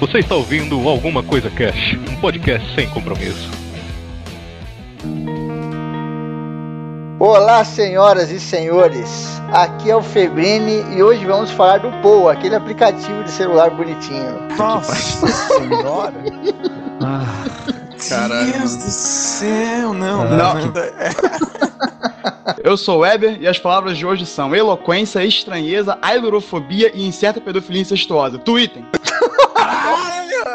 [0.00, 3.50] Você está ouvindo Alguma Coisa Cash, um podcast sem compromisso.
[7.18, 9.40] Olá, senhoras e senhores.
[9.52, 14.38] Aqui é o Febrini e hoje vamos falar do Poa, aquele aplicativo de celular bonitinho.
[14.56, 14.94] Nossa
[15.26, 16.14] senhora!
[17.02, 17.44] Ah,
[18.08, 18.52] Caralho.
[18.52, 20.54] Deus do céu, não, Não.
[20.54, 20.72] não.
[22.62, 27.40] eu sou o Weber e as palavras de hoje são eloquência, estranheza, ailurofobia e incerta
[27.40, 28.38] pedofilia incestuosa.
[28.38, 28.84] Tweetem.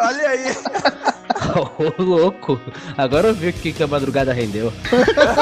[0.04, 0.46] Olha aí.
[1.56, 2.60] Ô, louco!
[2.98, 4.72] Agora eu vi o que, que a madrugada rendeu.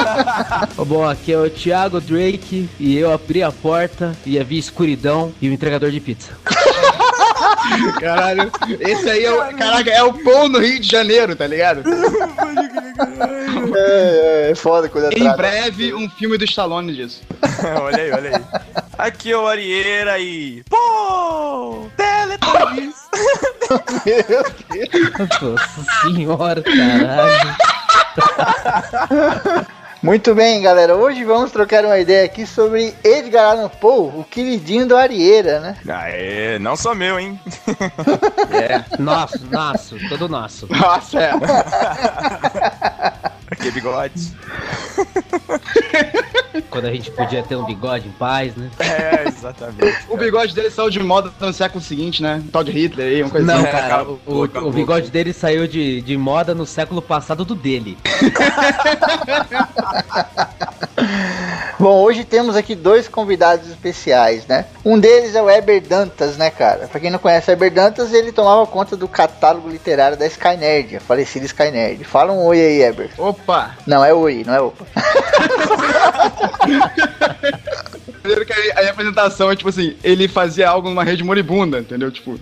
[0.86, 5.48] Bom, aqui é o Thiago Drake e eu abri a porta e havia escuridão e
[5.48, 6.32] o entregador de pizza.
[8.00, 9.56] Caralho, esse aí é o.
[9.56, 11.82] Caraca, é o pão no Rio de Janeiro, tá ligado?
[13.74, 15.36] É, é, é foda quando é Em trata.
[15.36, 17.22] breve, um filme do Stallone disso.
[17.80, 18.44] olha aí, olha aí.
[18.98, 20.62] Aqui é o Arieira e.
[20.68, 21.86] Pô!
[21.96, 22.94] Teletubbies!
[25.18, 27.56] Nossa senhora, caralho.
[30.02, 30.96] Muito bem, galera.
[30.96, 35.76] Hoje vamos trocar uma ideia aqui sobre Edgar Allan Poe, o queridinho do Arieira, né?
[35.88, 37.38] Aê, não sou meu, hein?
[38.50, 38.82] É.
[38.98, 40.66] Nosso, nosso, todo nosso.
[40.68, 41.32] Nossa, é.
[43.62, 44.32] Aqui é bigode.
[46.68, 48.68] Quando a gente podia ter um bigode em paz, né?
[48.80, 49.98] É, exatamente.
[50.08, 52.42] O bigode dele saiu de moda no século seguinte, né?
[52.50, 53.70] Tal de Hitler aí, uma coisa Não, assim.
[53.70, 54.68] cara, acabou, o, o- acabou.
[54.68, 57.96] o bigode dele saiu de, de moda no século passado do dele.
[61.78, 64.66] Bom, hoje temos aqui dois convidados especiais, né?
[64.84, 66.86] Um deles é o Eber Dantas, né, cara?
[66.86, 70.96] Pra quem não conhece o Eber Dantas, ele tomava conta do catálogo literário da Skynerd,
[70.96, 72.04] a falecida Skynerd.
[72.04, 73.10] Fala um oi aí, Eber.
[73.18, 73.51] Opa!
[73.86, 74.84] Não, é oi, não é opa.
[78.22, 82.08] Primeiro que a, a apresentação é tipo assim, ele fazia algo numa rede moribunda, entendeu?
[82.10, 82.38] Tipo,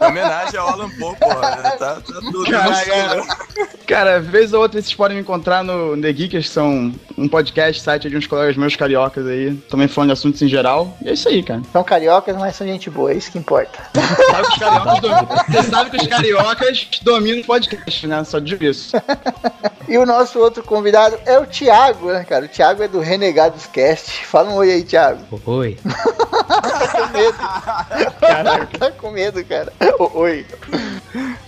[0.00, 1.50] Em homenagem ao Alan Poe, porra.
[1.78, 3.26] Tá, tá tudo Caraca.
[3.86, 7.82] cara, vez ou outra vocês podem me encontrar no The Geekers, que são um podcast,
[7.82, 10.96] site de uns colegas meus cariocas aí, também falando de assuntos em geral.
[11.02, 11.60] E é isso aí, cara.
[11.72, 13.78] São cariocas, mas são gente boa, é isso que importa.
[14.30, 18.24] Sabe que os cariocas dominam, você sabe que os cariocas dominam o podcast, né?
[18.24, 18.96] Só digo isso.
[19.86, 22.46] E o nosso outro convidado é o Thiago, né, cara?
[22.46, 24.24] O Thiago é do Renegados Cast.
[24.26, 25.22] Fala um oi aí, Thiago.
[25.46, 25.78] Oi.
[26.48, 28.78] Tá com medo.
[28.78, 29.72] tá com medo, cara.
[30.14, 30.46] Oi.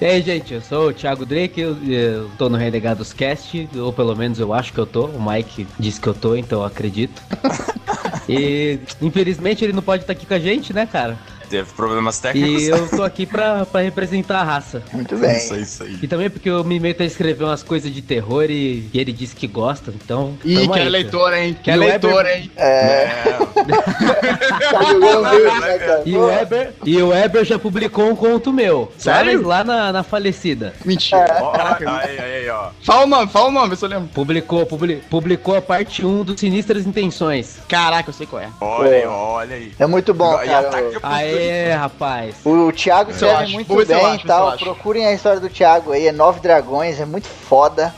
[0.01, 3.93] E aí, gente, eu sou o Thiago Drake, eu, eu tô no Renegados Cast, ou
[3.93, 5.07] pelo menos eu acho que eu tô.
[5.07, 7.23] O Mike disse que eu tô, então eu acredito.
[8.29, 11.19] E infelizmente ele não pode estar aqui com a gente, né, cara?
[11.51, 12.63] Teve problemas técnicos.
[12.63, 14.85] E eu tô aqui pra, pra representar a raça.
[14.93, 15.37] Muito bem.
[15.37, 15.99] Isso isso aí.
[16.01, 19.13] E também porque eu me meto a escrever umas coisas de terror e, e ele
[19.13, 20.39] disse que gosta, então.
[20.45, 21.57] Ih, que é leitor, hein?
[21.61, 22.49] Que é leitor, hein?
[22.57, 23.39] É, É,
[24.71, 26.03] tá jogando verde, né, cara?
[26.07, 28.93] E o Weber, e o Weber já publicou um conto meu.
[28.99, 29.47] Sério?
[29.47, 30.75] Lá na, na falecida.
[30.85, 31.39] Mentira.
[31.41, 32.69] ó, Caraca, aí, aí, aí, ó.
[32.85, 34.09] Fala o nome, fala o nome, se eu lembro.
[34.09, 37.59] Publicou, publi- publicou a parte 1 do Sinistras Intenções.
[37.69, 38.49] Caraca, eu sei qual é.
[38.61, 39.73] Olha aí, olha aí.
[39.79, 40.71] É muito bom, cara.
[41.03, 42.37] Aê, rapaz.
[42.45, 43.53] O Thiago Eu escreve acho.
[43.53, 44.57] muito eu bem acho, e eu tal.
[44.59, 47.95] Procurem a história do Thiago aí, é Nove Dragões, é muito foda.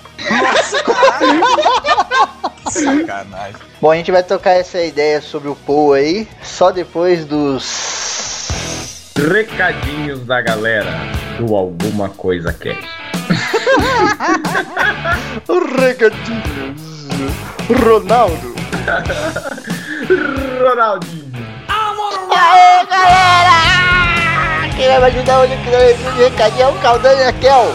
[2.70, 3.56] Sacanagem.
[3.80, 9.12] Bom, a gente vai tocar essa ideia sobre o Poe aí, só depois dos.
[9.16, 10.90] Recadinhos da galera
[11.38, 12.88] do Alguma Coisa Cast.
[15.78, 17.06] Recadinhos.
[17.84, 18.54] Ronaldo.
[20.60, 21.32] Ronaldinho.
[22.34, 24.72] Aê, galera!
[24.76, 27.32] Quem vai me ajudar hoje aqui na leitura de recadinho é o Caldan e a
[27.32, 27.72] Kel.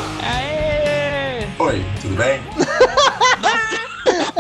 [1.60, 2.42] Oi, tudo bem?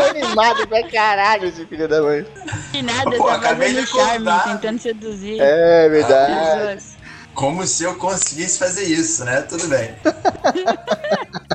[0.09, 2.25] Animado pra caralho esse filho da mãe.
[2.71, 6.83] De nada, Pô, tá acabei fazendo charme, tentando seduzir É verdade.
[7.33, 9.41] Como se eu conseguisse fazer isso, né?
[9.41, 9.95] Tudo bem.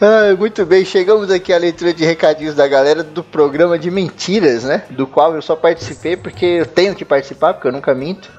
[0.00, 4.64] Ah, muito bem, chegamos aqui à leitura de recadinhos da galera do programa de mentiras,
[4.64, 4.84] né?
[4.90, 8.30] Do qual eu só participei porque eu tenho que participar, porque eu nunca minto.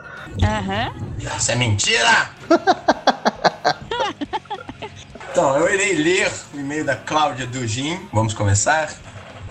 [0.42, 0.92] Aham.
[1.20, 2.30] Isso é mentira!
[5.40, 8.10] então, eu irei ler o e-mail da Cláudia Dugin.
[8.12, 8.94] Vamos começar?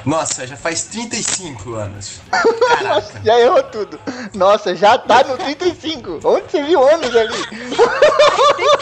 [0.04, 2.20] Nossa, já faz 35 anos.
[2.30, 3.20] Caraca.
[3.24, 3.98] Já errou tudo.
[4.34, 6.20] Nossa, já tá no 35.
[6.24, 7.38] Onde você viu anos ali?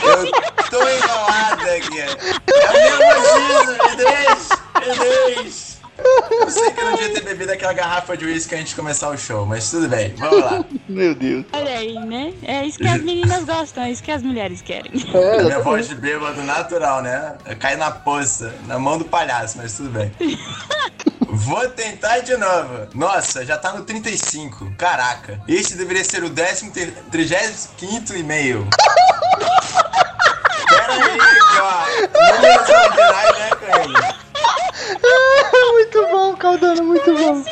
[0.02, 0.30] Eu
[0.68, 2.00] tô enrolado aqui.
[2.00, 5.75] É o nervosismo, me deixa, me deixa.
[5.98, 9.08] Eu sei que eu não devia ter bebido aquela garrafa de uísque antes de começar
[9.08, 10.64] o show, mas tudo bem, vamos lá.
[10.88, 11.44] Meu Deus.
[11.52, 12.32] Olha aí, né?
[12.42, 14.92] É isso que as meninas gostam, é isso que as mulheres querem.
[15.14, 17.34] É, Minha voz de bêbado natural, né?
[17.58, 20.12] Cai na poça, na mão do palhaço, mas tudo bem.
[21.28, 22.88] Vou tentar de novo.
[22.94, 24.72] Nossa, já tá no 35.
[24.76, 25.40] Caraca.
[25.48, 26.30] Este deveria ser o
[27.76, 28.66] 15 e-mail.
[30.68, 31.18] Peraí,
[31.60, 31.86] ó.
[32.34, 34.25] Números ordinários, né, Coelho?
[35.72, 37.42] muito bom, Caldano, muito bom.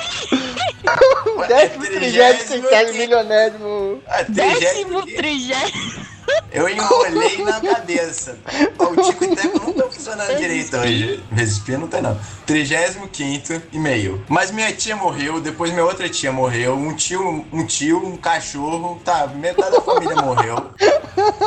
[1.49, 4.03] Décimo, trigésimo, centésimo, milionésimo.
[4.07, 6.05] Ah, Décimo trigésimo.
[6.53, 8.39] Eu enrolei na cabeça.
[8.79, 11.23] O Tico e Teco não tá funcionando direito hoje.
[11.33, 12.19] Resistir não tem, não.
[12.47, 14.25] 35 e meio.
[14.29, 19.01] Mas minha tia morreu, depois minha outra tia morreu, um tio, um tio, um cachorro,
[19.05, 20.71] tá, metade da família morreu.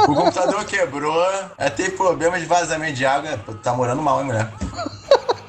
[0.07, 1.25] O computador quebrou,
[1.75, 3.39] teve problema de vazamento de água.
[3.63, 4.51] Tá morando mal, hein, mulher?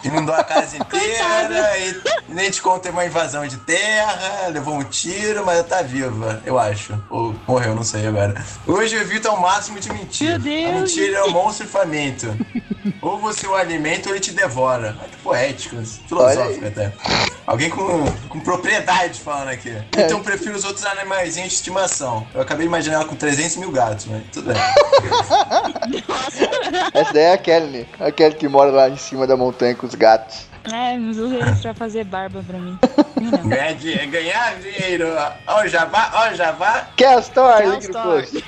[0.05, 1.79] Inundou a casa inteira,
[2.29, 6.41] e nem te conta, teve uma invasão de terra, levou um tiro, mas tá viva,
[6.45, 7.01] eu acho.
[7.11, 8.35] Ou morreu, não sei agora.
[8.67, 10.29] Hoje eu evito ao máximo de mentir.
[10.29, 10.69] Meu Deus.
[10.69, 12.27] A mentira é um monstro faminto.
[13.03, 14.97] Ou você o alimenta ou ele te devora.
[14.99, 16.93] Olha que poético, filosófico até.
[17.47, 19.75] Alguém com, com propriedade falando aqui.
[19.93, 22.27] Então eu prefiro os outros animaizinhos de estimação.
[22.35, 24.59] Eu acabei de imaginar ela com 300 mil gatos, mas tudo bem.
[26.93, 29.88] Essa daí é a Kelly, a Kelly que mora lá em cima da montanha com
[29.89, 30.47] os gatos.
[30.73, 32.79] É, nos usa eles pra fazer barba pra mim.
[33.47, 35.07] Ganhar, di- ganhar dinheiro.
[35.47, 36.89] Ó o Javá, ó o Javá.
[37.47, 38.45] A Link no post.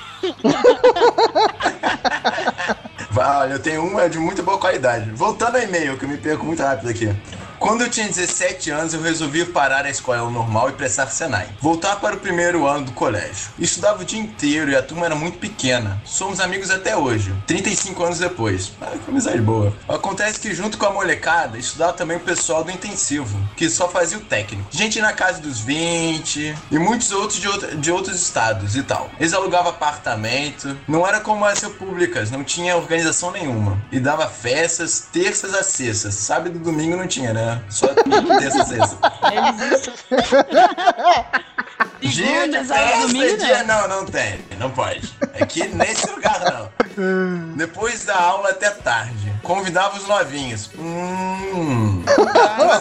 [3.17, 5.09] Olha, eu tenho uma de muito boa qualidade.
[5.11, 7.13] Voltando ao e-mail, que eu me perco muito rápido aqui.
[7.61, 11.47] Quando eu tinha 17 anos, eu resolvi parar a escola normal e prestar Senai.
[11.61, 13.51] Voltar para o primeiro ano do colégio.
[13.59, 16.01] Estudava o dia inteiro e a turma era muito pequena.
[16.03, 18.71] Somos amigos até hoje, 35 anos depois.
[18.81, 19.71] Ah, que amizade boa.
[19.87, 24.17] Acontece que junto com a molecada, estudava também o pessoal do intensivo, que só fazia
[24.17, 24.67] o técnico.
[24.71, 29.11] Gente na casa dos 20 e muitos outros de, de outros estados e tal.
[29.19, 33.79] Eles alugavam apartamento, não era como as repúblicas, não tinha organização nenhuma.
[33.91, 36.15] E dava festas terças a sextas.
[36.15, 37.50] Sábado e domingo não tinha, né?
[37.69, 38.97] Só terça a sexta.
[42.01, 43.63] Eles Dia de festa, domingo, dia...
[43.63, 43.81] não.
[43.87, 44.39] Não, não tem.
[44.59, 45.13] Não pode.
[45.39, 46.71] Aqui nesse lugar não.
[47.55, 49.31] Depois da aula até tarde.
[49.43, 50.69] Convidava os novinhos.
[50.77, 52.03] Hum.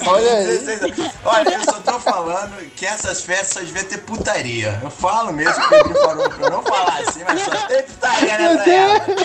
[0.07, 0.47] Olha aí.
[0.47, 1.13] 16 anos.
[1.25, 4.79] Olha, eu só tô falando que essas festas só devia ter putaria.
[4.83, 7.83] Eu falo mesmo que o Pedro falou pra eu não falar assim, mas só tem
[7.83, 9.25] putaria nessa época.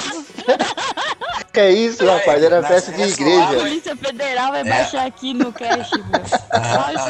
[1.52, 2.44] Que é isso, rapaz?
[2.44, 3.60] Era festa de festas A igreja.
[3.64, 4.64] Polícia Federal vai É.
[4.66, 5.90] baixar aqui no cash,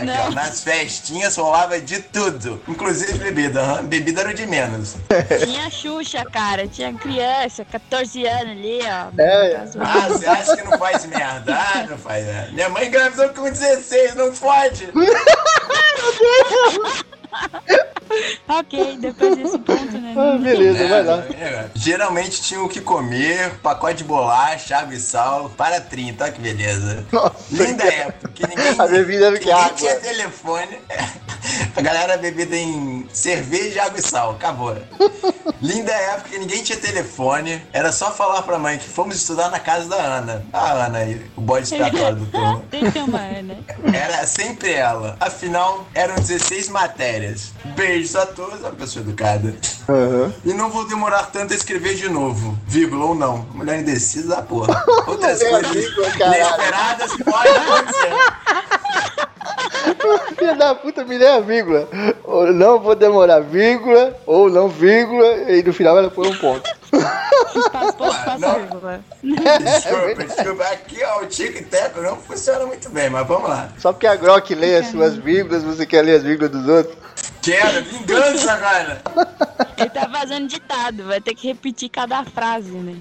[0.03, 0.31] não.
[0.31, 3.61] nas festinhas rolava de tudo, inclusive bebida.
[3.61, 3.85] aham.
[3.85, 4.95] Bebida era o de menos.
[5.43, 6.67] Tinha Xuxa, cara.
[6.67, 9.21] Tinha criança, 14 anos ali, ó.
[9.21, 9.63] É.
[9.79, 11.55] Ah, você acha que não faz merda?
[11.55, 12.51] Ah, não faz merda.
[12.51, 14.89] Minha mãe engravidou com 16, não fode.
[18.47, 20.13] Ok, depois desse ponto, né?
[20.15, 21.17] Ah, beleza, vai lá.
[21.37, 26.31] É, Geralmente tinha o que comer, pacote de bolacha, água e sal, para 30, olha
[26.33, 27.05] que beleza.
[27.11, 29.75] Nossa, Linda época, que ninguém, A bebida era que ninguém água.
[29.75, 30.77] tinha telefone.
[31.75, 34.75] A galera bebida em cerveja, água e sal, acabou.
[35.61, 39.59] Linda época que ninguém tinha telefone, era só falar pra mãe que fomos estudar na
[39.59, 40.43] casa da Ana.
[40.51, 42.63] A Ana aí, o bode expiatório do turno.
[42.71, 43.57] Tem que ter uma Ana.
[43.93, 45.17] Era sempre ela.
[45.19, 47.24] Afinal, eram 16 matérias.
[47.75, 49.55] Beijos a todos, uma pessoa educada.
[49.89, 50.33] Aham.
[50.43, 53.45] E não vou demorar tanto a escrever de novo, vírgula ou não.
[53.53, 54.83] Mulher indecisa da porra.
[55.07, 58.09] Outras coisas inesperadas podem acontecer.
[60.37, 61.87] Filha da puta, me dê a vírgula.
[62.23, 66.69] Ou não vou demorar, vírgula, ou não, vírgula, e no final ela põe um ponto.
[67.71, 68.55] Passa não.
[68.55, 69.01] vírgula.
[69.23, 70.63] Desculpa, desculpa.
[70.65, 73.69] Aqui, ó, o Tico e Teco não funciona muito bem, mas vamos lá.
[73.77, 76.97] Só porque a Grok lê as suas vírgulas, você quer ler as vírgulas dos outros?
[77.41, 79.01] Quero, vingança agora.
[79.77, 82.95] Ele tá fazendo ditado, vai ter que repetir cada frase, né?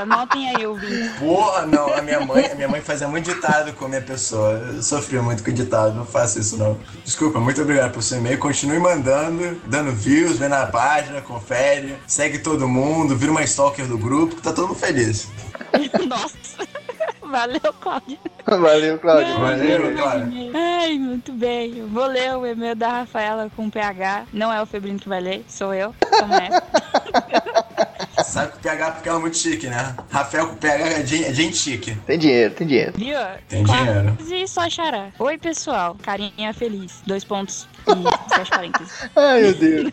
[0.00, 1.12] Anotem aí, ouvintes.
[1.18, 4.52] Porra, não, a minha mãe, a minha mãe fazia muito ditado com a minha pessoa.
[4.74, 6.78] Eu sofria muito com ditado, não faço isso não.
[7.04, 8.38] Desculpa, muito obrigado por seu e-mail.
[8.38, 13.98] Continue mandando, dando views, vendo a página, confere, segue todo mundo, vira uma stalker do
[13.98, 15.28] grupo, que tá todo mundo feliz.
[16.06, 16.66] Nossa.
[17.22, 18.18] Valeu, Cláudio.
[18.46, 19.38] Valeu, Cláudio.
[19.40, 20.28] Valeu, claro.
[20.54, 21.78] Ai, muito bem.
[21.78, 24.26] Eu vou ler o e-mail da Rafaela com PH.
[24.32, 25.94] Não é o Febrino que vai ler, sou eu.
[26.10, 26.50] Como é?
[28.22, 29.96] Sabe que o PH porque ela é muito chique, né?
[30.10, 31.94] Rafael com PH é gente, é gente chique.
[32.06, 32.92] Tem dinheiro, tem dinheiro.
[32.96, 33.18] Viu?
[33.48, 34.16] Tem dinheiro.
[34.16, 35.08] Quase só xará.
[35.18, 35.96] Oi, pessoal.
[36.02, 37.02] Carinha feliz.
[37.06, 37.66] Dois pontos
[38.28, 39.10] fecha parênteses.
[39.16, 39.92] Ai, meu Deus.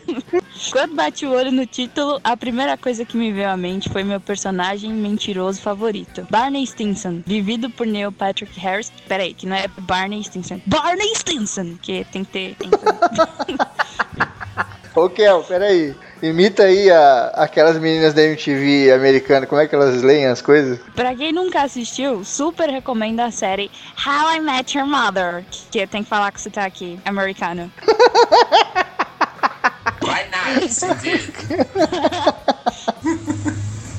[0.70, 4.04] Quando bati o olho no título, a primeira coisa que me veio à mente foi
[4.04, 8.92] meu personagem mentiroso favorito, Barney Stinson, vivido por Neil Patrick Harris.
[9.08, 10.60] Peraí, que não é Barney Stinson.
[10.66, 11.76] Barney Stinson!
[11.80, 12.56] Que tem que ter.
[14.94, 15.94] Ô, Kel, peraí.
[16.22, 20.78] Imita aí a, aquelas meninas da MTV americana, como é que elas leem as coisas?
[20.94, 23.70] pra quem nunca assistiu, super recomendo a série
[24.06, 27.72] How I Met Your Mother, que tem que falar com o sotaque americano.
[30.02, 30.28] Vai
[30.60, 31.32] nice, indeed.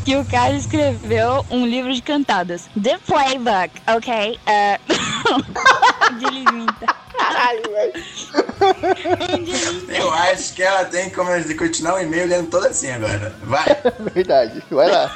[0.04, 2.70] Que que o cara escreveu um livro de cantadas.
[2.82, 4.40] The Playbook, ok?
[4.46, 4.80] É...
[6.12, 7.01] Onde ele imita.
[7.22, 7.94] Caralho, velho.
[9.90, 13.36] Eu acho que ela tem como continuar o e-mail lendo todo assim agora.
[13.44, 13.66] Vai.
[14.14, 14.64] Verdade.
[14.72, 15.12] Vai lá.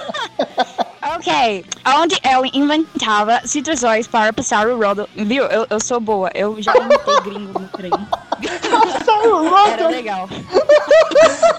[1.15, 1.65] Ok,
[1.99, 5.07] onde eu inventava situações para passar o rodo.
[5.15, 5.43] Viu?
[5.45, 7.91] Eu, eu sou boa, eu já imitei gringo no trem.
[9.71, 10.27] Era legal.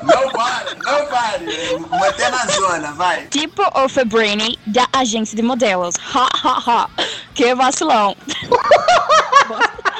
[0.02, 1.78] Não pare, não pare.
[1.90, 3.26] Manter na zona, vai.
[3.26, 5.94] Tipo o Fabrini da agência de modelos.
[6.14, 6.90] Ha, ha, ha.
[7.34, 8.16] Que vacilão.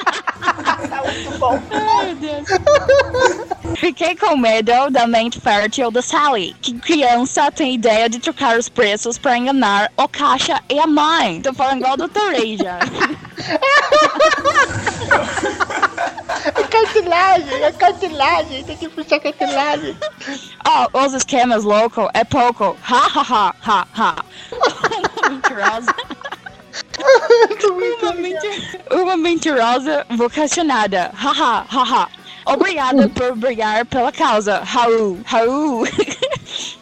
[1.71, 2.47] Ai, meu Deus.
[3.77, 6.55] Fiquei com medo da mente fértil da Sally.
[6.61, 11.41] Que criança tem ideia de trocar os preços pra enganar o caixa e a mãe.
[11.41, 12.79] Tô falando igual do Toreja.
[16.55, 18.63] É cartilagem, é cartilagem.
[18.63, 19.97] Tem que puxar cartilagem.
[20.65, 22.77] Oh, os esquemas louco é pouco.
[22.89, 24.15] Ha, ha, ha, ha, ha.
[25.29, 25.93] Mentirosa.
[28.01, 31.11] Uma, menti- uma mentirosa vocacionada.
[31.13, 32.07] Haha, haha.
[32.45, 34.61] Obrigada por brigar pela causa.
[34.63, 35.85] Raul, Raul.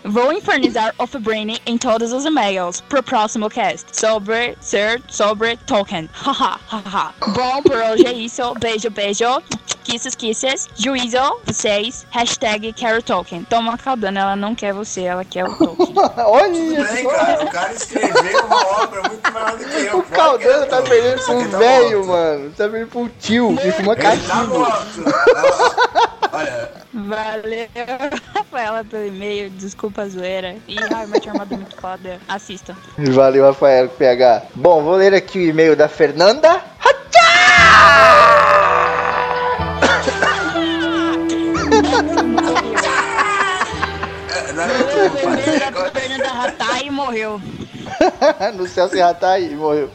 [0.04, 3.86] Vou infernizar o Fabrini em todos os e-mails pro próximo cast.
[3.92, 6.10] Sobre ser sobre Tolkien.
[6.14, 7.14] Haha, haha.
[7.28, 8.54] Bom, por hoje é isso.
[8.60, 9.26] Beijo, beijo.
[9.84, 10.68] Kisses, kisses.
[10.76, 12.06] Juízo, vocês.
[12.10, 13.44] Hashtag quero Tolkien.
[13.44, 15.94] Toma Caldana, ela não quer você, ela quer o Tolkien.
[16.26, 17.44] Olha, Tudo bem, cara.
[17.46, 19.98] O cara escreveu uma obra muito maior do que eu.
[20.00, 22.50] o Caldano tá perdendo pra um velho, mano.
[22.52, 24.60] Tá perdendo pra um tio que fuma tá cachimbo.
[24.60, 25.04] morto.
[26.32, 27.68] Olha, Valeu,
[28.34, 29.50] Rafaela, pelo e-mail.
[29.50, 30.56] Desculpa a zoeira.
[30.66, 32.22] E ai, meu armado é muito foda.
[32.26, 32.76] Assista.
[32.98, 34.44] Valeu, Rafael PH.
[34.56, 36.64] Bom, vou ler aqui o e-mail da Fernanda.
[45.94, 47.42] Fernanda Ratai e morreu.
[48.56, 49.90] no céu se ratar aí, morreu.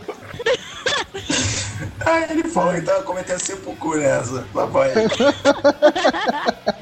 [2.04, 4.46] Ah, ele falou que tava cometendo sepulcro nessa.
[4.54, 4.90] Lá vai.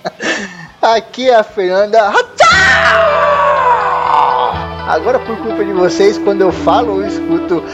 [0.94, 2.12] Aqui é a Fernanda.
[4.86, 7.62] Agora, por culpa de vocês, quando eu falo, eu escuto.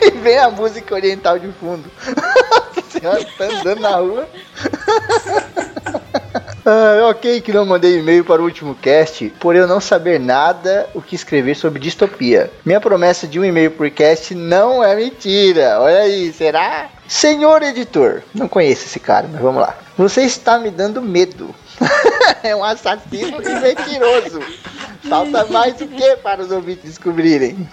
[0.00, 1.90] E vem a música oriental de fundo.
[2.76, 4.28] A senhora tá andando na rua.
[6.70, 10.86] Ah, ok, que não mandei e-mail para o último cast, por eu não saber nada
[10.92, 12.52] o que escrever sobre distopia.
[12.62, 15.80] Minha promessa de um e-mail por cast não é mentira.
[15.80, 16.90] Olha aí, será?
[17.08, 19.78] Senhor editor, não conheço esse cara, mas vamos lá.
[19.96, 21.54] Você está me dando medo.
[22.44, 24.40] é um assassino e mentiroso.
[25.08, 27.66] Falta mais o que para os ouvintes descobrirem?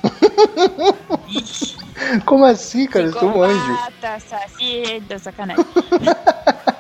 [2.26, 3.08] Como assim, cara?
[3.08, 3.78] Eu sou um anjo.
[4.02, 5.66] Assassino, sacanagem.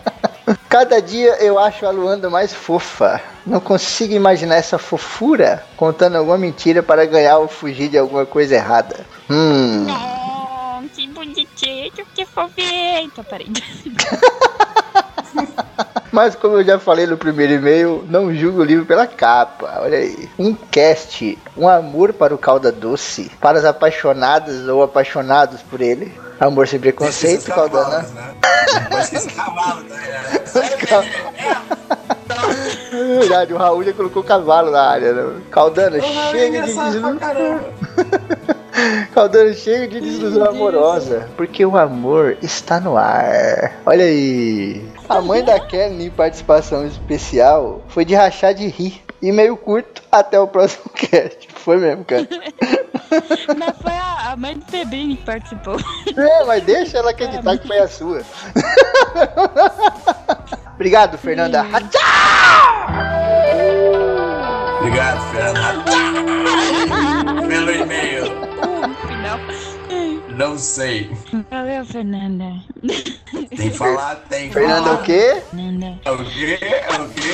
[0.70, 3.22] Cada dia eu acho a Luanda mais fofa.
[3.46, 8.56] Não consigo imaginar essa fofura contando alguma mentira para ganhar ou fugir de alguma coisa
[8.56, 9.06] errada.
[9.30, 9.86] Hum.
[9.90, 13.10] Oh, que bonitinho, que fofinho.
[13.12, 13.48] Tô peraí.
[16.12, 19.82] Mas como eu já falei no primeiro e-mail, não julgo o livro pela capa.
[19.82, 20.30] Olha aí.
[20.40, 26.14] Um cast, um amor para o calda doce, para os apaixonadas ou apaixonados por ele.
[26.40, 28.00] Amor sem preconceito, Caldana.
[28.00, 28.36] né?
[28.90, 30.42] Pode esquecer cavalo também, né?
[32.92, 35.42] É verdade, o Raul já colocou cavalo na área, né?
[35.50, 37.18] Caldana, é chega de desilusão.
[39.14, 43.80] Caldana, chega de desilusão amorosa, porque o amor está no ar.
[43.86, 44.86] Olha aí.
[45.08, 49.02] A mãe da Kelly em participação especial foi de rachar de rir.
[49.22, 51.45] E meio curto, até o próximo cast.
[51.66, 52.28] Foi mesmo, cara.
[53.58, 55.78] Mas foi a, a mãe do Febrini que participou.
[56.16, 58.22] É, mas deixa ela acreditar que foi a sua.
[60.76, 61.66] Obrigado, Fernanda.
[64.80, 65.86] Obrigado, Fernando.
[67.50, 68.26] Pelo e-mail.
[69.08, 69.40] Final.
[70.38, 71.10] Não sei.
[71.50, 72.54] Valeu, Fernanda.
[73.50, 75.02] Tem que falar, tem que Fernanda falar.
[75.02, 75.42] o quê?
[75.50, 76.00] Fernanda.
[76.06, 76.60] É o quê?
[76.62, 77.34] É o quê?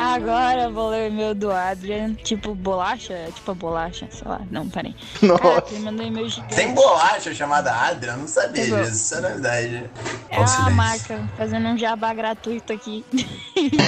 [0.00, 2.14] Agora eu vou ler o e-mail do Adrian.
[2.14, 3.12] Tipo bolacha?
[3.12, 4.40] É Tipo a bolacha, sei lá.
[4.50, 4.94] Não, peraí.
[5.20, 5.74] Caraca, Nossa.
[5.74, 6.54] ele mandou e-mail gigante.
[6.56, 8.12] Tem bolacha chamada Adria?
[8.12, 8.90] Eu não sabia bo- disso.
[8.92, 9.90] Isso é novidade.
[10.30, 10.74] É uma silêncio.
[10.74, 13.04] marca fazendo um jabá gratuito aqui.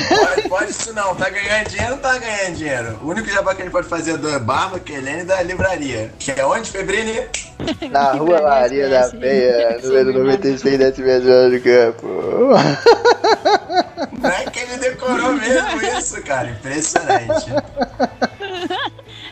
[0.08, 1.14] Pode, pode isso não.
[1.14, 2.98] Tá ganhando dinheiro ou tá ganhando dinheiro?
[3.02, 6.12] O único jabá que ele pode fazer é do Barba, Kelene e da livraria.
[6.18, 7.20] Que é onde, Febrini?
[7.90, 12.08] Na rua Maria da Penha, número 96, décimo zona do campo.
[14.20, 16.50] Não é que ele decorou mesmo isso, cara.
[16.50, 17.46] Impressionante.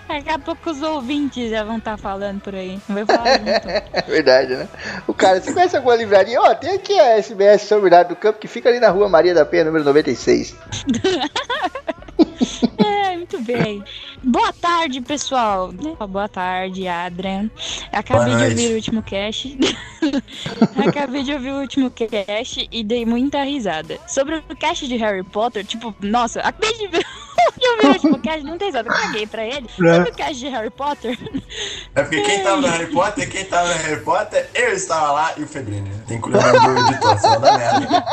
[0.08, 2.80] Daqui a pouco os ouvintes já vão estar falando por aí.
[2.88, 3.68] Não vai falar junto.
[3.68, 4.68] É verdade, né?
[5.06, 6.40] O cara, você conhece alguma livraria?
[6.40, 9.44] Ó, tem aqui a SBS Sombridade do Campo, que fica ali na rua Maria da
[9.44, 10.56] Penha, número 96.
[12.78, 12.99] É,
[13.40, 13.84] muito bem.
[14.22, 15.72] Boa tarde, pessoal.
[15.72, 17.50] Boa tarde, Adrian.
[17.92, 19.58] Acabei de ouvir o último cast.
[20.86, 23.98] Acabei de ouvir o último cast e dei muita risada.
[24.06, 27.04] Sobre o cast de Harry Potter, tipo, nossa, acabei de ver.
[27.58, 28.88] de ouvir o último cast, não tem risada.
[28.88, 29.68] Eu caguei pra ele.
[29.68, 31.18] Sobre o cast de Harry Potter,
[31.94, 35.32] É porque quem tava no Harry Potter, quem tava no Harry Potter, eu estava lá
[35.36, 35.90] e o Febrini.
[36.06, 38.04] Tem que cuidar do editor, senão dá merda.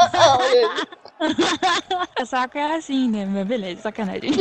[2.22, 3.26] o saco é assim, né?
[3.26, 4.32] Mas beleza, sacanagem.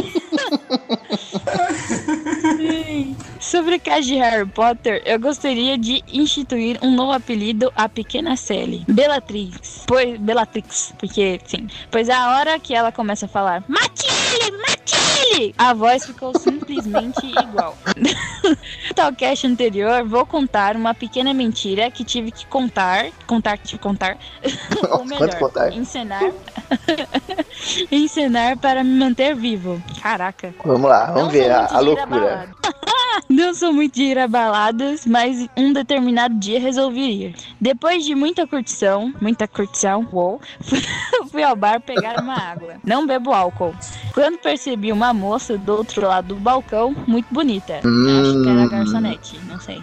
[3.40, 8.36] Sobre o cast de Harry Potter, eu gostaria de instituir um novo apelido à pequena
[8.36, 8.84] Sally.
[8.88, 9.84] Bellatrix.
[9.86, 11.68] Pois, Bellatrix, porque, sim.
[11.90, 13.64] Pois a hora que ela começa a falar
[14.36, 17.76] Matilde, Matilde, a voz ficou simplesmente igual.
[18.94, 23.78] Tal cast anterior, vou contar uma pequena mentira que tive que contar, contar, tive que
[23.78, 24.16] contar,
[24.90, 25.72] ou melhor, contar?
[25.72, 26.30] encenar,
[27.90, 29.82] encenar para me manter vivo.
[30.02, 30.54] Caraca.
[30.64, 32.48] Vamos lá, vamos Não ver a, a loucura.
[33.28, 37.34] Não sou muito de ir a baladas, mas um determinado dia resolvi ir.
[37.60, 40.40] Depois de muita curtição, muita curtição, uou,
[41.30, 42.74] fui ao bar pegar uma água.
[42.84, 43.74] Não bebo álcool.
[44.12, 47.76] Quando percebi uma moça do outro lado do balcão, muito bonita.
[47.78, 49.82] Acho que era a garçonete, não sei.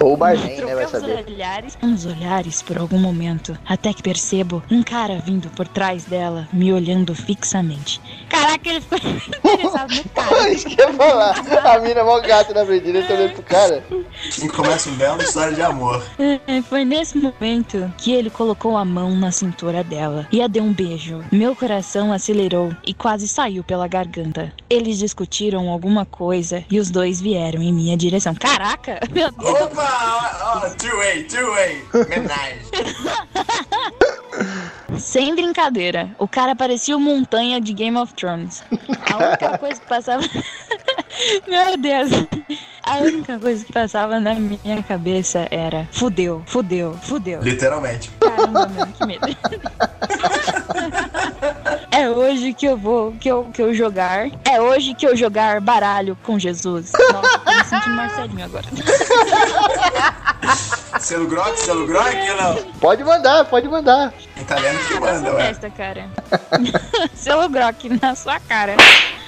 [0.00, 0.74] Ou o barman, né?
[0.74, 1.24] Vai uns saber.
[1.26, 6.48] olhares, uns olhares por algum momento, até que percebo um cara vindo por trás dela,
[6.52, 8.00] me olhando fixamente.
[8.28, 8.98] Caraca, ele ficou
[9.52, 10.50] interessado no cara.
[10.50, 11.34] Isso que eu ia falar.
[11.64, 13.84] A mina mó gata na dele, tá olhando pro cara.
[14.42, 16.02] E começa uma bela história de amor.
[16.18, 20.62] É, Foi nesse momento que ele colocou a mão na cintura dela e a deu
[20.62, 21.24] um beijo.
[21.30, 24.52] Meu coração acelerou e quase saiu pela garganta.
[24.68, 28.34] Eles discutiram alguma coisa e os dois vieram em minha direção.
[28.34, 29.00] Caraca!
[29.12, 29.60] Meu Deus!
[29.62, 30.62] Opa!
[30.64, 31.84] Ó, two-way, two-way.
[32.08, 32.60] Menage.
[34.98, 38.62] Sem brincadeira, o cara parecia o montanha de Game of Thrones.
[39.12, 40.22] A única coisa que passava.
[41.46, 42.10] Meu Deus!
[42.82, 47.40] A única coisa que passava na minha cabeça era: fudeu, fudeu, fudeu.
[47.42, 48.10] Literalmente.
[48.20, 49.26] Caramba, mano, que medo.
[51.90, 54.28] É hoje que eu vou, que eu, que eu jogar.
[54.44, 56.90] É hoje que eu jogar baralho com Jesus.
[57.12, 58.66] Nossa, tô me sentindo Marcelinho agora.
[60.98, 62.72] Selo Grok, selo Grok ou não?
[62.80, 64.12] Pode mandar, pode mandar.
[64.36, 65.46] Italiano que manda, ué.
[65.46, 66.08] festa, cara.
[67.14, 68.76] Seu Grok na sua cara.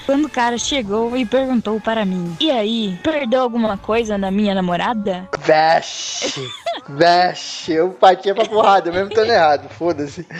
[0.05, 4.53] Quando o cara chegou e perguntou para mim: E aí, perdeu alguma coisa na minha
[4.53, 5.27] namorada?
[5.39, 6.47] Veste.
[6.87, 7.71] Veste.
[7.71, 9.67] Eu partia pra porrada, mesmo estando errado.
[9.69, 10.25] Foda-se.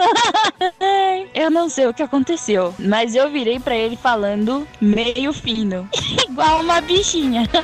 [1.34, 5.88] Eu não sei o que aconteceu, mas eu virei pra ele falando meio fino,
[6.28, 7.48] igual uma bichinha.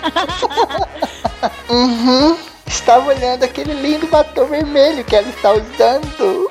[1.68, 2.36] Uhum.
[2.66, 6.48] Estava olhando aquele lindo batom vermelho que ela está usando.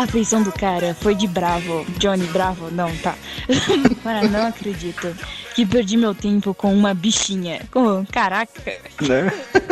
[0.00, 1.84] A feição do cara foi de bravo.
[1.98, 2.70] Johnny Bravo?
[2.70, 3.14] Não, tá.
[4.02, 5.14] Cara, não acredito
[5.54, 7.60] que perdi meu tempo com uma bichinha.
[7.70, 8.62] Com, caraca.
[9.02, 9.30] Né?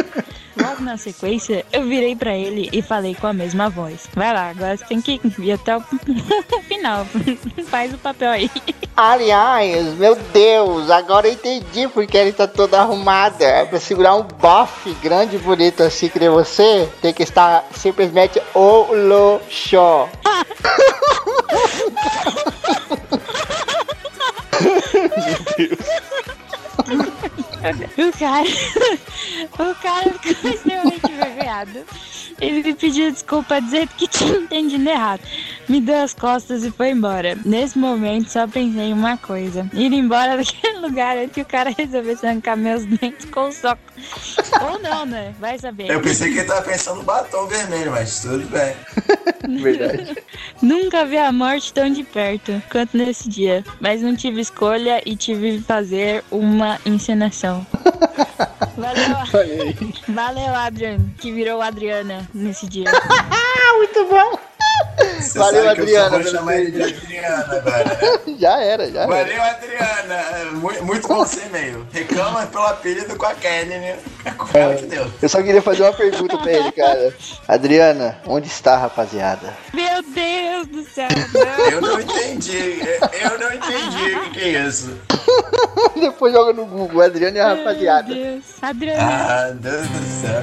[0.60, 4.08] Logo na sequência, eu virei pra ele e falei com a mesma voz.
[4.12, 5.80] Vai lá, agora você tem que ir até o
[6.68, 7.06] final.
[7.70, 8.50] Faz o papel aí.
[9.00, 13.44] Aliás, meu Deus, agora eu entendi porque ela está toda arrumada.
[13.44, 17.64] É pra segurar um bofe grande e bonito assim que nem você, tem que estar
[17.76, 20.08] simplesmente o loxó.
[27.98, 28.44] O cara.
[29.58, 31.12] O cara ficou extremamente
[32.40, 35.20] Ele me pediu desculpa dizendo que tinha entendido errado.
[35.68, 37.36] Me deu as costas e foi embora.
[37.44, 41.70] Nesse momento só pensei em uma coisa: ir embora daquele lugar antes que o cara
[41.70, 43.82] resolvesse arrancar meus dentes com o soco.
[44.62, 45.34] Ou não, né?
[45.38, 45.90] Vai saber.
[45.90, 48.74] Eu pensei que ele tava pensando no batom vermelho, mas tudo bem.
[49.62, 50.16] Verdade.
[50.62, 55.16] Nunca vi a morte tão de perto quanto nesse dia, mas não tive escolha e
[55.16, 57.66] tive que fazer uma encenação.
[58.78, 59.74] Valeu,
[60.08, 62.90] Valeu, Adrian, que virou Adriana nesse dia.
[63.78, 64.57] Muito bom.
[65.20, 68.18] Você Valeu, sabe que Adriana, Eu só vou chamar ele de Adriana agora, né?
[68.38, 69.08] Já era, já era.
[69.08, 70.14] Valeu, Adriana.
[70.14, 71.84] É, Muito, muito bom seu e-mail.
[71.92, 73.98] Reclama pelo apelido com a Kelly, né?
[74.36, 75.10] Com ela que deu.
[75.20, 77.12] Eu só queria fazer uma pergunta pra ele, cara.
[77.48, 79.52] Adriana, onde está a rapaziada?
[79.74, 81.08] Meu Deus do céu.
[81.34, 81.70] Não.
[81.70, 82.80] Eu não entendi.
[83.20, 84.96] Eu não entendi o que, que é isso.
[86.00, 88.14] Depois joga no Google, Adriano e a rapaziada.
[88.14, 88.44] Meu Deus.
[88.62, 89.00] Adriano.
[89.02, 90.42] Ah, Deus do céu.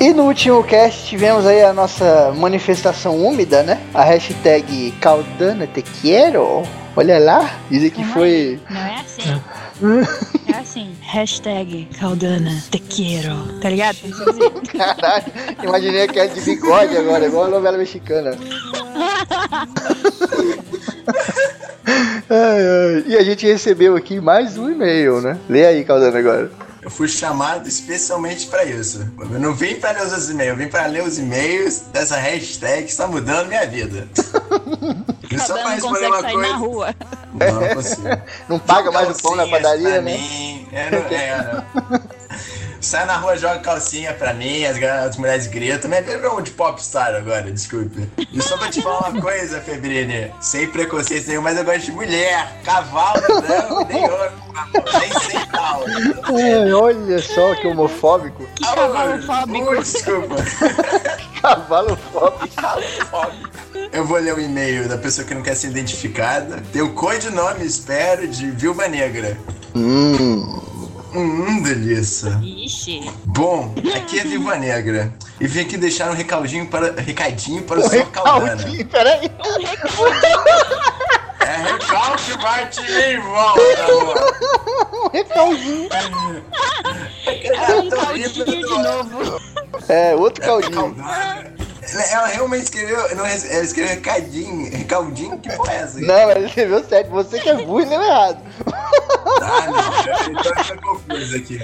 [0.00, 3.78] E no último cast tivemos aí a nossa manifestação úmida, né?
[3.92, 6.62] A hashtag Caldana Te Quiero.
[6.96, 8.60] Olha lá, dizem que Não é- foi.
[8.70, 9.42] Não é assim.
[10.48, 10.96] É assim.
[11.00, 13.58] Hashtag Caldana Te Quiero.
[13.60, 13.96] Tá ligado?
[13.96, 14.50] Que dizer.
[14.78, 15.24] Caralho,
[15.62, 18.30] imaginei aquela de bigode agora, igual a novela mexicana.
[22.32, 23.04] Ai, ai.
[23.08, 25.36] E a gente recebeu aqui mais um e-mail, né?
[25.48, 26.50] Lê aí, Caldana, agora.
[26.82, 29.06] Eu fui chamado especialmente pra isso.
[29.18, 32.84] Eu não vim pra ler os e-mails, eu vim pra ler os e-mails dessa hashtag
[32.84, 34.08] que está mudando minha vida.
[35.32, 36.48] E só não responder consegue uma sair coisa.
[36.48, 36.94] na rua.
[37.34, 38.02] Não, não consigo.
[38.48, 40.16] Não paga mais o pão na padaria, né?
[40.18, 40.68] Mim.
[40.72, 42.00] É, não, é, não.
[42.80, 45.90] Sai na rua, joga calcinha pra mim, as, as mulheres gritam.
[45.90, 48.08] Mas é um de popstar agora, desculpe.
[48.32, 51.92] E só pra te falar uma coisa, Febrini, sem preconceito nenhum, mas eu gosto de
[51.92, 54.32] mulher, cavalo, não, nem ouro,
[54.98, 55.84] nem sem tal.
[56.24, 58.46] Ai, olha só que homofóbico.
[58.56, 59.76] Que cavalo fóbico.
[59.76, 60.36] Desculpa.
[61.40, 62.50] Cavalo fóbico.
[63.92, 66.62] Eu vou ler o e-mail da pessoa que não quer ser identificada.
[66.70, 69.38] Tem o codinome, espero, de Viúva Negra.
[69.74, 70.69] Hum.
[71.14, 72.40] Hum, delícia.
[72.42, 73.10] Ixi.
[73.24, 75.12] Bom, aqui é Viúva Negra.
[75.40, 78.56] E vim aqui deixar um recadinho para, recadinho para o senhor Caldana.
[78.56, 79.30] Caldinho, peraí.
[81.40, 84.14] É recalque bate em volta, amor.
[84.92, 85.88] Um recaldinho.
[87.26, 89.40] É um caldinho de novo.
[89.88, 90.94] É, outro caldinho.
[90.94, 91.59] Caldana.
[91.92, 96.00] Ela realmente escreveu, não, ela escreveu recadinho, recaldinho, que porra é essa?
[96.00, 97.10] Não, ele escreveu certo.
[97.10, 98.38] Você que é burro e leu errado.
[99.42, 101.58] Ah, não, tô, eu tô confuso aqui.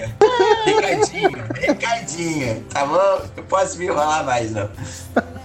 [0.65, 3.21] Recadinho, recadinho, tá bom?
[3.37, 4.69] Eu posso me enrolar mais, não.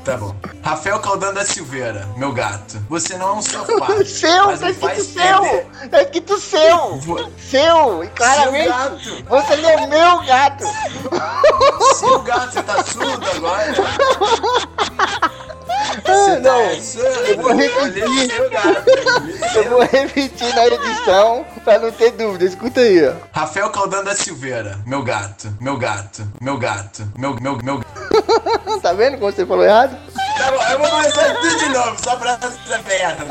[0.04, 0.36] Tá bom.
[0.63, 2.84] Rafael Caldano da Silveira, meu gato.
[2.89, 3.88] Você não é um sofá.
[4.04, 5.41] Seu, tá escrito faz seu.
[5.41, 5.65] perder.
[5.91, 7.00] Tá escrito seu.
[7.38, 8.04] Seu.
[8.04, 8.67] E Seu claramente.
[8.67, 9.24] gato.
[9.30, 10.63] Você leu meu gato.
[12.00, 13.74] Seu gato, você tá surdo agora?
[16.12, 16.41] Ah, Você não.
[16.41, 17.28] tá?
[17.30, 18.50] Eu vou repetir.
[18.50, 19.56] Gato.
[19.56, 22.45] Eu vou repetir na edição pra não ter dúvida.
[22.45, 23.13] Escuta aí, ó.
[23.32, 27.82] Rafael Caldano da Silveira, meu gato, meu gato, meu gato, meu, meu, meu
[28.82, 29.95] Tá vendo como você falou errado?
[30.38, 33.26] Tá bom, eu vou começar tudo de novo, só pra essa merda.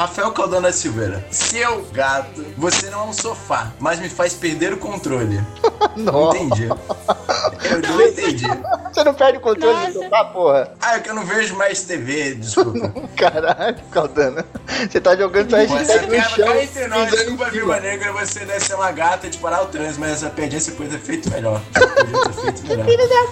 [0.00, 4.78] Rafael Caldana Silveira, seu gato, você não é um sofá, mas me faz perder o
[4.78, 5.38] controle.
[5.94, 6.38] Não Nossa.
[6.38, 6.68] entendi.
[6.68, 8.46] Eu não entendi.
[8.92, 10.04] Você não perde o controle do Nossa.
[10.04, 10.72] sofá, porra.
[10.80, 12.92] Ah, é que eu não vejo mais TV, desculpa.
[13.16, 14.44] Caralho, Caldana.
[14.88, 16.46] Você tá jogando sua hashtag no chão.
[16.46, 17.50] cá entre nós, desculpa.
[17.50, 20.70] Viúva Negra, você deve ser uma gata de parar o trânsito, mas essa piadinha você
[20.72, 21.60] podia ter feito melhor.
[21.74, 23.26] Podia ter feito melhor.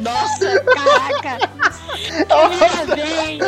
[0.00, 1.50] Nossa, caraca.
[2.14, 3.38] Primeira vez.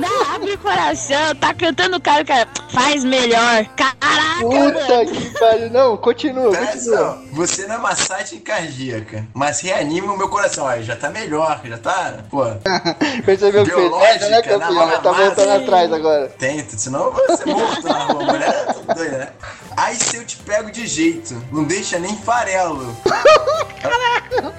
[0.00, 1.34] Não, abre o coração.
[1.36, 2.48] Tá cantando o cara, cara.
[2.72, 3.64] Faz melhor.
[3.76, 5.10] Caraca, Puta mano.
[5.10, 5.70] que pariu.
[5.70, 7.22] Não, continua, Presta continua.
[7.32, 10.66] você não é massagem cardíaca, mas reanima o meu coração.
[10.66, 12.14] Aí já tá melhor, já tá.
[12.30, 12.42] Pô,
[13.24, 15.00] Percebeu que fez Biológica, essa, né, campeão?
[15.02, 16.28] tá voltando atrás agora.
[16.38, 18.24] tenta, senão eu vou ser morto na rua.
[18.24, 19.28] Mulher é tudo doida, né?
[19.76, 22.96] Aí se eu te pego de jeito, não deixa nem farelo.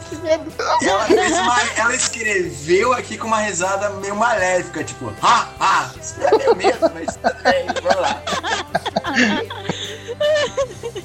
[0.09, 0.51] Que medo.
[0.81, 5.89] Ela, fez uma, ela escreveu aqui com uma risada meio maléfica, tipo, ha, ha.
[6.01, 8.21] Isso me dá meio medo, mas tudo bem, vamos lá.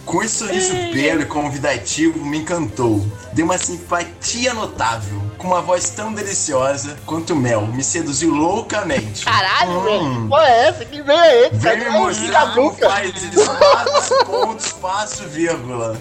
[0.05, 3.07] Com esse sorriso belo e convidativo, me encantou.
[3.33, 5.21] Deu uma simpatia notável.
[5.39, 9.25] Com uma voz tão deliciosa quanto mel, me seduziu loucamente.
[9.25, 9.83] Caralho, Hum.
[9.85, 10.29] velho.
[10.29, 10.85] Pô, é essa?
[10.85, 11.57] Que veio é esse?
[11.57, 15.97] Vem me mostrar como faz espaço, ponto, espaço, vírgula.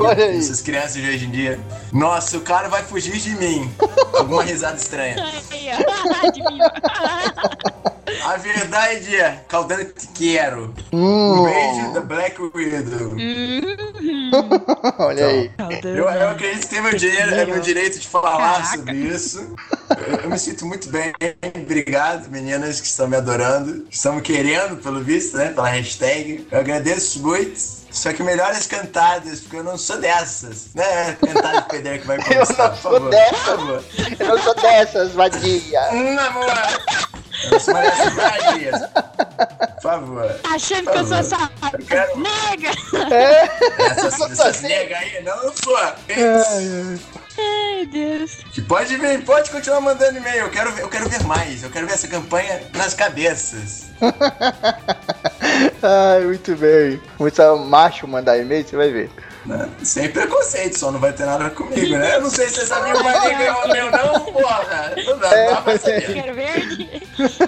[0.00, 0.38] Olha aí.
[0.38, 1.60] Essas crianças de hoje em dia.
[1.92, 3.70] Nossa, o cara vai fugir de mim.
[4.14, 5.16] Alguma risada estranha.
[5.22, 6.26] Ó.
[6.26, 6.72] Adivinha.
[8.24, 10.72] A verdade é, Caldana te quero.
[10.92, 13.14] Hum, Um beijo da Black Widow.
[14.98, 15.50] olha aí.
[15.82, 18.76] Eu, eu acredito que tem meu, dinheiro, é meu direito de falar Caraca.
[18.76, 19.54] sobre isso.
[20.08, 21.12] Eu, eu me sinto muito bem.
[21.54, 23.82] Obrigado, meninas que estão me adorando.
[23.88, 25.48] que Estão me querendo, pelo visto, né?
[25.52, 26.46] Pela hashtag.
[26.50, 27.86] Eu agradeço muito.
[27.90, 30.68] Só que melhores cantadas, porque eu não sou dessas.
[30.74, 31.16] Né?
[31.18, 33.10] Cantada de pedreiro que vai Eu começar, não por sou favor.
[33.10, 33.38] dessas.
[33.38, 33.84] Por favor.
[34.20, 35.80] Eu não sou dessas, vadia.
[35.92, 36.16] Hum,
[37.50, 38.80] uma dessas vadias.
[39.74, 40.40] Por favor.
[40.54, 41.50] Achando que eu sou essa
[41.86, 42.70] quero nega.
[43.78, 45.22] essas, essas negas aí.
[45.22, 45.76] Não, eu sou.
[47.38, 48.30] Ai, Deus.
[48.52, 50.44] Que pode vir, pode continuar mandando e-mail.
[50.44, 51.62] Eu quero, ver- eu quero ver mais.
[51.62, 53.86] Eu quero ver essa campanha nas cabeças.
[55.82, 57.00] Ai, muito bem.
[57.18, 59.10] Começar macho mandar e-mail, você vai ver.
[59.46, 59.68] Né?
[59.82, 62.16] Sem preconceito, só não vai ter nada comigo, né?
[62.16, 64.92] Eu não sei se essa viúva negra é ou meu, não, porra.
[65.04, 66.12] Não dá, não dá pra saber.
[66.12, 67.02] Quero verde.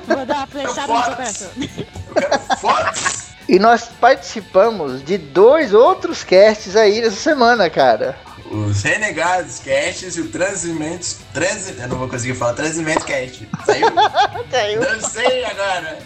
[0.07, 1.51] Vou dar uma flechada no seu coração.
[1.59, 1.69] Eu
[2.15, 3.29] quero fotos.
[3.49, 8.15] E nós participamos de dois outros casts aí nessa semana, cara.
[8.51, 11.19] Os Renegados Casts e o Transimentos.
[11.33, 11.75] Transi...
[11.79, 13.49] Eu não vou conseguir falar Transimento Cast.
[13.65, 13.87] Saiu?
[14.51, 14.81] Saiu.
[14.81, 15.99] Não sei agora.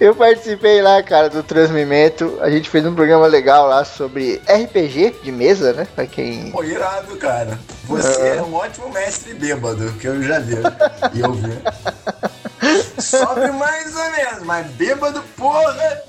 [0.00, 2.38] Eu participei lá, cara, do Transmimento.
[2.40, 5.86] A gente fez um programa legal lá sobre RPG de mesa, né?
[5.94, 6.50] Pra quem.
[6.50, 7.58] Pô, irado, cara.
[7.84, 10.56] Você é um ótimo mestre bêbado, que eu já vi.
[11.14, 11.32] E eu
[12.98, 16.02] Sobe mais ou menos, mas bêbado, porra!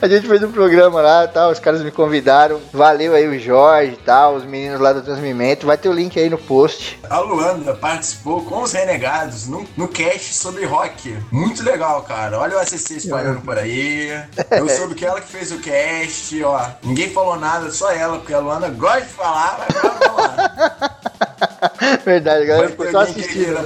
[0.00, 2.60] A gente fez um programa lá e tal, os caras me convidaram.
[2.72, 5.66] Valeu aí o Jorge e tal, os meninos lá do Transmimento.
[5.66, 6.98] Vai ter o link aí no post.
[7.08, 11.16] A Luanda participou com os Renegados no, no cast sobre rock.
[11.30, 12.38] Muito legal, cara.
[12.38, 14.10] Olha o ACC espalhando por aí.
[14.50, 16.66] Eu soube que ela que fez o cast, ó.
[16.82, 21.33] Ninguém falou nada, só ela, porque a Luanda gosta de falar, mas vamos lá.
[22.04, 23.52] Verdade, galera ficou só assistindo.
[23.54, 23.64] né?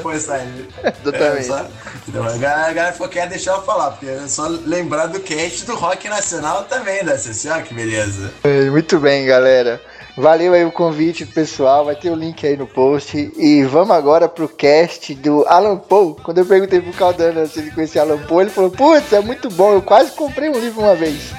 [0.82, 1.38] Exatamente.
[1.38, 1.66] É, só-
[2.08, 5.06] Então, a galera, a galera falou que quer deixar eu falar, porque é só lembrar
[5.06, 8.32] do cast do Rock Nacional também da CC, olha que beleza.
[8.44, 9.80] É, Muito bem, galera.
[10.16, 13.32] Valeu aí o convite pessoal, vai ter o link aí no post.
[13.36, 16.16] E vamos agora pro cast do Alan Poe.
[16.24, 19.48] Quando eu perguntei pro Caldana se ele conhecia Alan Poe, ele falou: Putz, é muito
[19.50, 21.30] bom, eu quase comprei um livro uma vez.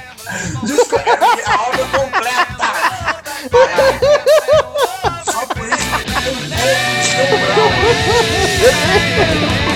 [0.64, 2.70] Desco- é a obra completa!
[8.62, 9.69] Yeah.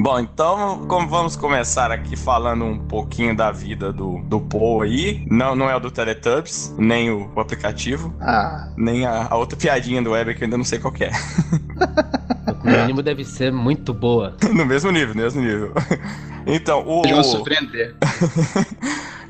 [0.00, 5.26] Bom, então como vamos começar aqui falando um pouquinho da vida do, do Paul aí.
[5.30, 9.58] Não, não é o do Teletubbies, nem o, o aplicativo, Ah, nem a, a outra
[9.58, 11.10] piadinha do Weber que eu ainda não sei qual que é.
[12.64, 14.36] No mínimo deve ser muito boa.
[14.54, 15.72] no mesmo nível, no mesmo nível.
[16.50, 17.02] Então, o.
[17.02, 17.94] Vão surpreender.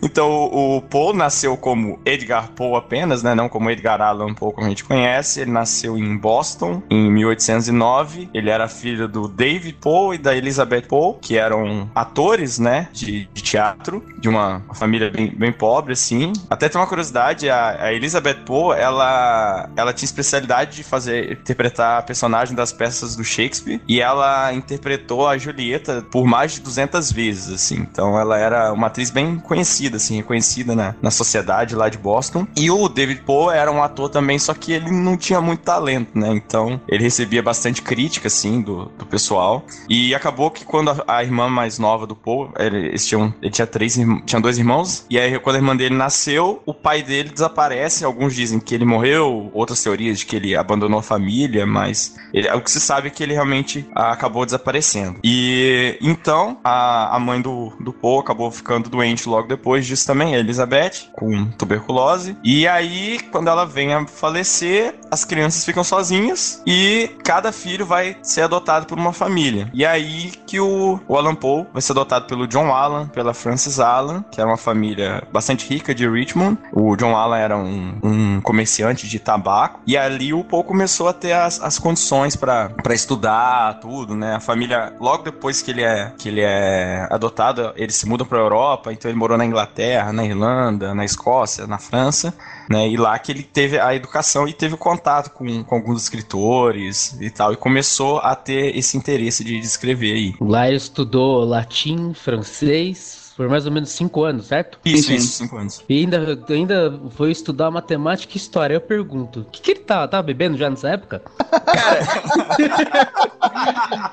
[0.01, 3.35] Então, o o Poe nasceu como Edgar Poe apenas, né?
[3.35, 5.41] Não como Edgar Allan Poe, como a gente conhece.
[5.41, 8.31] Ele nasceu em Boston, em 1809.
[8.33, 12.89] Ele era filho do David Poe e da Elizabeth Poe, que eram atores, né?
[12.93, 16.33] De, de teatro, de uma família bem, bem pobre, assim.
[16.51, 22.05] Até tem uma curiosidade, a, a Elizabeth Poe, ela, ela tinha especialidade de fazer, interpretar
[22.05, 23.81] personagem das peças do Shakespeare.
[23.87, 27.77] E ela interpretou a Julieta por mais de 200 vezes, assim.
[27.77, 32.47] Então, ela era uma atriz bem conhecida, assim, reconhecida na, na sociedade lá de Boston.
[32.57, 36.19] E o David Poe era um ator também, só que ele não tinha muito talento,
[36.19, 36.29] né?
[36.31, 39.65] Então, ele recebia bastante crítica, assim, do, do pessoal.
[39.89, 43.51] E acabou que quando a, a irmã mais nova do Poe, ele, eles tinham, ele
[43.51, 47.31] tinha três, tinha dois irmãos, e aí quando a irmã dele nasceu, o pai dele
[47.31, 48.05] desaparece.
[48.05, 52.51] Alguns dizem que ele morreu, outras teorias de que ele abandonou a família, mas ele-
[52.51, 55.19] o que se sabe é que ele realmente ah, acabou desaparecendo.
[55.25, 60.35] E então a, a mãe do, do Poe acabou ficando doente logo depois disso também,
[60.35, 62.37] a Elizabeth, com tuberculose.
[62.43, 68.17] E aí, quando ela vem a falecer, as crianças ficam sozinhas e cada filho vai
[68.23, 69.71] ser adotado por uma família.
[69.75, 73.79] E aí que o, o Alan Poe vai ser adotado pelo John Allan, pela Frances
[73.79, 76.59] Allan, que era uma família bastante rica de Richmond.
[76.73, 79.81] O John Allan era um, um comerciante de tabaco.
[79.87, 84.37] E ali o Poe começou a ter as, as condições para estudar, tudo, né?
[84.37, 88.39] A família, logo depois que ele é, que ele é adotado, ele se muda para
[88.39, 88.93] Europa.
[88.93, 92.35] Então ele morou na Inglaterra, na Irlanda, na Escócia, na França
[92.69, 92.89] né?
[92.89, 97.31] E lá que ele teve a educação e teve contato com, com alguns escritores e
[97.31, 100.35] tal, e começou a ter esse interesse de, de escrever aí.
[100.41, 104.81] Lá ele estudou latim, francês, por mais ou menos cinco anos, certo?
[104.85, 105.15] Isso, sim.
[105.15, 105.85] isso, cinco anos.
[105.89, 108.75] E ainda, ainda foi estudar matemática e história.
[108.75, 111.23] Eu pergunto, o que, que ele tava, tava bebendo já nessa época?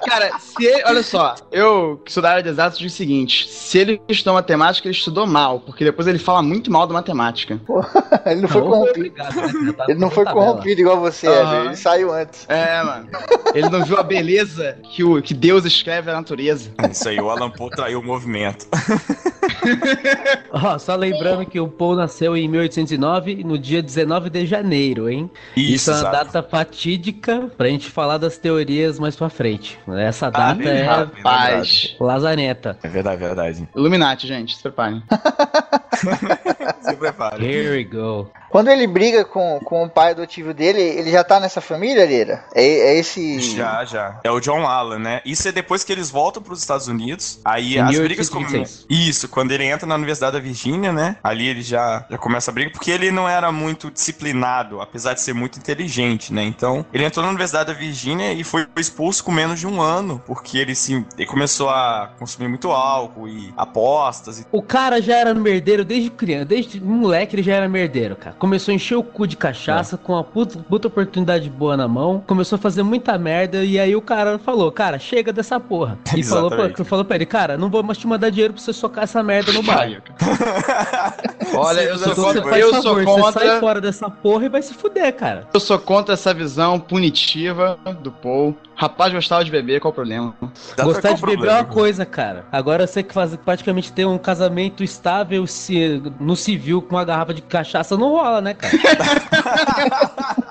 [0.08, 3.50] Cara, se ele, olha só, eu que sou da área de exatos digo o seguinte:
[3.50, 7.60] se ele estudou matemática, ele estudou mal, porque depois ele fala muito mal da matemática.
[8.28, 9.00] ele não foi Não, corrompido.
[9.08, 9.74] obrigado, né?
[9.74, 10.46] Tava Ele não foi tabela.
[10.46, 11.26] corrompido igual você.
[11.26, 11.66] Ever.
[11.66, 12.46] Ele saiu antes.
[12.48, 13.08] É, mano.
[13.56, 16.70] Ele não viu a beleza que, o, que Deus escreve na natureza.
[16.92, 18.68] Isso aí, o Alan Poe traiu o movimento.
[20.52, 25.30] Ó, só lembrando que o Poe nasceu em 1809, no dia 19 de janeiro, hein?
[25.56, 26.16] Isso, é uma exato.
[26.26, 29.80] data fatídica pra gente falar das teorias mais pra frente.
[29.88, 31.16] Essa data bem, é rapaz.
[31.24, 31.96] Rapaz.
[32.00, 32.78] lazareta.
[32.84, 33.70] É verdade, é verdade.
[33.76, 35.04] Illuminati, gente, se preparem.
[36.82, 37.44] Se prepare.
[37.44, 38.30] Here we go.
[38.50, 42.46] Quando ele briga com, com o pai adotivo dele, ele já tá nessa família, Lira?
[42.54, 43.40] É, é esse.
[43.42, 44.20] Já, já.
[44.24, 45.22] É o John Allen, né?
[45.26, 47.40] Isso é depois que eles voltam pros Estados Unidos.
[47.44, 48.52] Aí Em as brigas 1826.
[48.54, 48.86] começam.
[48.90, 51.18] Isso, quando ele entra na Universidade da Virgínia, né?
[51.22, 55.22] Ali ele já, já começa a briga, porque ele não era muito disciplinado, apesar de
[55.22, 56.44] ser muito inteligente, né?
[56.44, 60.22] Então, ele entrou na Universidade da Virgínia e foi expulso com menos de um ano,
[60.26, 65.18] porque ele se ele começou a consumir muito álcool e apostas e O cara já
[65.18, 68.36] era merdeiro desde criança, desde moleque ele já era merdeiro, cara.
[68.40, 72.24] Começou a encher o cu de cachaça com uma puta, puta oportunidade boa na mão,
[72.26, 75.98] começou a fazer muita merda e aí o cara falou, cara, chega dessa porra.
[76.16, 78.72] E falou pra, falou pra ele, cara, não vou mais te mandar dinheiro pra você
[78.72, 80.02] socar essa merda no bar.
[81.56, 84.50] Olha, eu sou contra, faz eu favor, sou você sai contra, fora dessa porra e
[84.50, 85.48] vai se fuder, cara.
[85.54, 88.56] eu sou contra essa visão punitiva do Paul.
[88.78, 90.36] Rapaz gostava de beber, qual o problema?
[90.76, 91.74] Dá Gostar de qual o beber é uma problema?
[91.74, 92.46] coisa, cara.
[92.52, 97.34] Agora você que faz praticamente ter um casamento estável se, no civil com uma garrafa
[97.34, 98.74] de cachaça não rola, né, cara?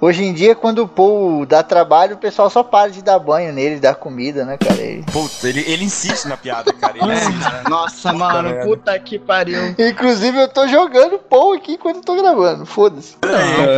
[0.00, 3.52] Hoje em dia, quando o Paul dá trabalho, o pessoal só para de dar banho
[3.52, 4.80] nele, dar comida, né, cara?
[4.80, 6.94] Ele- Putz, ele, ele insiste na piada, cara.
[6.96, 7.68] Ele insiste.
[7.68, 8.64] Nossa, mano, merda.
[8.64, 9.74] puta que pariu.
[9.76, 12.64] Inclusive, eu tô jogando Paul aqui enquanto eu tô gravando.
[12.64, 13.16] Foda-se.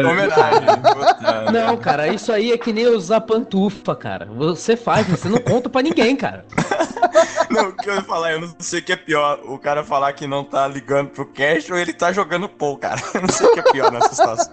[0.02, 0.60] Não, homenagem.
[0.92, 1.52] Puta.
[1.52, 4.26] Não, cara, isso aí é que nem usar pantufa, cara.
[4.36, 6.44] Você faz, você não conta pra ninguém, cara.
[7.50, 9.40] Não, o que eu ia falar, eu não sei o que é pior.
[9.44, 13.00] O cara falar que não tá ligando pro cash ou ele tá jogando Paul, cara.
[13.12, 14.52] Eu não sei o que é pior nessa situação.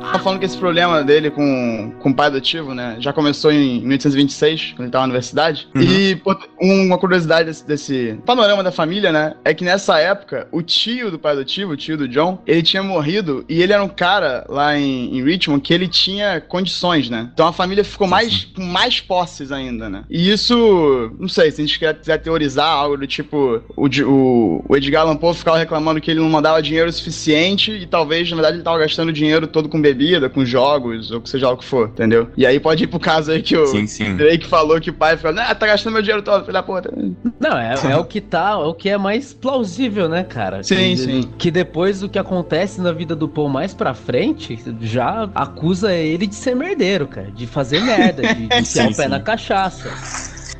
[0.00, 2.96] Tava falando que esse problema dele com, com o pai adotivo, né?
[3.00, 5.68] Já começou em 1826, quando ele tava na universidade.
[5.74, 9.34] E pô, uma curiosidade desse, desse panorama da família, né?
[9.44, 12.82] É que nessa época, o tio do pai adotivo, o tio do John, ele tinha
[12.82, 17.30] morrido e ele era um cara lá em, em Richmond que ele tinha condições, né?
[17.32, 20.04] Então a família ficou mais com mais posses ainda, né?
[20.08, 24.76] E isso, não sei, se a gente quiser, teorizar algo do tipo, o, o, o
[24.76, 28.56] Edgar Allan Poe ficava reclamando que ele não mandava dinheiro suficiente e talvez, na verdade,
[28.56, 31.88] ele tava gastando dinheiro todo com bebida, com jogos, ou que seja o que for,
[31.88, 32.28] entendeu?
[32.36, 34.14] E aí pode ir pro caso aí que o Sim, sim.
[34.14, 36.92] Drake falou que o pai ficou, ah, tá gastando meu dinheiro todo, filho da puta.
[37.40, 40.62] Não, é, é o que tá, é o que é mais plausível, né, cara?
[40.62, 41.30] Sim, que, sim.
[41.36, 46.28] Que depois do que acontece na vida do Paul mais pra frente, já acusa ele
[46.28, 47.32] de ser merdeiro, cara.
[47.32, 49.08] De fazer merda, de, de Sim, o pé sim.
[49.08, 49.90] na cachaça.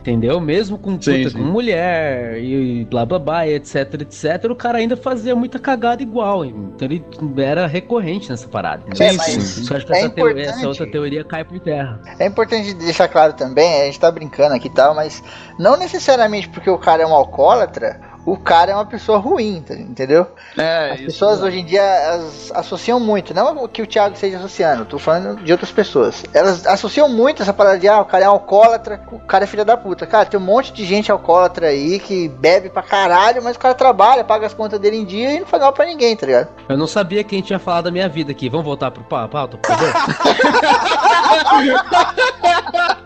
[0.05, 0.39] Entendeu?
[0.39, 1.39] Mesmo com, Sim, puta, sim.
[1.39, 6.03] com mulher e blá blá blá, e etc, etc, o cara ainda fazia muita cagada
[6.03, 6.45] igual.
[6.45, 7.03] Então ele
[7.39, 8.83] era recorrente nessa parada.
[9.01, 9.67] É, Sim, sim.
[9.71, 11.99] Eu acho que é essa, teo- essa outra teoria cai por terra.
[12.19, 15.23] É importante deixar claro também, a gente tá brincando aqui e tal, mas
[15.59, 19.75] não necessariamente porque o cara é um alcoólatra, o cara é uma pessoa ruim, tá-
[19.75, 20.27] entendeu?
[20.59, 21.05] É, As isso.
[21.07, 21.83] pessoas hoje em dia
[22.15, 26.25] as- associam muito, não que o Thiago esteja associando, tô falando de outras pessoas.
[26.33, 29.47] Elas associam muito essa parada de, ah, o cara é um alcoólatra, o cara é
[29.47, 30.07] filho da puta.
[30.07, 33.75] Cara, tem um monte de gente alcoólatra aí que bebe pra caralho, mas o cara
[33.75, 36.49] trabalha, paga as contas dele em dia e não faz mal pra ninguém, tá ligado?
[36.69, 38.49] Eu não sabia quem tinha falado da minha vida aqui.
[38.49, 39.93] Vamos voltar pro pa- pauta, por favor?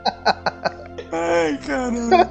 [1.12, 2.28] Ai, caramba.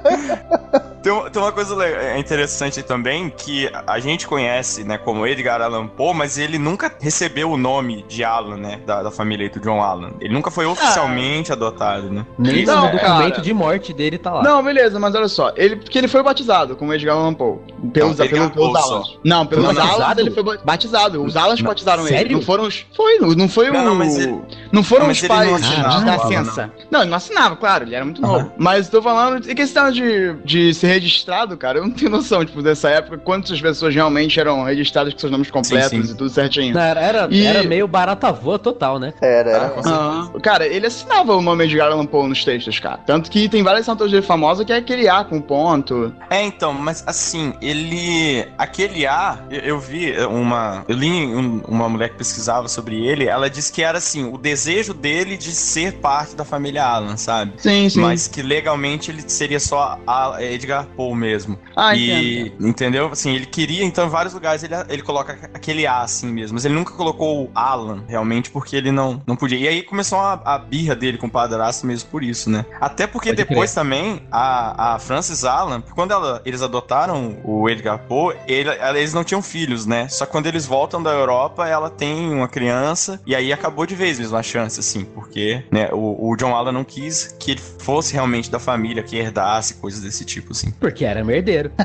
[1.02, 5.86] Tem, tem uma coisa é interessante também que a gente conhece, né, como Edgar Allan
[5.86, 9.80] Poe, mas ele nunca recebeu o nome de Allan, né, da, da família do John
[9.80, 10.12] Allan.
[10.20, 12.26] Ele nunca foi oficialmente adotado, né?
[12.38, 12.90] Nem Isso, no Não, né?
[12.92, 13.42] documento cara.
[13.42, 14.42] de morte dele tá lá.
[14.42, 17.58] Não, beleza, mas olha só, ele, porque ele foi batizado como Edgar Allan Poe,
[17.92, 18.76] pelos, Não, pelos, pelos.
[18.76, 19.18] Allans.
[19.24, 20.20] Não, pelos Allans batizado?
[20.20, 22.32] ele foi ba- batizado, os Allans Não, batizaram ele, sério?
[22.32, 22.86] não foram os...
[22.96, 23.84] Foi, não, não foi Não, o...
[23.84, 24.40] não, mas ele-
[24.72, 26.72] não foram não, os ele não pais assinava da o Allan, Fensa.
[26.90, 28.52] Não, ele não assinava, claro, ele era muito novo.
[28.58, 32.62] Mas tô falando, em questão de, de ser registrado, cara, eu não tenho noção, tipo,
[32.62, 36.12] dessa época, quantas pessoas realmente eram registradas com seus nomes completos Sim, sim.
[36.12, 36.74] e tudo certinho.
[36.74, 39.12] Não, Era, era, E- era meio barata voa total, né?
[39.20, 39.68] Era, Ah, era.
[39.70, 40.32] com certeza.
[40.34, 42.98] Ah, cara, ele assinava o nome Edgar Allan Poe nos textos, cara.
[43.06, 46.12] Tanto que tem várias assinaturas dele famosas que é aquele A com ponto.
[46.30, 48.46] É, então, mas assim, ele.
[48.56, 50.84] Aquele A, eu, eu vi uma.
[50.88, 54.38] Eu li um- uma mulher que pesquisava sobre ele, ela disse que era assim, o
[54.38, 57.52] desejo dele de ser parte da família Alan, sabe?
[57.58, 58.00] Sim, sim.
[58.00, 61.58] Mas que legalmente ele seria só a Edgar Poe mesmo.
[61.76, 62.68] ah, e, entendo.
[62.68, 63.06] entendeu?
[63.12, 66.54] Assim, ele queria, então, em vários lugares ele, ele coloca aquele A assim mesmo.
[66.54, 69.58] Mas ele nunca colocou o Alan, realmente, porque ele não, não podia.
[69.58, 72.64] E aí começou a, a birra dele com o padrasto mesmo por isso, né?
[72.80, 77.98] Até porque Pode depois também a, a Frances Allan, quando ela- eles adotaram o Edgar
[78.06, 80.08] Poe, ele- eles não tinham filhos, né?
[80.08, 83.94] Só que quando eles voltam da Europa, ela tem uma criança, e aí acabou de
[83.94, 87.60] vez mesmo a chance, assim, porque né, o, o John Allan não quis que ele
[87.60, 90.67] fosse realmente da família, que herdasse coisas desse tipo, assim.
[90.80, 91.72] Porque era merdeiro.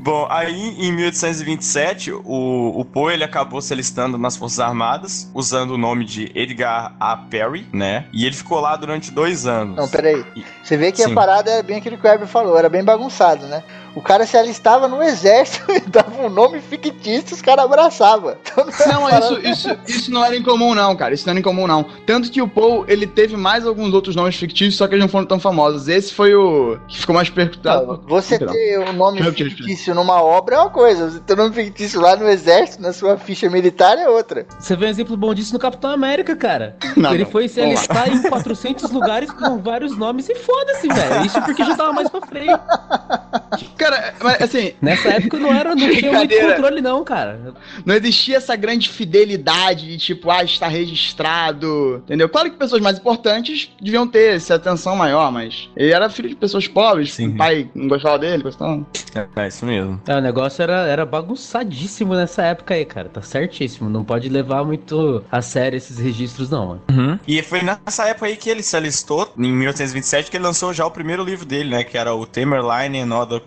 [0.00, 2.22] Bom, Aí, em 1827, o,
[2.80, 7.16] o Poe ele acabou se alistando nas Forças Armadas, usando o nome de Edgar A.
[7.16, 8.06] Perry, né?
[8.12, 9.76] E ele ficou lá durante dois anos.
[9.76, 10.24] Não, peraí.
[10.36, 11.12] E- Você vê que Sim.
[11.12, 13.62] a parada era bem aquilo que o Herbert falou, era bem bagunçado, né?
[13.98, 18.36] O cara se alistava no exército e dava um nome fictício, os caras abraçavam.
[18.40, 21.12] Então, Não, isso, isso, isso não era incomum, não, cara.
[21.12, 21.84] Isso não era incomum, não.
[22.06, 25.08] Tanto que o Paul, ele teve mais alguns outros nomes fictícios, só que eles não
[25.08, 25.88] foram tão famosos.
[25.88, 27.86] Esse foi o que ficou mais percutado.
[27.88, 28.54] Não, você Perdão.
[28.54, 32.14] ter um nome fictício numa obra é uma coisa, você ter um nome fictício lá
[32.14, 34.46] no exército, na sua ficha militar, é outra.
[34.60, 36.76] Você vê um exemplo bom disso no Capitão América, cara.
[36.96, 37.30] Não, ele não.
[37.32, 41.26] foi se alistar em 400 lugares com vários nomes e foda-se, velho.
[41.26, 42.60] Isso porque já tava mais pra frente.
[43.76, 43.87] Cara,
[44.22, 47.54] mas assim, Nessa época não era, não tinha muito controle, não, cara.
[47.84, 52.28] não existia essa grande fidelidade de tipo, ah, está registrado, entendeu?
[52.28, 56.36] Claro que pessoas mais importantes deviam ter essa atenção maior, mas ele era filho de
[56.36, 57.28] pessoas pobres, Sim.
[57.28, 58.86] o pai não gostava dele, questão.
[59.14, 60.00] É, é isso mesmo.
[60.06, 63.08] É, o negócio era, era bagunçadíssimo nessa época aí, cara.
[63.08, 63.88] Tá certíssimo.
[63.88, 67.20] Não pode levar muito a sério esses registros, não, mano.
[67.26, 70.86] E foi nessa época aí que ele se alistou, em 1827, que ele lançou já
[70.86, 71.84] o primeiro livro dele, né?
[71.84, 73.40] Que era o Tamerlane and Other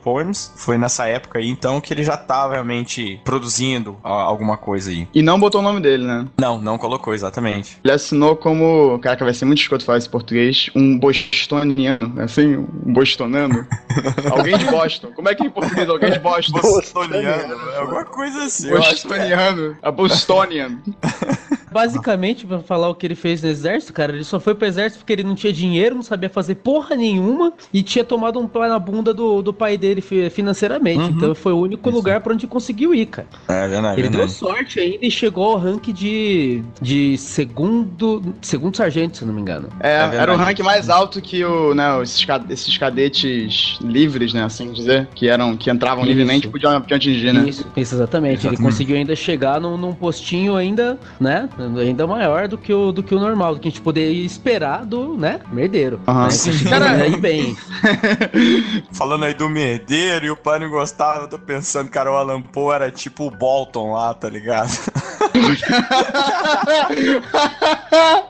[0.56, 5.08] Foi nessa época aí, então, que ele já tava realmente produzindo ó, alguma coisa aí.
[5.14, 6.28] E não botou o nome dele, né?
[6.40, 7.78] Não, não colocou exatamente.
[7.84, 12.94] Ele assinou como, caraca, vai ser muito escroto falar esse português, um bostoniano, assim, um
[12.94, 13.66] bostonano.
[14.32, 15.12] alguém de Boston.
[15.14, 16.60] Como é que é em português alguém de Boston?
[16.60, 18.70] Bostoniano, alguma coisa assim.
[18.70, 18.78] que é.
[18.78, 19.78] Bostoniano.
[19.82, 20.80] A Bostonian.
[21.72, 25.00] Basicamente, pra falar o que ele fez no exército, cara, ele só foi pro exército
[25.00, 28.68] porque ele não tinha dinheiro, não sabia fazer porra nenhuma e tinha tomado um pé
[28.68, 31.00] na bunda do, do pai dele financeiramente.
[31.00, 31.10] Uhum.
[31.10, 33.28] Então foi o único lugar pra onde conseguiu ir, cara.
[33.48, 34.32] É verdade, Ele deu verdade.
[34.38, 39.42] sorte ainda e chegou ao rank de, de segundo, segundo sargento, se eu não me
[39.42, 39.70] engano.
[39.80, 44.34] É, É era o rank mais alto que o, né, esses, ca- esses cadetes livres,
[44.34, 46.10] né, assim dizer, que eram, que entravam Isso.
[46.14, 47.48] livremente e podiam, podiam atingir, né?
[47.48, 48.32] Isso, isso, exatamente.
[48.46, 48.62] Ele Exatamente.
[48.64, 51.50] conseguiu ainda chegar num, num postinho ainda, né?
[51.80, 54.86] Ainda maior do que o, do que o normal, do que a gente poderia esperar
[54.86, 55.40] do, né?
[55.52, 56.00] Merdeiro.
[56.08, 56.28] Aham.
[56.28, 56.70] Né?
[56.70, 57.56] Cara- ir bem.
[58.92, 62.42] Falando aí do merdeiro e o pai não gostava, eu tô pensando, cara, o Alan
[62.42, 64.72] Poe era tipo o Bolton lá, tá ligado?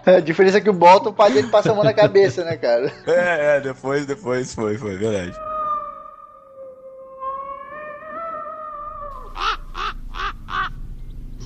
[0.06, 2.58] A diferença é que o Bolton, o pai dele passa a mão na cabeça, né,
[2.58, 2.92] cara?
[3.08, 5.51] É, é, depois, depois foi, foi, verdade.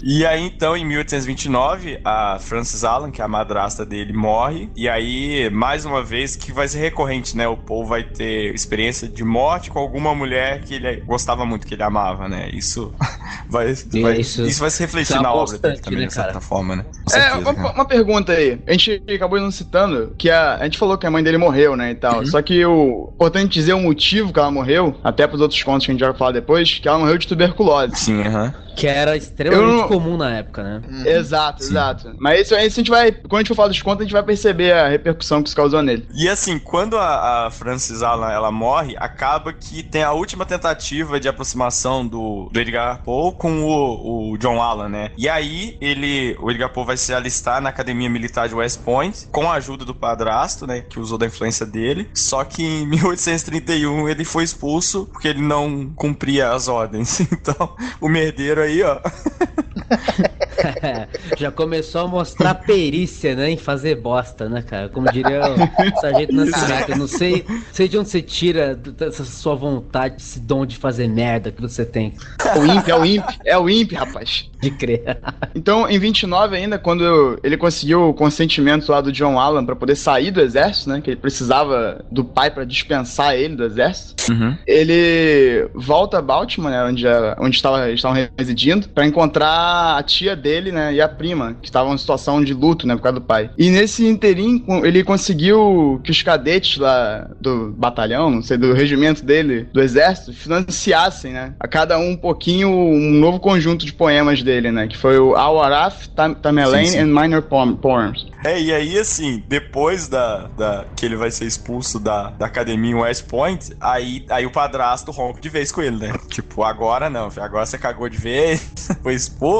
[0.07, 4.69] E aí, então, em 1829, a Frances Allen, que é a madrasta dele, morre.
[4.75, 7.47] E aí, mais uma vez, que vai ser recorrente, né?
[7.47, 11.73] O Paul vai ter experiência de morte com alguma mulher que ele gostava muito, que
[11.73, 12.49] ele amava, né?
[12.53, 12.93] Isso
[13.49, 16.13] vai, vai- Isso- isso, vai se refletir isso é na obra dele também, né, de
[16.13, 16.83] certa forma, né?
[16.83, 17.73] Com É, certeza, uma, cara.
[17.73, 18.59] uma pergunta aí.
[18.67, 21.75] A gente acabou não citando que a, a gente falou que a mãe dele morreu,
[21.75, 22.19] né, e tal.
[22.19, 22.25] Uhum.
[22.27, 25.91] Só que o importante dizer o motivo que ela morreu, até pros outros contos que
[25.91, 27.95] a gente vai falar depois, que ela morreu de tuberculose.
[27.95, 28.53] Sim, aham.
[28.75, 30.81] Que era extremamente Eu não- comum na época, né?
[31.05, 31.69] Exato, Sim.
[31.71, 32.15] exato.
[32.19, 34.13] Mas isso, isso a gente vai, quando a gente for falar dos contos, a gente
[34.13, 36.05] vai perceber a repercussão que isso causou nele.
[36.13, 41.19] E assim, quando a, a Frances Allen ela morre, acaba que tem a última tentativa
[41.19, 45.11] de aproximação do, do Edgar Poe com o, o John Allen, né?
[45.17, 49.27] E aí ele, o Edgar Poe vai se alistar na Academia Militar de West Point
[49.31, 50.81] com a ajuda do padrasto, né?
[50.81, 52.09] Que usou da influência dele.
[52.13, 57.21] Só que em 1831 ele foi expulso porque ele não cumpria as ordens.
[57.45, 58.99] Então, o merdeiro aí, ó.
[61.37, 63.51] Já começou a mostrar perícia, né?
[63.51, 64.89] Em fazer bosta, né, cara?
[64.89, 66.89] Como diria o Sargento Nascimento.
[66.89, 71.07] Eu não sei, sei de onde você tira essa sua vontade, esse dom de fazer
[71.07, 72.13] merda que você tem.
[72.57, 74.49] O IMP, é o IMP, é o IMP, rapaz.
[74.61, 75.17] De crer.
[75.53, 79.95] Então, em 29 ainda, quando ele conseguiu o consentimento lá do John Allen pra poder
[79.95, 84.57] sair do exército, né, que ele precisava do pai pra dispensar ele do exército, Uhum.
[84.65, 87.05] ele volta a Baltimore, né, onde,
[87.39, 91.67] onde estava, eles estavam residindo, pra encontrar a tia dele, né, e a prima, que
[91.67, 93.49] estavam em situação de luto, né, por causa do pai.
[93.57, 99.23] E nesse interim, ele conseguiu que os cadetes lá do batalhão, não sei, do regimento
[99.23, 104.41] dele, do exército, financiassem, né, a cada um um pouquinho um novo conjunto de poemas
[104.43, 108.25] dele, né, que foi o Al-Araf, Tam Tamerlane and Minor Poem- Poems.
[108.45, 112.91] É, e aí, assim, depois da, da que ele vai ser expulso da, da academia
[112.91, 116.13] em West Point, aí, aí o padrasto rompe de vez com ele, né?
[116.29, 119.54] Tipo, agora não, agora você cagou de vez, foi expulso,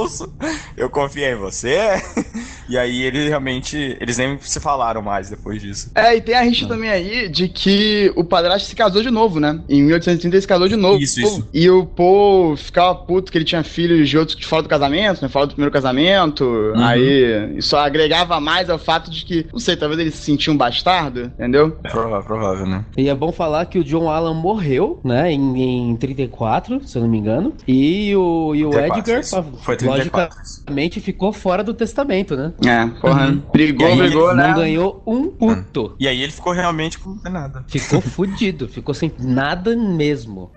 [0.77, 2.01] eu confiei em você,
[2.67, 3.95] E aí ele realmente.
[3.99, 5.91] Eles nem se falaram mais depois disso.
[5.93, 9.39] É, e tem a rixa também aí de que o padrasto se casou de novo,
[9.39, 9.59] né?
[9.69, 11.01] Em 1830 ele se casou de novo.
[11.01, 11.47] Isso, isso.
[11.53, 15.21] E o Paul ficava puto que ele tinha filhos de outros que fora do casamento,
[15.21, 15.29] né?
[15.29, 16.43] Fora do primeiro casamento.
[16.43, 16.83] Uhum.
[16.83, 20.57] Aí isso agregava mais ao fato de que, não sei, talvez ele se sentia um
[20.57, 21.77] bastardo, entendeu?
[21.83, 22.83] É provável, provável, né?
[22.97, 27.03] E é bom falar que o John Allan morreu, né, em, em 34, se eu
[27.03, 27.53] não me engano.
[27.67, 29.43] E o, e o 34, Edgar, isso.
[29.61, 30.37] Foi 34.
[30.37, 32.53] logicamente, ficou fora do testamento, né?
[32.65, 33.27] É, porra.
[33.27, 33.43] Uhum.
[33.51, 34.47] Brigou, aí brigou, né?
[34.47, 35.95] Não ganhou um puto.
[35.99, 37.63] E aí ele ficou realmente com nada.
[37.67, 40.51] Ficou fudido, ficou sem nada mesmo.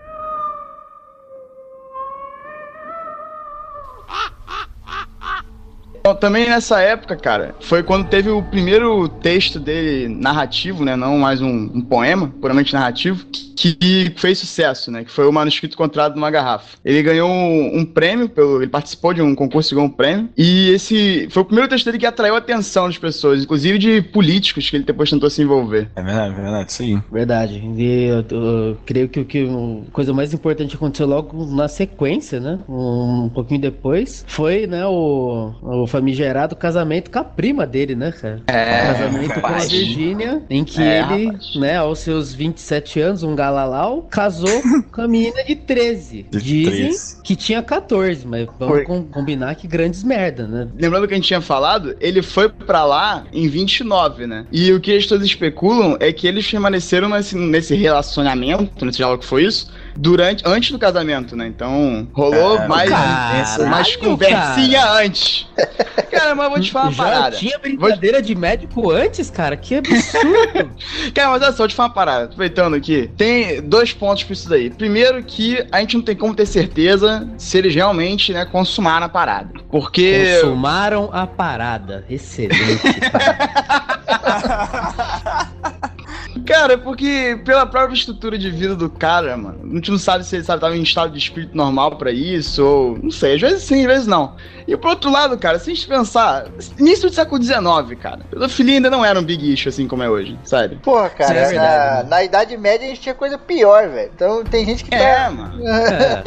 [6.09, 10.97] Bom, também nessa época, cara, foi quando teve o primeiro texto dele narrativo, né?
[10.97, 15.05] Não mais um, um poema, puramente narrativo, que, que fez sucesso, né?
[15.05, 16.79] Que foi o manuscrito encontrado numa garrafa.
[16.85, 20.31] Ele ganhou um, um prêmio, pelo, ele participou de um concurso e ganhou um prêmio.
[20.37, 24.01] E esse foi o primeiro texto dele que atraiu a atenção das pessoas, inclusive de
[24.01, 25.91] políticos que ele depois tentou se envolver.
[25.95, 27.03] É verdade, é verdade, isso aí.
[27.13, 27.63] Verdade.
[27.77, 32.41] E eu, eu creio que o que a coisa mais importante aconteceu logo na sequência,
[32.41, 32.59] né?
[32.69, 38.13] Um, um pouquinho depois, foi, né, o, o famigerado casamento com a prima dele, né,
[38.13, 38.41] cara?
[38.47, 39.71] É, casamento com a rapaz.
[39.71, 41.55] Virgínia, em que É, ele, rapaz.
[41.57, 46.27] né, aos seus 27 anos, um galalau, casou com a menina de 13.
[46.31, 47.23] De Dizem 13.
[47.23, 48.85] que tinha 14, mas vamos Foi.
[48.85, 50.69] com- combinar que grandes merda, né?
[50.79, 54.47] Lembrando que a gente tinha falado, ele foi pra lá em 29, né?
[54.53, 59.23] E o que as pessoas especulam é que eles permaneceram nesse, nesse relacionamento, nesse diálogo
[59.23, 61.49] que foi isso, durante, antes do casamento, né?
[61.49, 65.49] Então, rolou mais, caralho, mais conversinha antes.
[66.11, 67.37] Cara, mas eu vou te falar uma Já parada.
[67.37, 69.57] tinha brincadeira de médico antes, cara?
[69.57, 70.71] Que absurdo!
[71.15, 72.25] Cara, mas olha só, vou te falar uma parada.
[72.25, 74.71] Aproveitando aqui, tem dois pontos pra isso daí.
[74.71, 79.09] Primeiro que a gente não tem como ter certeza se eles realmente, né, consumaram a
[79.09, 79.51] parada.
[79.71, 80.39] Porque...
[80.41, 82.05] Consumaram a parada.
[82.09, 82.81] Excelente.
[83.11, 83.49] cara.
[86.47, 90.37] Cara, porque pela própria estrutura de vida do cara, mano, a gente não sabe se
[90.37, 93.63] ele sabe, tava em estado de espírito normal pra isso, ou não sei, às vezes
[93.65, 94.35] sim, às vezes não.
[94.67, 96.47] E por outro lado, cara, se a gente pensar,
[96.79, 100.11] início do século XIX, cara, pedofilia ainda não era um big issue assim como é
[100.11, 100.79] hoje, sério.
[100.83, 101.57] Porra, cara, é verdade,
[101.97, 102.09] na, né?
[102.09, 104.11] na Idade Média a gente tinha coisa pior, velho.
[104.15, 105.31] Então tem gente que É, tá.
[105.31, 105.67] mano.
[105.67, 106.23] É.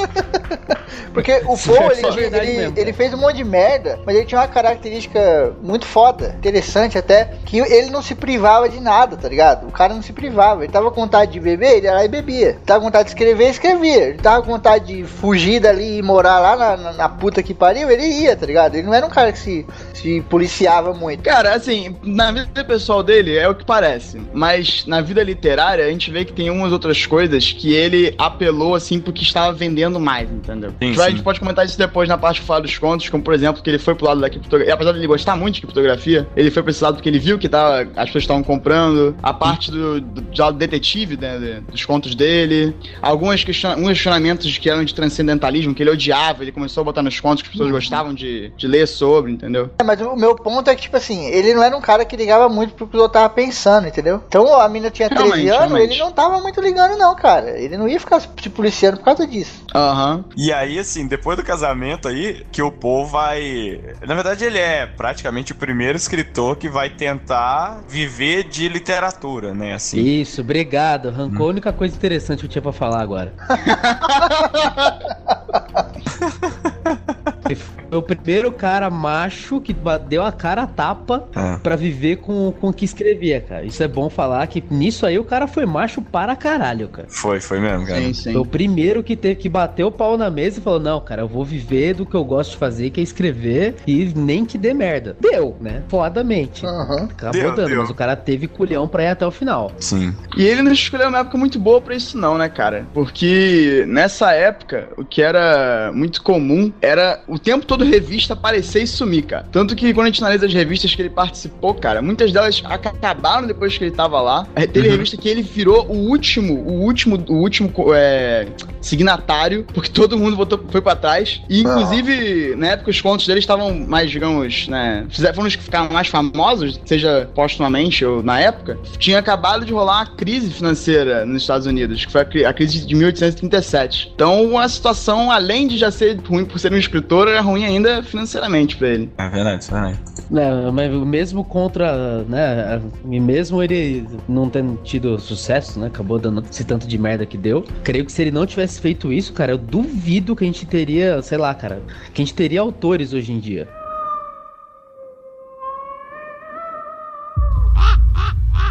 [1.14, 4.16] Porque o Isso Paul, é ele, ele- mesmo, ele fez um monte de merda, mas
[4.16, 9.16] ele tinha uma característica muito foda, interessante até, que ele não se privava de nada,
[9.18, 9.68] tá ligado?
[9.68, 10.64] O cara não se privava.
[10.64, 12.58] Ele tava com vontade de beber, ele ia lá e bebia.
[12.66, 14.10] Tava com vontade de escrever, escrevia.
[14.10, 17.54] Ele tava com vontade de fugir dali e morar lá na, na- na puta que
[17.54, 18.76] pariu, ele ia, tá ligado?
[18.76, 21.24] Ele não era um cara que se, se policiava muito.
[21.24, 25.90] Cara, assim, na vida pessoal dele é o que parece, mas na vida literária a
[25.90, 30.30] gente vê que tem umas outras coisas que ele apelou, assim, porque estava vendendo mais,
[30.30, 30.72] entendeu?
[30.82, 31.12] Sim, a sim.
[31.12, 33.70] gente pode comentar isso depois na parte que fala dos contos, como por exemplo, que
[33.70, 36.64] ele foi pro lado da criptografia, apesar de ele gostar muito de criptografia, ele foi
[36.64, 39.91] pra esse lado porque ele viu que tava, as pessoas estavam comprando, a parte do,
[40.00, 45.74] do, do detetive, né, de- dos contos dele, alguns question- questionamentos que eram de transcendentalismo,
[45.74, 48.68] que ele odiava, ele começou a botar nos contos que as pessoas gostavam de, de
[48.68, 49.70] ler sobre, entendeu?
[49.80, 52.16] É, mas o meu ponto é que, tipo assim, ele não era um cara que
[52.16, 54.22] ligava muito pro que o outro tava pensando, entendeu?
[54.28, 55.92] Então a mina tinha 13 Realmente, anos, realmente.
[55.94, 57.60] ele não tava muito ligando, não, cara.
[57.60, 59.64] Ele não ia ficar se policiando por causa disso.
[59.74, 60.26] Aham.
[60.38, 63.82] E aí, assim, depois do casamento aí, que o Paul vai.
[64.06, 69.74] Na verdade, ele é praticamente o primeiro escritor que vai tentar viver de literatura, né?
[69.82, 70.22] Assim.
[70.22, 71.10] Isso, obrigado.
[71.10, 73.34] Arrancou a única coisa interessante que eu tinha pra falar agora.
[77.92, 79.76] Foi o primeiro cara macho que
[80.08, 81.58] deu a cara a tapa É.
[81.58, 83.66] pra viver com, com o que escrevia, cara.
[83.66, 87.10] Isso é bom falar que nisso aí o cara foi macho para caralho, cara.
[87.12, 88.00] Foi, foi mesmo, cara.
[88.00, 88.50] Sim, Foi o sim.
[88.50, 91.44] primeiro que teve que bater o pau na mesa e falou: Não, cara, eu vou
[91.44, 95.18] viver do que eu gosto de fazer, que é escrever, e nem que dê merda.
[95.20, 95.84] Deu, né?
[95.90, 96.66] Fodamente.
[96.66, 97.10] Aham.
[97.12, 97.82] Acabou Deu, dando, deu.
[97.82, 99.70] mas o cara teve culhão pra ir até o final.
[99.78, 100.16] Sim.
[100.38, 102.88] E ele não escolheu uma época muito boa pra isso, não, né, cara?
[102.94, 108.88] Porque nessa época, o que era muito comum era o tempo todo revista aparecer e
[108.88, 109.46] sumir, cara.
[109.52, 113.48] Tanto que quando a gente analisa as revistas que ele participou, cara, muitas delas acabaram
[113.48, 114.48] depois que ele tava lá.
[114.56, 114.94] É, Teve Uhum.
[114.94, 118.48] revista que ele virou o último, o último, o último é,
[118.82, 121.42] signatário, porque todo mundo votou, foi pra trás.
[121.50, 125.06] E inclusive, na época, os contos dele estavam mais, digamos, né?
[125.34, 128.78] Foram os que ficaram mais famosos, seja postumamente ou na época.
[128.98, 132.96] Tinha acabado de rolar uma crise financeira nos Estados Unidos, que foi a crise de
[132.96, 134.12] 1837.
[134.16, 138.04] Então, a situação, além de já ser ruim por ser um escritor, era ruim ainda
[138.04, 139.12] financeiramente pra ele.
[139.18, 140.00] É verdade, é verdade.
[140.34, 146.44] É, mas mesmo contra, né, e mesmo ele não tendo tido sucesso, né, acabou dando
[146.50, 149.52] esse tanto de merda que deu, creio que se ele não tivesse feito isso, cara,
[149.52, 151.82] eu duvido que a gente teria, sei lá, cara,
[152.14, 153.68] que a gente teria autores hoje em dia.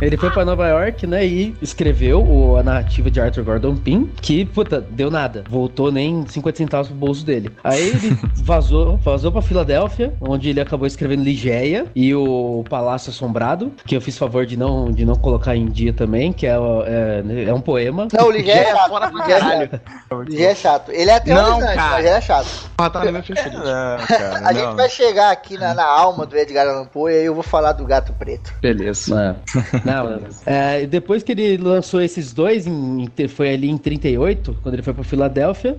[0.00, 4.10] Ele foi pra Nova York, né, e escreveu o- a narrativa de Arthur Gordon Pym,
[4.20, 5.44] que, puta, deu nada.
[5.48, 7.50] Voltou nem 50 centavos pro bolso dele.
[7.62, 13.72] Aí ele vazou, vazou pra Filadélfia, onde ele acabou escrevendo Ligeia e o Palácio Assombrado,
[13.86, 16.54] que eu fiz favor de não, de não colocar em dia também, que é,
[16.86, 18.08] é, é um poema.
[18.12, 18.90] Não, o Ligé é é chato.
[19.16, 20.56] Ligé é caralho.
[20.56, 20.90] chato.
[20.90, 21.00] É.
[21.02, 21.90] Ele é até Não, aterrorizante, cara.
[21.90, 22.70] mas ele é chato.
[22.76, 23.58] Porra, tá meu preferido.
[23.58, 24.54] Não, cara, A não.
[24.54, 27.42] gente vai chegar aqui na, na alma do Edgar Allan Poe e aí eu vou
[27.42, 28.52] falar do Gato Preto.
[28.60, 29.36] Beleza.
[29.84, 29.89] É.
[29.92, 30.20] Não, não.
[30.46, 34.92] É, depois que ele lançou esses dois, em- foi ali em 38, quando ele foi
[34.94, 35.76] pra Filadélfia,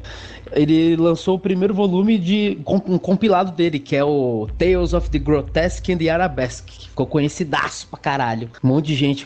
[0.53, 2.57] ele lançou o primeiro volume de
[2.87, 7.05] um compilado dele, que é o Tales of the Grotesque and the Arabesque, que ficou
[7.05, 8.49] conhecidaço pra caralho.
[8.63, 9.25] Um monte de gente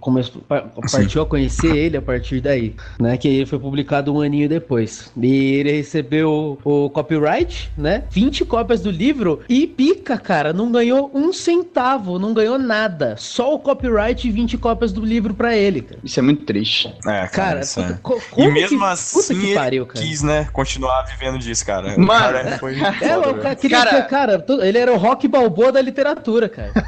[0.00, 3.16] começou, pa- partiu a conhecer ele a partir daí, né?
[3.16, 5.12] Que ele foi publicado um aninho depois.
[5.20, 8.04] E ele recebeu o copyright, né?
[8.10, 13.16] 20 cópias do livro e pica, cara, não ganhou um centavo, não ganhou nada.
[13.18, 16.00] Só o copyright e 20 cópias do livro pra ele, cara.
[16.04, 16.88] Isso é muito triste.
[17.06, 17.82] É, cara, Cara, isso é.
[17.84, 20.06] puta, co- E mesmo que, assim, puta que ele pariu, cara.
[20.06, 21.96] quis, né, continuar vivendo disso, cara.
[21.98, 25.26] Mano, cara foi É, foda, o cara, queria Cara- ser- cara, ele era o rock
[25.28, 26.72] balboa da literatura, cara.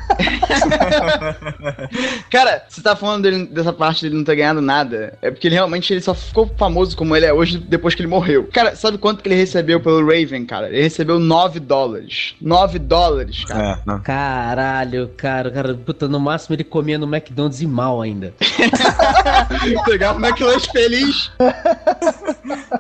[2.30, 5.16] Cara, você tá falando dele- dessa parte dele não ter ganhado nada.
[5.22, 8.08] É porque ele realmente ele só ficou famoso como ele é hoje depois que ele
[8.08, 8.48] morreu.
[8.52, 10.68] Cara, sabe quanto que ele recebeu pelo Raven, cara?
[10.68, 12.34] Ele recebeu 9 dólares.
[12.40, 13.80] 9 dólares, cara.
[13.86, 13.98] É.
[14.00, 18.34] Caralho, cara, cara, puta, no máximo ele comia no McDonald's e mal ainda.
[19.84, 21.30] Pegar o McLanche feliz.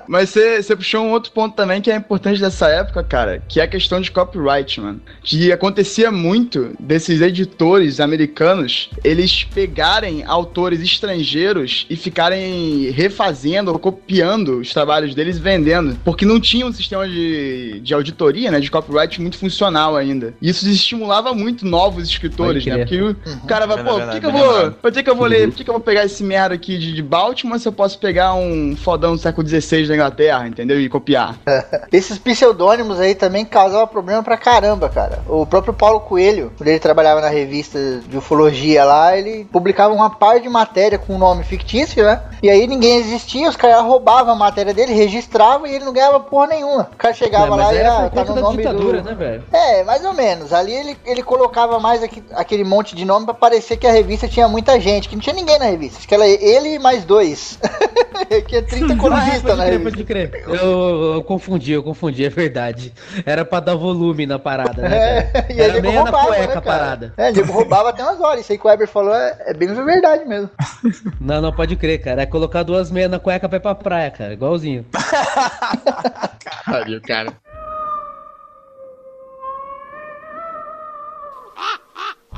[0.06, 3.64] Mas você puxou um outro ponto também que é importante dessa época, cara, que é
[3.64, 5.00] a questão de copyright, mano.
[5.22, 14.60] Que acontecia muito desses editores americanos, eles pegarem autores estrangeiros e ficarem refazendo ou copiando
[14.60, 15.96] os trabalhos deles e vendendo.
[16.04, 20.34] Porque não tinha um sistema de, de auditoria, né, de copyright muito funcional ainda.
[20.40, 22.78] E isso estimulava muito novos escritores, né?
[22.78, 24.70] Porque o cara vai, Bem pô, que, que eu vou.
[24.72, 25.48] Por que, que eu vou ler?
[25.48, 27.98] Por que, que eu vou pegar esse merda aqui de, de Baltimore se eu posso
[27.98, 30.80] pegar um fodão do século XVI da Inglaterra, entendeu?
[30.80, 31.36] E copiar.
[31.92, 35.20] Esses pseudônimos aí também causavam problema pra caramba, cara.
[35.26, 40.10] O próprio Paulo Coelho, quando ele trabalhava na revista de ufologia lá, ele publicava uma
[40.10, 42.20] par de matéria com um nome fictício, né?
[42.42, 46.20] E aí ninguém existia, os caras roubavam a matéria dele, registravam e ele não ganhava
[46.20, 46.88] porra nenhuma.
[46.92, 49.08] O cara chegava Não, lá e era ah, tá no da nome ditadura, do...
[49.08, 49.44] né, velho?
[49.52, 50.52] É, mais ou menos.
[50.52, 54.05] Ali ele, ele colocava mais aqui- aquele monte de nome pra parecer que a revista
[54.28, 55.98] tinha muita gente, que não tinha ninguém na revista.
[55.98, 57.58] Acho que era ele e mais dois.
[58.48, 59.90] que é 30 Ah, colunistas pode na crer, revista.
[59.90, 60.44] pode crer.
[60.46, 62.92] Eu, eu confundi, eu confundi, é verdade.
[63.24, 65.46] Era pra dar volume na parada, né, cara?
[65.48, 67.14] É, e Era meio nego na roubava, cueca né, a parada.
[67.16, 68.40] É, nego roubava até umas horas.
[68.40, 70.50] Isso aí que o Weber falou é, é bem verdade mesmo.
[71.20, 72.22] Não, não, pode crer, cara.
[72.22, 74.32] É colocar duas meias na cueca pra ir pra praia, cara.
[74.32, 74.84] Igualzinho.
[76.64, 77.32] Caralho, cara.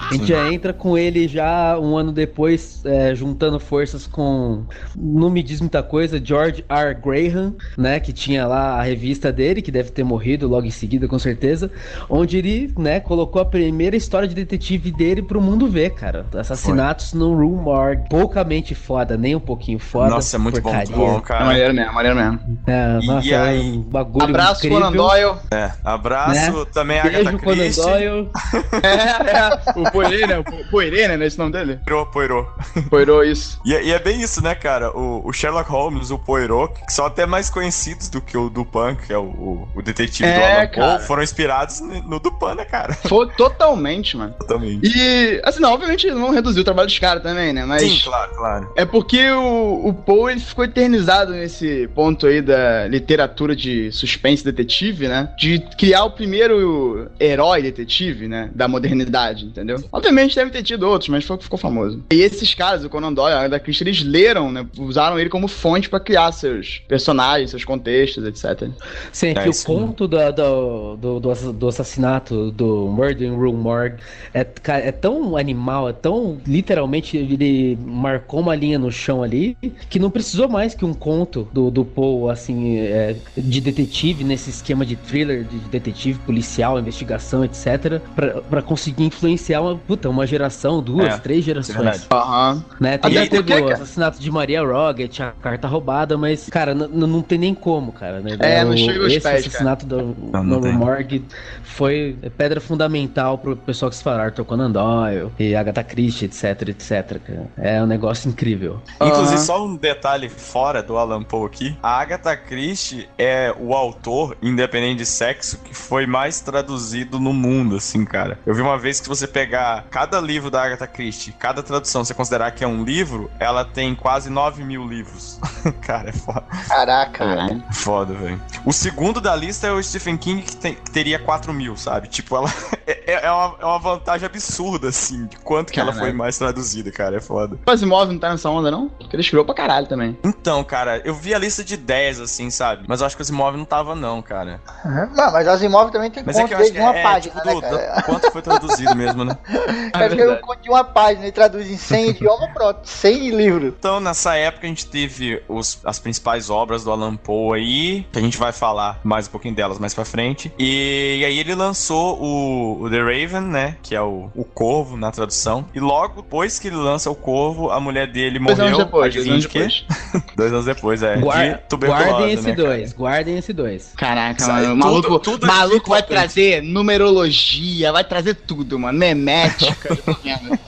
[0.01, 4.65] A gente já entra com ele já um ano depois, é, juntando forças com.
[4.97, 6.95] Não me diz muita coisa, George R.
[6.95, 7.99] Graham, né?
[8.01, 11.71] Que tinha lá a revista dele, que deve ter morrido logo em seguida, com certeza.
[12.09, 16.27] Onde ele, né, colocou a primeira história de detetive dele pro mundo ver, cara.
[16.35, 18.09] Assassinatos no Room Morgue.
[18.09, 20.11] Poucamente foda, nem um pouquinho foda.
[20.11, 20.97] Nossa, é muito bom, porcaria.
[20.97, 21.45] bom, É cara.
[21.47, 22.41] maneiro mesmo, maneiro mesmo.
[22.67, 23.61] É, nossa, e é aí?
[23.73, 24.79] um bagulho Abraço, incrível.
[24.81, 25.35] Conan Doyle.
[25.51, 27.83] É, abraço também a Agatha Beijo, Conan Christie.
[27.83, 28.29] Doyle.
[28.83, 29.88] É, é.
[29.89, 30.39] O Poirê, né?
[30.39, 31.17] O Po- Poirê, né?
[31.17, 31.79] Não é esse nome dele?
[31.87, 32.49] Poirot, Poirot.
[32.91, 33.61] Poirô, isso.
[33.65, 34.91] E, é- e é bem isso, né, cara?
[34.97, 38.97] O, o Sherlock Holmes, o Poirot, que são até mais conhecidos do que o Dupin,
[39.07, 40.69] que é o, o, detetive do É, Alan
[40.99, 42.95] Poe, foram inspirados no, Dupin, né, cara?
[42.95, 44.35] Foi totalmente, mano.
[44.47, 44.81] Também.
[44.83, 47.65] E, assim, não, obviamente eles vão reduzir o trabalho dos caras também, né?
[47.65, 47.83] Mas.
[47.83, 48.73] Sim, claro, claro.
[48.77, 54.45] É porque o, o Poe ele ficou eternizado nesse ponto aí da literatura de suspense
[54.45, 55.31] detetive, né?
[55.39, 58.51] De criar o primeiro herói detetive, né?
[58.55, 59.78] Da modernidade, entendeu?
[59.93, 62.03] Obviamente deve ter tido outros, mas foi o que ficou famoso.
[62.13, 64.67] E esses caras, o Conan Doyle, a Agatha Christie, eles leram, né?
[64.79, 68.69] Usaram ele como fonte pra criar seus personagens, seus contextos, etc.
[69.13, 73.35] Sim, É que o conto da- do, do, do, ass- do assassinato do Murder in
[73.37, 73.97] Room Morgue
[74.35, 79.57] é, é tão animal, é tão literalmente ele marcou uma linha no chão ali
[79.89, 84.51] que não precisou mais que um conto do, do Poe, assim, é, de detetive nesse
[84.51, 90.27] esquema de thriller, de detetive policial, investigação, etc, pra, pra conseguir influenciar uma, puta, uma
[90.27, 92.07] geração, duas, É, três é gerações.
[92.11, 92.65] Aham.
[92.81, 92.99] Né?
[92.99, 97.23] Tem Até porque, o cara- assassinato de Maria Roget, a carta roubada, mas, cara, não
[97.23, 98.21] tem nem como, cara.
[98.21, 98.37] Né?
[98.41, 100.61] É, não chega aos Esse pés, assassinato do Não.
[100.73, 101.25] Morgue
[101.63, 106.69] foi pedra fundamental pro pessoal que se fala Arthur Conan Doyle e Agatha Christie, etc,
[106.69, 107.21] etc.
[107.25, 107.47] cara.
[107.57, 108.81] É um negócio incrível.
[109.01, 111.77] Inclusive, só um detalhe fora do Alan Poe aqui.
[111.83, 117.77] A Agatha Christie é o autor, independente de sexo, que foi mais traduzido no mundo,
[117.77, 118.39] assim, cara.
[118.47, 122.05] Eu vi uma vez que você pegar pegar cada livro da Agatha Christie, cada tradução,
[122.05, 125.41] você considerar que é um livro, ela tem quase 9 mil livros.
[125.83, 126.45] Cara, é foda.
[126.69, 127.65] Caraca, velho.
[127.73, 128.41] Foda, velho.
[128.65, 132.07] O segundo da lista é o Stephen King, que, tem- que teria 4 mil, sabe?
[132.09, 132.49] Tipo, ela
[132.87, 136.11] é, é uma, é uma vantagem absurda, assim, de quanto que ela Caralho.
[136.11, 137.17] foi mais traduzida, cara.
[137.17, 137.59] É foda.
[137.67, 138.89] O Asimov não tá nessa onda, não?
[138.89, 140.17] Porque ele escreveu pra caralho também.
[140.23, 142.85] Então, cara, eu vi a lista de 10, assim, sabe?
[142.87, 144.61] Mas eu acho que os imóveis não tava, não, cara.
[144.85, 145.09] Uhum.
[145.15, 147.35] Não, mas Asimov também tem Mas é conto que eu acho que uma é, página,
[147.35, 147.95] tipo, né, do- cara?
[147.97, 149.37] do quanto foi traduzido mesmo, né?
[149.93, 153.31] Acho que é um conto de uma página e traduz em 100 idiomas, pronto, 100
[153.31, 153.73] livros.
[153.79, 158.19] Então, nessa época, a gente teve os- as principais obras do Alan Poe aí, que
[158.19, 160.53] a gente vai falar mais um pouquinho delas mais pra frente.
[160.59, 163.77] E, e aí ele lançou o, o The Raven, né?
[163.83, 165.67] Que é o, o Corvo na tradução.
[165.75, 168.67] E logo depois que ele lança o Corvo, a mulher dele Dois morreu.
[168.75, 169.85] anos depois, dois anos depois.
[170.37, 171.17] Dois anos depois, é.
[171.17, 172.69] Guar- de tuberculose, guardem esse né, cara?
[172.69, 173.93] dois, guardem esse dois.
[173.97, 174.75] Caraca, Sai mano.
[174.75, 178.99] O tudo- maluco, tudo maluco aqui vai trazer numerologia, vai trazer tudo, mano.
[178.99, 179.28] Memética.
[179.29, 180.59] Vendo.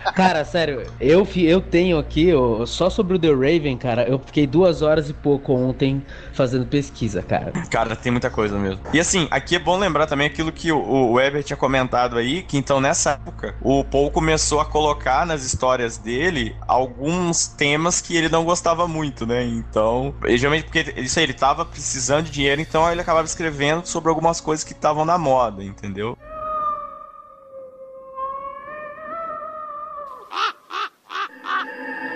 [0.14, 4.46] Cara, sério, eu, eu tenho aqui, ó, só sobre o The Raven, cara, eu fiquei
[4.46, 7.52] duas horas e pouco ontem fazendo pesquisa, cara.
[7.70, 8.80] Cara, tem muita coisa mesmo.
[8.92, 12.42] E assim, aqui é bom lembrar também aquilo que o, o Weber tinha comentado aí,
[12.42, 18.16] que então nessa época o Paul começou a colocar nas histórias dele alguns temas que
[18.16, 19.44] ele não gostava muito, né?
[19.44, 23.86] Então, ele, geralmente porque isso aí, ele tava precisando de dinheiro, então ele acabava escrevendo
[23.86, 26.16] sobre algumas coisas que estavam na moda, entendeu?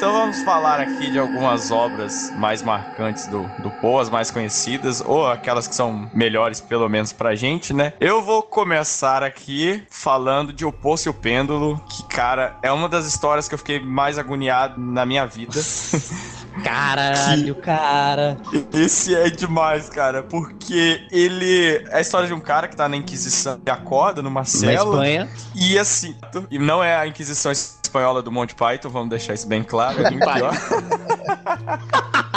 [0.05, 5.00] Então vamos falar aqui de algumas obras mais marcantes do, do Poe, as mais conhecidas,
[5.00, 7.94] ou aquelas que são melhores, pelo menos pra gente, né?
[7.98, 12.86] Eu vou começar aqui falando de O Poço e o Pêndulo, que, cara, é uma
[12.86, 15.59] das histórias que eu fiquei mais agoniado na minha vida.
[16.62, 18.36] Caralho, cara.
[18.72, 21.82] Esse é demais, cara, porque ele.
[21.90, 24.90] É a história de um cara que tá na Inquisição e acorda numa Na cela.
[24.94, 25.28] Espanha.
[25.55, 26.14] E assim,
[26.50, 27.50] e não é a Inquisição
[27.95, 30.53] espanhola do Monty Python, vamos deixar isso bem claro, é pior.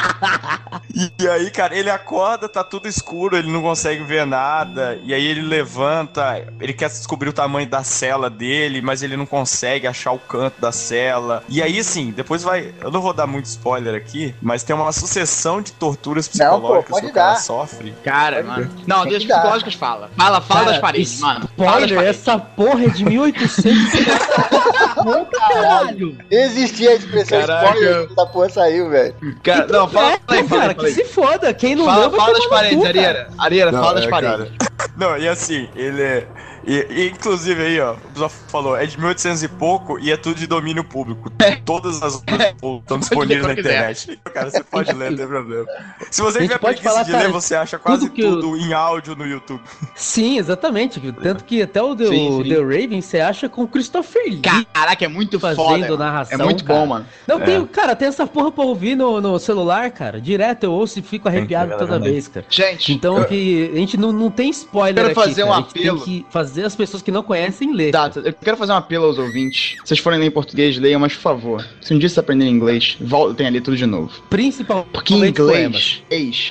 [1.20, 5.00] E aí, cara, ele acorda, tá tudo escuro, ele não consegue ver nada.
[5.04, 9.26] E aí ele levanta, ele quer descobrir o tamanho da cela dele, mas ele não
[9.26, 11.44] consegue achar o canto da cela.
[11.48, 12.74] E aí, assim, depois vai.
[12.82, 16.82] Eu não vou dar muito spoiler aqui, mas tem uma sucessão de torturas Não, pô,
[16.82, 17.40] psicológicas que o cara dar.
[17.40, 17.94] sofre.
[18.04, 18.72] Cara, mano.
[18.88, 19.36] Não, que dar.
[19.36, 20.10] psicológicas fala.
[20.18, 21.48] Fala, fala Cara, das paredes, mano.
[21.58, 22.20] Fala das Spoiler, paredes.
[22.22, 23.68] essa porra é de 1800
[25.26, 26.18] caralho.
[26.30, 27.66] Nem existia a expressão Caraca.
[27.68, 29.16] spoiler essa porra saiu, velho.
[29.44, 30.94] Cara, não, fala, É, fala aí, fala cara, aí, que fala aí.
[30.94, 31.54] se foda.
[31.54, 32.90] Quem não Fala, vai fala das no paredes, cara.
[32.90, 33.28] Ariera.
[33.38, 34.52] Ariera, fala das é, paredes.
[34.96, 36.28] Não, e assim, ele é.
[36.70, 40.18] E, e, inclusive aí, ó, o pessoal falou, é de 1800 e pouco e é
[40.18, 41.32] tudo de domínio público.
[41.64, 43.92] Todas as obras estão disponíveis na ler quando quiser.
[43.92, 44.20] internet.
[44.34, 45.66] Cara, você pode ler, não tem problema.
[46.12, 48.40] Se você tiver pode preguiça falar, de cara, ler, você acha quase tudo que eu-
[48.42, 49.62] tudo em áudio no YouTube.
[49.96, 51.00] Sim, exatamente.
[51.24, 52.50] Tanto que até o The, Sim, o sim.
[52.50, 54.42] The Raven você acha com o Christopher Lee
[54.74, 55.98] Caraca, é muito fazendo foda.
[55.98, 56.40] narração.
[56.40, 56.80] É muito cara.
[56.82, 57.06] bom, mano.
[57.26, 57.46] Não, É.
[57.46, 60.20] tem, cara, tem essa porra pra ouvir no, no celular, cara.
[60.20, 62.46] Direto eu ouço e fico arrepiado é toda vez, cara.
[62.50, 65.58] Gente, Então que a gente não, não tem spoiler Quero aqui, fazer um cara.
[65.60, 65.98] A gente apelo.
[66.02, 67.92] tem que fazer as pessoas que não conhecem ler.
[67.92, 69.76] Tá, eu quero fazer um apelo aos ouvintes.
[69.84, 72.54] Se vocês forem ler em português, leiam, mas por favor, se um dia vocês aprenderem
[72.54, 74.12] inglês, voltem a ler tudo de novo.
[74.30, 76.04] Principalmente Porque em inglês,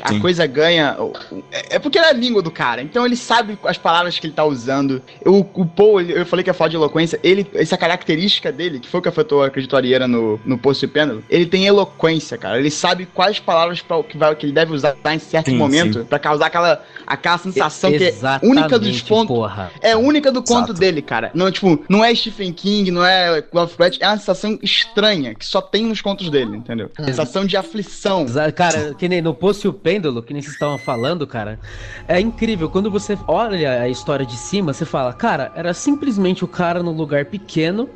[0.02, 0.20] a Sim.
[0.20, 0.96] coisa ganha.
[1.52, 4.34] É é porque é a língua do cara, então ele sabe as palavras que ele
[4.34, 5.02] tá usando.
[5.24, 8.88] O, o Paul, eu falei que é falta de eloquência, ele, essa característica dele, que
[8.88, 12.38] foi o que afetou a acredito Arieira no, no Poço e Pêndulo, ele tem eloquência,
[12.38, 12.58] cara.
[12.58, 16.00] Ele sabe quais palavras pra, que, vai, que ele deve usar em certo Sim, momento
[16.00, 16.04] sim.
[16.04, 19.36] pra causar aquela, aquela sensação que é única dos pontos.
[19.36, 19.70] porra.
[19.80, 20.74] É única do conto Exato.
[20.74, 21.30] dele, cara.
[21.34, 25.60] Não, tipo, não é Stephen King, não é Lovecraft, é uma sensação estranha que só
[25.60, 26.90] tem nos contos dele, entendeu?
[27.04, 28.26] Sensação de aflição.
[28.54, 31.58] Cara, que nem no Poço e o Pêndulo, que nem vocês estavam falando, cara,
[32.08, 32.68] é incrível.
[32.70, 36.92] Quando você olha a história de cima, você fala, cara, era simplesmente o cara num
[36.92, 37.88] lugar pequeno,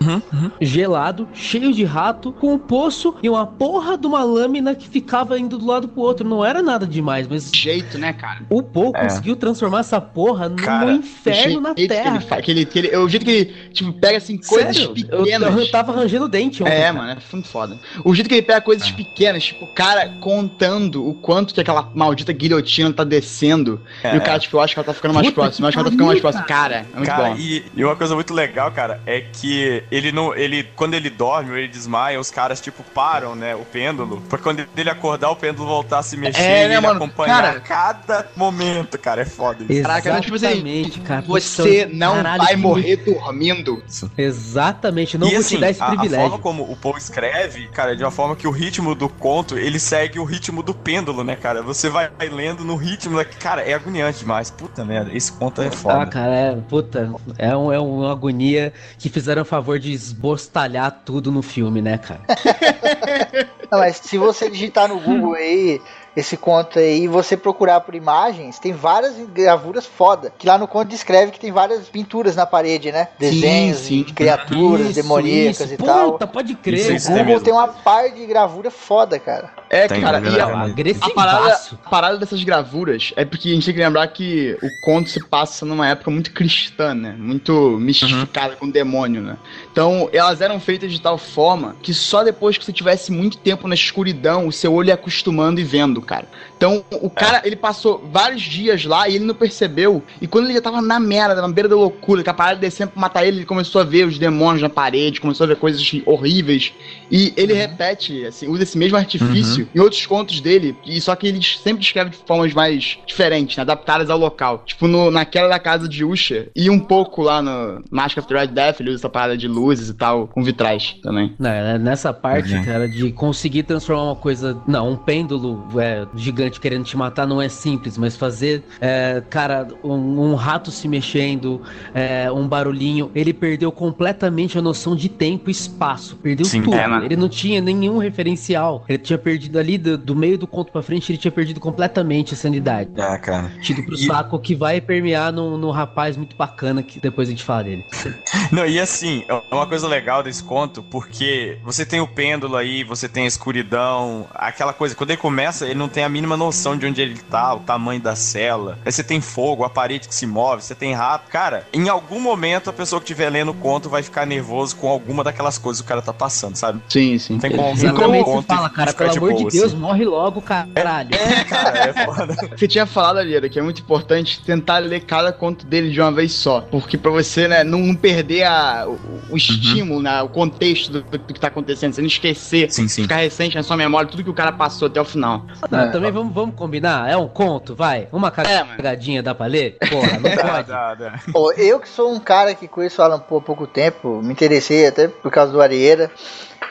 [0.61, 5.38] gelado, cheio de rato, com um poço e uma porra de uma lâmina que ficava
[5.38, 6.28] indo do lado pro outro.
[6.28, 8.40] Não era nada demais, mas Jeito, né, cara?
[8.48, 9.03] o Paul É.
[9.03, 12.97] conseguiu transformar essa porra num inferno na jeito que ele fa- que ele, que ele-
[12.97, 15.57] o jeito que ele, tipo, pega assim, coisas Sério, eu, pequenas.
[15.57, 16.72] eu tava arranjando dente ontem.
[16.72, 16.93] É, cara.
[16.93, 17.78] mano, é muito foda.
[18.05, 21.91] O jeito que ele pega coisas pequenas, tipo, o cara contando o quanto que aquela
[21.95, 23.80] maldita guilhotina tá descendo.
[24.03, 24.14] É.
[24.14, 25.76] E o cara, tipo, eu acho que ela tá ficando mais Puta próxima, eu acho
[25.76, 26.45] que ela tá ficando mais próxima.
[26.45, 27.36] Cara, é muito cara, bom.
[27.38, 30.34] e, e uma coisa muito legal, cara, é que ele não.
[30.34, 33.55] Ele, quando ele dorme ou ele desmaia, os caras, tipo, param, né?
[33.55, 34.20] O pêndulo.
[34.28, 36.97] Pra quando ele acordar, o pêndulo voltar a se mexer É, e né, ele mano?
[37.05, 39.22] acompanhar Cara- cada momento, cara.
[39.22, 39.82] É foda isso.
[39.82, 41.20] Caraca, tipo assim, Exatamente, cara.
[41.26, 43.82] Você Você não Caralho, vai que morrer dormindo.
[44.16, 46.28] Exatamente, não e vou assim, te dar esse a, a privilégio.
[46.28, 49.78] forma como o Poe escreve, cara, de uma forma que o ritmo do conto, ele
[49.78, 51.62] segue o ritmo do pêndulo, né, cara?
[51.62, 53.24] Você vai lendo no ritmo, da...
[53.24, 54.50] cara, é agoniante demais.
[54.50, 56.02] Puta merda, esse conto é foda.
[56.02, 61.02] Ah, cara, é, puta, é, um, é uma agonia que fizeram o favor de esbostalhar
[61.04, 62.20] tudo no filme, né, cara?
[63.70, 65.80] Não, mas se você digitar no Google aí
[66.16, 70.32] esse conto aí e você procurar por imagens, tem várias gravuras foda.
[70.36, 73.08] Que lá no conto descreve que tem várias pinturas na parede, né?
[73.18, 74.02] Desenhos sim.
[74.02, 75.74] de criaturas Isso, demoníacas isso.
[75.74, 76.12] e tal.
[76.12, 76.96] Puta, pode Isso, crer.
[76.96, 79.59] isso O tem Google tem uma par de gravura foda, cara.
[79.72, 83.66] É, Tem, cara, e a, a parada, a parada dessas gravuras é porque a gente
[83.66, 87.14] tem que lembrar que o conto se passa numa época muito cristã, né?
[87.16, 89.36] Muito mistificada com o demônio, né?
[89.70, 93.68] Então, elas eram feitas de tal forma que só depois que você tivesse muito tempo
[93.68, 96.26] na escuridão, o seu olho ia acostumando e vendo, cara.
[96.56, 100.02] Então, o cara, ele passou vários dias lá e ele não percebeu.
[100.20, 102.90] E quando ele já tava na merda, na beira da loucura, que a parada descendo
[102.90, 105.80] pra matar ele, ele começou a ver os demônios na parede, começou a ver coisas
[106.04, 106.72] horríveis.
[107.08, 111.26] E ele repete, assim, usa esse mesmo artifício em outros contos dele, e só que
[111.26, 114.62] ele sempre descreve de formas mais diferentes, né, adaptadas ao local.
[114.66, 118.38] Tipo, no, naquela da casa de Usher, e um pouco lá no Mask of the
[118.38, 121.34] Red Death, ele usa essa parada de luzes e tal, com vitrais também.
[121.38, 122.64] Não, é nessa parte, Uhum.
[122.64, 124.56] cara, de conseguir transformar uma coisa.
[124.66, 129.68] Não, um pêndulo é, gigante querendo te matar não é simples, mas fazer, é, cara,
[129.82, 129.94] um,
[130.30, 131.61] um rato se mexendo,
[131.94, 136.16] é, um barulhinho, ele perdeu completamente a noção de tempo e espaço.
[136.16, 136.74] Perdeu Sim, tudo.
[136.76, 137.04] é, mano.
[137.04, 138.84] ele não tinha nenhum referencial.
[138.88, 142.34] Ele tinha perdido ali do, do meio do conto pra frente, ele tinha perdido completamente
[142.34, 142.90] a sanidade.
[142.96, 143.51] É, cara.
[143.61, 147.30] Tido pro E- saco que vai permear no, no rapaz muito bacana que depois a
[147.30, 147.84] gente fala dele.
[148.53, 152.82] Não, e assim, é uma coisa legal desse conto, porque você tem o pêndulo aí,
[152.84, 156.76] você tem a escuridão, aquela coisa, quando ele começa, ele não tem a mínima noção
[156.76, 158.78] de onde ele tá, o tamanho da cela.
[158.84, 161.28] Aí você tem fogo, a parede que se move, você tem rato.
[161.30, 164.88] Cara, em algum momento a pessoa que estiver lendo o conto vai ficar nervoso com
[164.88, 166.80] alguma daquelas coisas que o cara tá passando, sabe?
[166.88, 167.34] Sim, sim.
[167.34, 167.51] Não tem
[167.94, 169.76] como ler o conto fala, e cara, ficar pelo amor de boa, Deus, assim.
[169.76, 171.11] morre logo, caralho.
[171.14, 172.36] É, cara, é foda.
[172.57, 176.12] Você tinha falado, Alieira, que é muito importante tentar ler cada conto dele de uma
[176.12, 176.61] vez só.
[176.62, 178.99] Porque pra você, né, não, não perder a, o,
[179.30, 183.03] o estímulo, né, o contexto do, do que tá acontecendo, você não esquecer, Sim, sim.
[183.03, 185.47] ficar recente na sua memória, tudo que o cara passou até o final.
[185.70, 187.09] Não, também vamos, vamos combinar.
[187.11, 188.09] É um conto, vai.
[188.12, 189.76] Uma É, cagadinha dá pra ler?
[189.91, 190.68] Porra, não Dá, pode.
[190.68, 191.20] dá, dá.
[191.32, 194.32] Pô, eu que sou um cara que conheço o Alan Poe há pouco tempo, me
[194.32, 196.11] interessei até por causa do Arieira.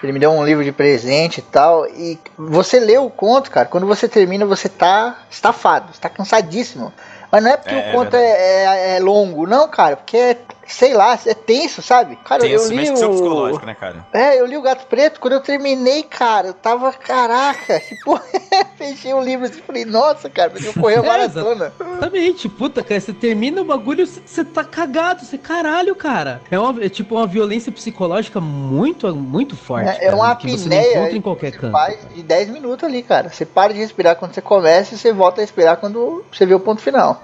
[0.02, 1.86] Ele me deu um livro de presente e tal.
[1.88, 6.94] E você lê o conto, cara, quando você termina, você tá estafado, você tá cansadíssimo.
[7.32, 10.38] Mas não é porque É, o conto é, é- é longo, não, cara, porque é,
[10.74, 12.18] sei lá, é tenso, sabe?
[12.24, 13.10] Cara, Tem eu li mexe o...
[13.10, 14.06] psicológico, né, cara?
[14.14, 18.24] É, eu li o Gato Preto, quando eu terminei, cara, eu tava, caraca, que porra,
[18.52, 18.66] é?
[18.78, 21.74] fechei o livro assim, falei, nossa, cara, mas eu corri a É, maratona.
[21.80, 26.42] Exatamente, puta, cara, você termina o bagulho, você- tá cagado, você caralho, cara.
[26.50, 29.90] É, uma, é tipo uma violência psicológica muito, muito forte.
[29.90, 31.72] É, é cara, uma que você não apneia encontra em qualquer você canto.
[31.72, 33.30] faz de 10 minutos ali, cara.
[33.30, 36.54] Você para de respirar quando você começa e você volta a respirar quando você vê
[36.54, 37.24] o ponto final.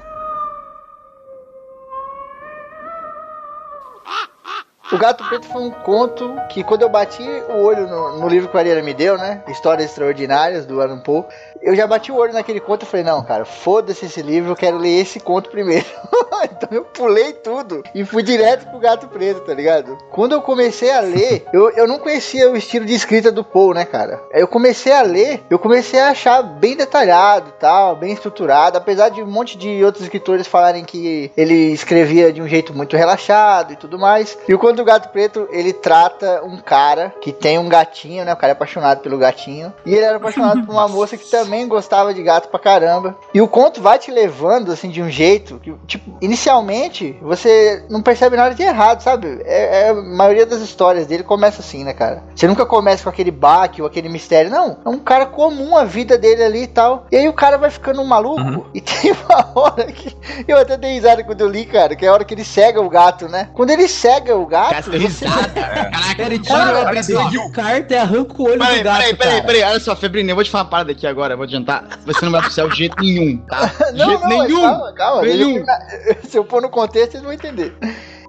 [4.92, 8.48] O Gato Preto foi um conto que quando eu bati o olho no, no livro
[8.48, 9.42] que o Ariana me deu, né?
[9.48, 11.26] Histórias Extraordinárias, do Alan Poe.
[11.60, 14.56] Eu já bati o olho naquele conto e falei, não, cara, foda-se esse livro, eu
[14.56, 15.86] quero ler esse conto primeiro.
[16.46, 19.98] então eu pulei tudo e fui direto pro Gato Preto, tá ligado?
[20.12, 23.74] Quando eu comecei a ler, eu, eu não conhecia o estilo de escrita do Poe,
[23.74, 24.22] né, cara?
[24.32, 29.24] Eu comecei a ler, eu comecei a achar bem detalhado tal, bem estruturado, apesar de
[29.24, 33.76] um monte de outros escritores falarem que ele escrevia de um jeito muito relaxado e
[33.76, 34.38] tudo mais.
[34.48, 38.34] E o Conto do Gato Preto, ele trata um cara que tem um gatinho, né?
[38.34, 39.74] O cara é apaixonado pelo gatinho.
[39.86, 43.16] E ele era apaixonado por uma moça que também gostava de gato pra caramba.
[43.34, 48.02] E o conto vai te levando, assim, de um jeito que, tipo, inicialmente você não
[48.02, 49.42] percebe nada de errado, sabe?
[49.46, 52.24] É, é- a maioria das histórias dele começa assim, né, cara?
[52.36, 54.78] Você nunca começa com aquele baque ou aquele mistério, não.
[54.86, 57.06] É um cara comum a vida dele ali e tal.
[57.12, 58.66] E aí o cara vai ficando um maluco.
[58.74, 60.16] E tem uma hora que
[60.48, 62.82] eu até dei risada quando eu li, cara, que é a hora que ele cega
[62.82, 63.50] o gato, né?
[63.54, 64.98] Quando ele cega o gato, Você...
[64.98, 65.48] risada.
[65.50, 69.16] Caraca, Ele tira o abridor de carta e arranca o olho Peraí, do gato, peraí,
[69.16, 71.44] peraí, peraí, olha só, Febrinho, eu vou te falar uma parada aqui agora, eu vou
[71.46, 71.84] adiantar.
[72.06, 73.66] Você não vai pro céu de jeito nenhum, tá?
[73.92, 74.62] De Não, jeito não, nenhum!
[74.62, 75.22] calma, calma.
[75.24, 75.66] Nenhum.
[76.28, 77.76] Se eu pôr no contexto, vocês vão entender.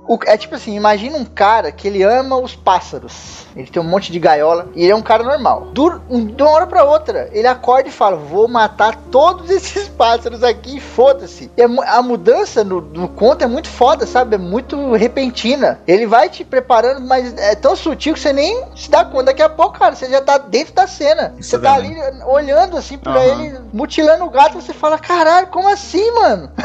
[0.09, 3.46] O- é tipo assim, imagina um cara que ele ama os pássaros.
[3.57, 5.69] Ele tem um monte de gaiola e ele é um cara normal.
[5.73, 9.89] Dur- um- de uma hora pra outra, ele acorda e fala: Vou matar todos esses
[9.89, 11.51] pássaros aqui e foda-se.
[11.57, 14.35] E a mu- A mudança no, no conto é muito foda, sabe?
[14.35, 15.81] É muito repentina.
[15.87, 19.25] Ele vai te preparando, mas é tão sutil que você nem se dá conta.
[19.25, 21.35] Daqui a pouco, cara, você já tá dentro da cena.
[21.39, 22.01] Isso você é tá verdade.
[22.01, 23.43] ali olhando assim pra Aham.
[23.45, 24.61] ele, mutilando o gato.
[24.61, 26.51] Você fala: Caralho, como assim, mano?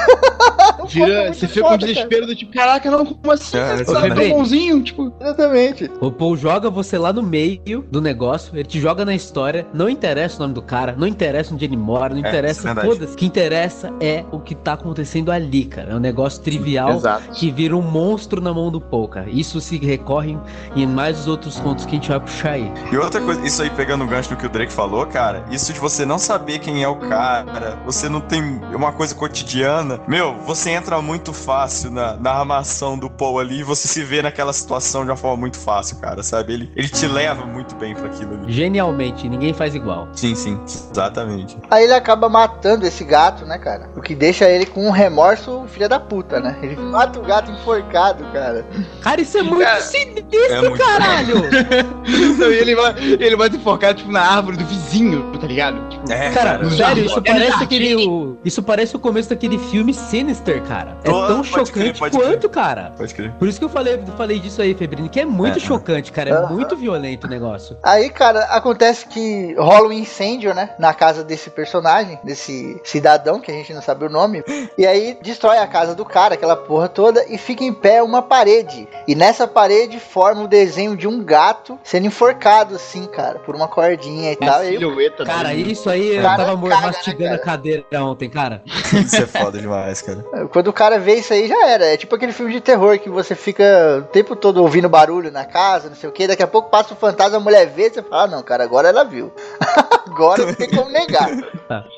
[0.94, 1.94] É você fica com foda, cara.
[1.94, 3.56] desespero do tipo, caraca, não, como assim?
[3.58, 5.14] É, é cara é tão bonzinho, tipo.
[5.22, 5.90] Exatamente.
[6.02, 9.90] O Paul joga você lá no meio do negócio, ele te joga na história, não
[9.90, 12.88] interessa o nome do cara, não interessa onde ele mora, não é interessa verdade.
[12.88, 13.14] foda-se.
[13.14, 15.92] O que interessa é o que tá acontecendo ali, cara.
[15.92, 17.30] É um negócio trivial Exato.
[17.32, 19.30] que vira um monstro na mão do Paul, cara.
[19.30, 20.38] Isso se recorre
[20.76, 22.72] em mais os outros contos que a gente vai puxar aí.
[22.92, 25.74] E outra coisa, isso aí pegando o gancho no que o Drake falou, cara, isso
[25.74, 28.42] de você não saber quem é o cara, você não tem
[28.74, 33.64] uma coisa cotidiana, meu, você entra muito fácil na, na armação do Paul ali e
[33.64, 36.54] você se vê naquela situação de uma forma muito fácil, cara, sabe?
[36.54, 38.52] Ele, ele te leva muito bem pra aquilo ali.
[38.52, 40.08] Genialmente, ninguém faz igual.
[40.14, 41.58] Sim, sim, exatamente.
[41.70, 43.90] Aí ele acaba matando esse gato, né, cara?
[43.96, 46.58] O que deixa ele com um remorso filha da puta, né?
[46.62, 48.66] Ele mata o gato enforcado, cara.
[49.02, 51.36] Cara, isso é muito Cara, sinistro, é muito- caralho!
[52.38, 55.90] Não, e ele vai, ele vai se enforcar, tipo, na árvore do vizinho, tá ligado?
[55.90, 57.06] Tipo, É, Cara, no sério, jardim.
[57.06, 57.96] isso parece aquele.
[58.08, 60.98] o- isso parece o começo daquele filme Sinister, cara.
[61.04, 62.92] É tão crer, chocante pode quanto, cara.
[62.98, 63.32] Pode crer.
[63.34, 65.60] Por isso que eu falei, falei disso aí, Febrini, que é muito É.
[65.62, 66.30] chocante, cara.
[66.30, 66.54] É Aham.
[66.54, 67.78] muito violento o negócio.
[67.84, 70.72] Aí, cara, acontece que rola um incêndio, né?
[70.80, 74.44] Na casa desse personagem, desse cidadão, que a gente não sabe o nome.
[74.78, 78.22] E aí destrói a casa do cara, aquela porra toda, e fica em pé uma
[78.22, 78.88] parede.
[79.08, 83.68] E nessa parede forma o desenho de um gato sendo enforcado, assim, cara, por uma
[83.68, 84.64] cordinha e tal.
[84.64, 87.36] E aí, silhueta Cara, isso aí eu Cara, tava né, mastigando cara?
[87.36, 88.62] a cadeira ontem, cara.
[88.66, 90.24] Isso é foda demais, cara.
[90.52, 91.86] Quando o cara vê isso aí, já era.
[91.86, 93.64] É tipo aquele filme de terror que você fica
[94.00, 96.28] o tempo todo ouvindo barulho na casa, não sei o que.
[96.28, 98.90] Daqui a pouco passa o fantasma, a mulher vê, você fala, ah, não, cara, agora
[98.90, 99.32] ela viu.
[100.08, 101.30] agora não tem como negar.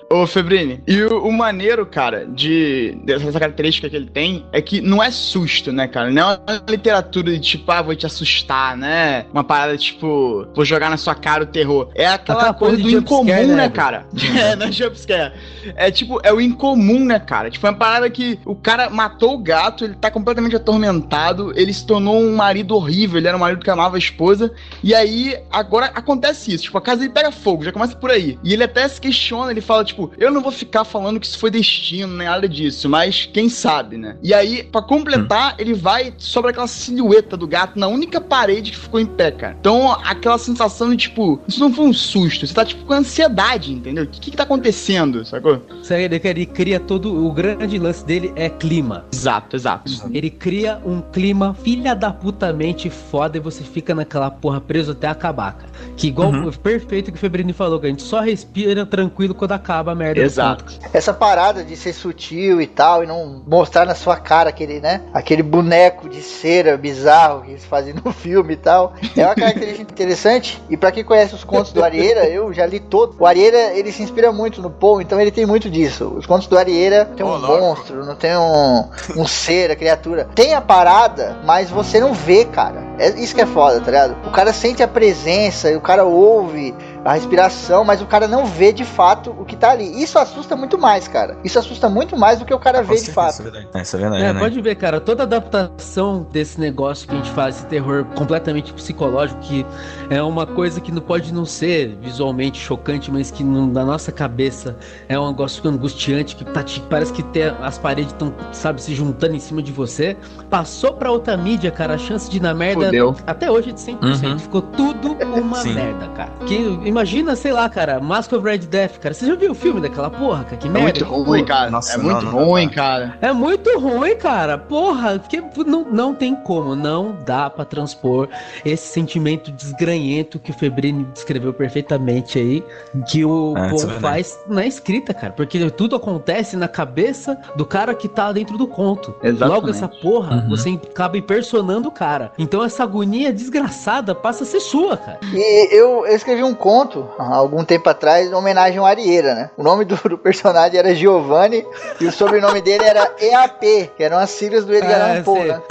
[0.10, 4.82] Ô, Febrini, e o, o maneiro, cara, de dessa característica que ele tem é que
[4.82, 6.12] não é susto, né, cara?
[6.12, 9.26] Não é uma literatura de tipo, ah, vou te assustar, né?
[9.34, 11.89] Uma parada tipo, vou jogar na sua cara o terror.
[11.95, 14.06] É aquela, Aquela coisa coisa do incomum, né, né, cara?
[14.39, 15.34] é, não é jumpscare.
[15.76, 17.49] É tipo, é o incomum, né, cara?
[17.49, 21.74] Tipo, é uma parada que o cara matou o gato, ele tá completamente atormentado, ele
[21.74, 24.51] se tornou um marido horrível, ele era um marido que amava a esposa,
[24.84, 26.66] e aí, agora acontece isso.
[26.66, 28.37] Tipo, a casa dele pega fogo, já começa por aí.
[28.43, 31.37] E ele até se questiona, ele fala, tipo, eu não vou ficar falando que isso
[31.37, 34.17] foi destino, nem nada disso, mas quem sabe, né?
[34.21, 38.77] E aí, pra completar, ele vai sobre aquela silhueta do gato na única parede que
[38.77, 39.55] ficou em pé, cara.
[39.59, 43.71] Então, aquela sensação de, tipo, isso não foi um susto, você tá, tipo, com ansiedade,
[43.73, 44.03] entendeu?
[44.03, 45.61] O que que tá acontecendo, sacou?
[45.83, 47.25] Sério, ele, ele cria todo.
[47.25, 49.05] O grande lance dele é clima.
[49.11, 49.91] Exato, exato.
[50.13, 55.07] Ele cria um clima filha da putamente foda e você fica naquela porra preso até
[55.07, 55.71] acabar, cara.
[55.95, 56.51] Que igual Uhum.
[56.51, 60.21] perfeito que o Febrini falou, a gente só respira tranquilo quando acaba a merda.
[60.21, 60.65] Exato.
[60.93, 65.01] Essa parada de ser sutil e tal, e não mostrar na sua cara aquele, né?
[65.13, 68.93] Aquele boneco de cera bizarro que eles fazem no filme e tal.
[69.15, 70.61] É uma característica interessante.
[70.69, 73.15] E pra quem conhece os contos do Arieira, eu já li todo.
[73.19, 76.13] O Arieira, ele se inspira muito no Poe, então ele tem muito disso.
[76.17, 77.61] Os contos do Arieira tem um louco.
[77.61, 80.27] monstro, não tem um, um ser, a criatura.
[80.36, 82.84] Tem a parada, mas você não vê, cara.
[82.97, 84.15] É isso que é foda, tá ligado?
[84.27, 86.73] O cara sente a presença, e o cara ouve
[87.06, 90.01] a respiração, mas o cara não vê de fato o que tá ali.
[90.01, 91.38] Isso assusta muito mais, cara.
[91.43, 93.32] Isso assusta muito mais do que o cara vê Com de fato.
[93.34, 93.68] Isso é verdade.
[93.74, 94.39] É, Isso é verdade, É, né?
[94.39, 99.39] pode ver, cara, toda adaptação desse negócio que a gente faz, esse terror completamente psicológico,
[99.41, 99.66] que
[100.10, 104.12] é uma coisa que não pode não ser visualmente chocante, mas que não- na nossa
[104.12, 104.76] cabeça
[105.10, 108.93] é um negócio angustiante, que tá, te- parece que tem- as paredes estão, sabe, se
[108.95, 110.16] juntando em cima de você.
[110.49, 113.16] Passou pra outra mídia, cara, a chance de ir na merda Fudeu.
[113.28, 114.24] até hoje é de 100%.
[114.34, 114.39] Uhum.
[114.39, 115.74] Ficou tudo uma Sim.
[115.74, 116.32] merda, cara.
[116.45, 119.13] Que, imagina, sei lá, cara, Mask of Red Death, cara.
[119.13, 120.57] Você já viu o filme daquela porra, cara?
[120.57, 121.05] Que É merda.
[121.05, 121.71] muito ruim, cara.
[121.71, 123.07] Nossa, é não, muito não ruim, cara.
[123.07, 123.17] cara.
[123.21, 124.57] É muito ruim, cara.
[124.57, 128.27] Porra, porque não, não tem como, não dá pra transpor
[128.63, 132.63] esse sentimento desgranhento que o Febrini descreveu perfeitamente aí,
[133.09, 134.01] que o É, povo é verdade.
[134.01, 135.33] faz na escrita, cara.
[135.33, 139.15] Porque tudo acontece na cabeça do cara que tá dentro do conto.
[139.23, 139.55] Exatamente.
[139.55, 140.49] Logo, essa porra, Uhum.
[140.49, 142.31] você acaba impersonando o cara.
[142.37, 145.19] Então essa agonia desgraçada passa a ser sua, cara.
[145.33, 146.82] E eu, eu escrevi um conto
[147.17, 149.49] há algum tempo atrás em homenagem ao Arieira, né?
[149.57, 151.65] O nome do, do personagem era Giovanni
[151.99, 155.47] e o sobrenome dele era EAP, que eram as siglas do Edgar Ah, Allan Poe,
[155.47, 155.61] né?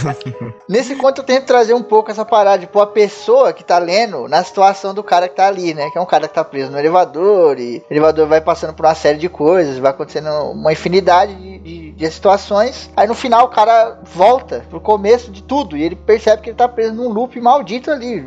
[0.68, 3.78] Nesse conto eu tento trazer um pouco essa parada de pôr a pessoa que tá
[3.78, 5.90] lendo na situação do cara que tá ali, né?
[5.90, 8.86] Que é um cara que tá preso no elevador e o elevador vai passando por
[8.86, 11.51] uma série de coisas, vai acontecendo uma infinidade de,
[11.96, 12.90] de, situações.
[12.96, 16.56] Aí no final o cara volta pro começo de tudo e ele percebe que ele
[16.56, 18.24] tá preso num loop maldito ali.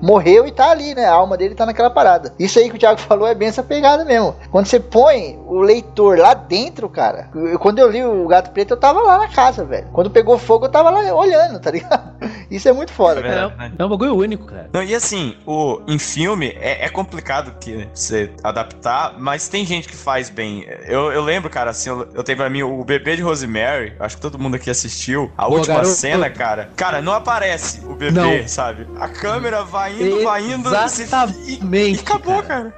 [0.00, 1.06] Morreu e tá ali, né?
[1.06, 2.32] A alma dele tá naquela parada.
[2.38, 4.34] Isso aí que o Thiago falou é bem essa pegada mesmo.
[4.50, 7.28] Quando você põe o leitor lá dentro, cara.
[7.34, 9.88] eu- quando eu li o Gato Preto, eu tava lá na casa, velho.
[9.92, 12.11] Quando pegou fogo, eu tava lá olhando, tá ligado?
[12.50, 13.48] Isso é muito foda, É cara.
[13.48, 13.74] verdade.
[13.78, 14.68] É um bagulho único, cara.
[14.72, 19.88] Não, e assim, o, em filme é, é complicado que você adaptar, mas tem gente
[19.88, 20.66] que faz bem.
[20.86, 24.16] Eu, eu lembro, cara, assim, eu, eu tenho pra mim o bebê de Rosemary, acho
[24.16, 25.30] que todo mundo aqui assistiu.
[25.36, 25.94] A Boa, última garoto.
[25.94, 26.70] cena, cara.
[26.76, 28.48] Cara, não aparece o bebê, Não.
[28.48, 28.86] sabe?
[29.00, 32.00] A câmera vai indo, vai indo, e, e Exatamente.
[32.00, 32.72] acabou, cara.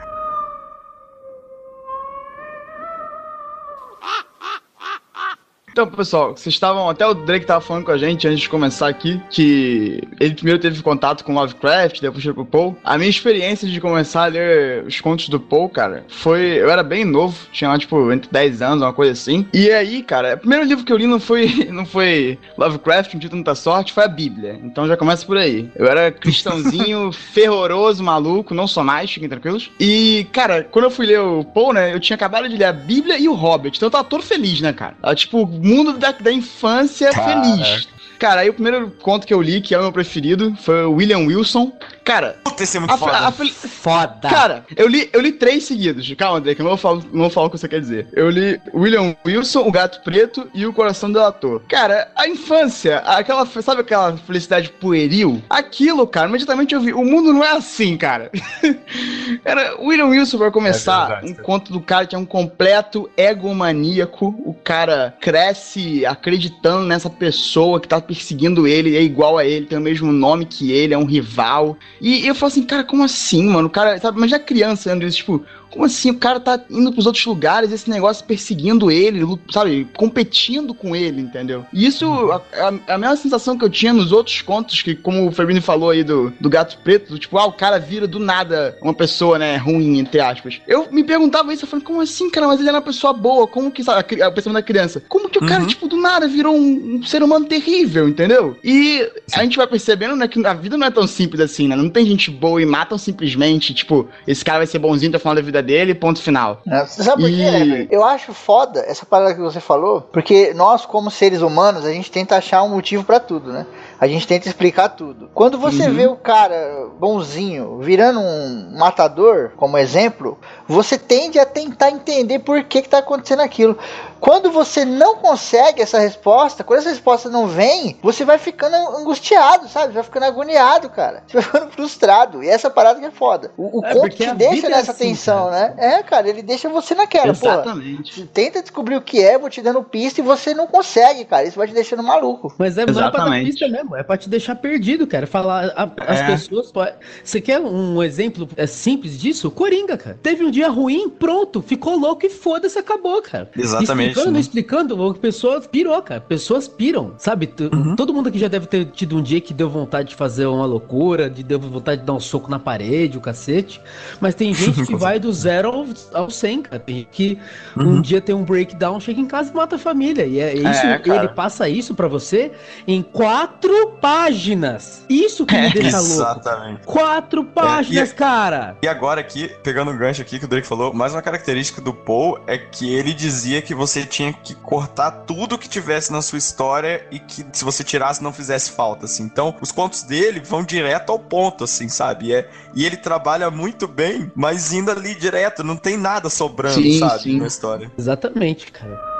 [5.75, 6.89] Então, pessoal, vocês estavam.
[6.89, 10.61] Até o Drake tava falando com a gente antes de começar aqui que ele primeiro
[10.61, 12.77] teve contato com Lovecraft, depois foi pro Poe.
[12.85, 16.61] A minha experiência de começar a ler os contos do Poe, cara, foi.
[16.61, 19.49] Eu era bem novo, tinha lá, tipo, entre 10 anos, uma coisa assim.
[19.53, 23.18] E aí, cara, o primeiro livro que eu li não foi, não foi Lovecraft, um
[23.18, 24.61] título muita sorte, foi a Bíblia.
[24.62, 25.68] Então já começa por aí.
[25.75, 29.72] Eu era cristãozinho, fervoroso, maluco, não sou mais, fiquem tranquilos.
[29.81, 32.72] E, cara, quando eu fui ler o Poe, né, eu tinha acabado de ler a
[32.72, 33.77] Bíblia e o Hobbit.
[33.77, 34.95] Então eu tava todo feliz, né, cara?
[35.03, 37.89] Tava, tipo, mundo da, da infância feliz.
[38.19, 40.93] Cara, aí o primeiro conto que eu li, que é o meu preferido, foi o
[40.93, 41.73] William Wilson.
[42.05, 43.16] Cara, Puta, esse é muito a, foda.
[43.18, 44.28] a, fel- Foda.
[44.28, 46.12] Cara, eu li, eu li três seguidos.
[46.18, 48.07] Calma, André, que eu não vou, falar, não vou falar o que você quer dizer.
[48.12, 51.62] Eu li William Wilson, O Gato Preto e O Coração do Ator.
[51.68, 55.42] Cara, a infância, aquela, sabe aquela felicidade pueril?
[55.48, 56.92] Aquilo, cara, imediatamente eu vi.
[56.92, 58.30] O mundo não é assim, cara.
[59.44, 61.44] Era William Wilson, pra começar, É verdade, um cara.
[61.44, 64.26] conto do cara que é um completo egomaníaco.
[64.44, 69.78] O cara cresce acreditando nessa pessoa que tá perseguindo ele, é igual a ele, tem
[69.78, 71.76] o mesmo nome que ele, é um rival.
[72.05, 73.68] E eu falo assim, cara, como assim, mano?
[73.68, 75.42] O cara, sabe, mas já criança, André, tipo,
[75.75, 76.11] como assim?
[76.12, 79.20] O cara tá indo pros outros lugares, esse negócio perseguindo ele,
[79.51, 81.66] sabe, competindo com ele, entendeu?
[81.72, 85.27] E isso, a, a, a mesma sensação que eu tinha nos outros contos, que como
[85.27, 88.20] o Fabrini falou aí do, do Gato Preto, do tipo, ah, o cara vira do
[88.20, 90.61] nada uma pessoa, né, ruim, entre aspas.
[90.66, 92.47] Eu me perguntava isso, eu falei, como assim, cara?
[92.47, 95.03] Mas ele era uma pessoa boa, como que, sabe, a o pensamento da criança?
[95.09, 95.66] Como que o cara, Uhum.
[95.66, 98.57] tipo, do nada virou um, um ser humano terrível, entendeu?
[98.62, 101.75] E a gente vai percebendo, né, que a vida não é tão simples assim, né?
[101.75, 105.20] Não tem gente boa e matam simplesmente, tipo, esse cara vai ser bonzinho até o
[105.20, 106.61] final da vida dele, ponto final.
[106.67, 107.37] É, sabe por quê?
[107.37, 107.89] E- Heber?
[107.91, 112.11] Eu acho foda essa parada que você falou, porque nós, como seres humanos, a gente
[112.11, 113.67] tenta achar um motivo pra tudo, né?
[114.01, 115.30] A gente tenta explicar tudo.
[115.34, 115.95] Quando você Uhum.
[115.95, 122.62] vê o cara bonzinho virando um matador, como exemplo, você tende a tentar entender por
[122.64, 123.78] que, que tá acontecendo aquilo.
[124.20, 129.68] Quando você não consegue essa resposta, quando essa resposta não vem, você vai ficando angustiado,
[129.68, 129.88] sabe?
[129.88, 131.22] Você vai ficando agoniado, cara.
[131.26, 132.42] Você vai ficando frustrado.
[132.42, 133.51] E essa parada que é foda.
[133.57, 135.74] O, o É, conto te deixa é nessa assim, tensão, cara.
[135.74, 135.97] né?
[135.99, 137.47] É, cara, ele deixa você naquela, pô.
[137.47, 138.24] Exatamente.
[138.26, 141.45] Tenta descobrir o que é, vou te dando pista e você não consegue, cara.
[141.45, 142.53] Isso vai te deixando maluco.
[142.59, 143.51] Mas é é dar Exatamente.
[143.51, 145.26] pista mesmo, é pra te deixar perdido, cara.
[145.26, 146.26] Falar, a- as É.
[146.26, 146.70] pessoas.
[146.72, 146.85] po-
[147.22, 149.51] Você quer um exemplo é, simples disso?
[149.51, 150.18] Coringa, cara.
[150.22, 153.51] Teve um dia ruim, pronto, ficou louco e foda-se, acabou, cara.
[153.57, 154.41] Exatamente, Explicando, né?
[154.41, 156.20] explicando, a pessoa pirou, cara.
[156.20, 157.53] Pessoas piram, sabe?
[157.72, 157.97] Uhum.
[157.97, 160.66] Todo mundo aqui já deve ter tido um dia que deu vontade de fazer uma
[160.66, 163.80] loucura, de deu vontade de dar um soco na parede, o cacete.
[164.20, 165.87] Mas tem gente que vai do zero ao,
[166.22, 166.78] ao 100, cara.
[166.80, 167.39] Tem gente que
[167.76, 168.01] um Uhum.
[168.01, 170.24] dia tem um breakdown, chega em casa e mata a família.
[170.26, 171.24] E é isso, É, cara.
[171.24, 172.53] ele passa isso pra você
[172.87, 175.05] em quatro páginas.
[175.09, 176.14] Isso que me deixa louco.
[176.14, 176.81] Exatamente.
[176.85, 178.77] Quatro páginas, e- cara.
[178.83, 181.93] E agora aqui, pegando o gancho aqui que o Drake falou, mais uma característica do
[181.93, 186.39] Paul é que ele dizia que você tinha que cortar tudo que tivesse na sua
[186.39, 189.25] história e que se você tirasse não fizesse falta, assim.
[189.25, 192.27] Então, os contos dele vão direto ao ponto, assim, sabe?
[192.27, 196.75] E, é, e ele trabalha muito bem, mas indo ali direto, não tem nada sobrando,
[196.81, 197.22] Sim, sabe?
[197.22, 197.39] sim.
[197.39, 197.91] Na história.
[197.99, 199.14] Exatamente, cara.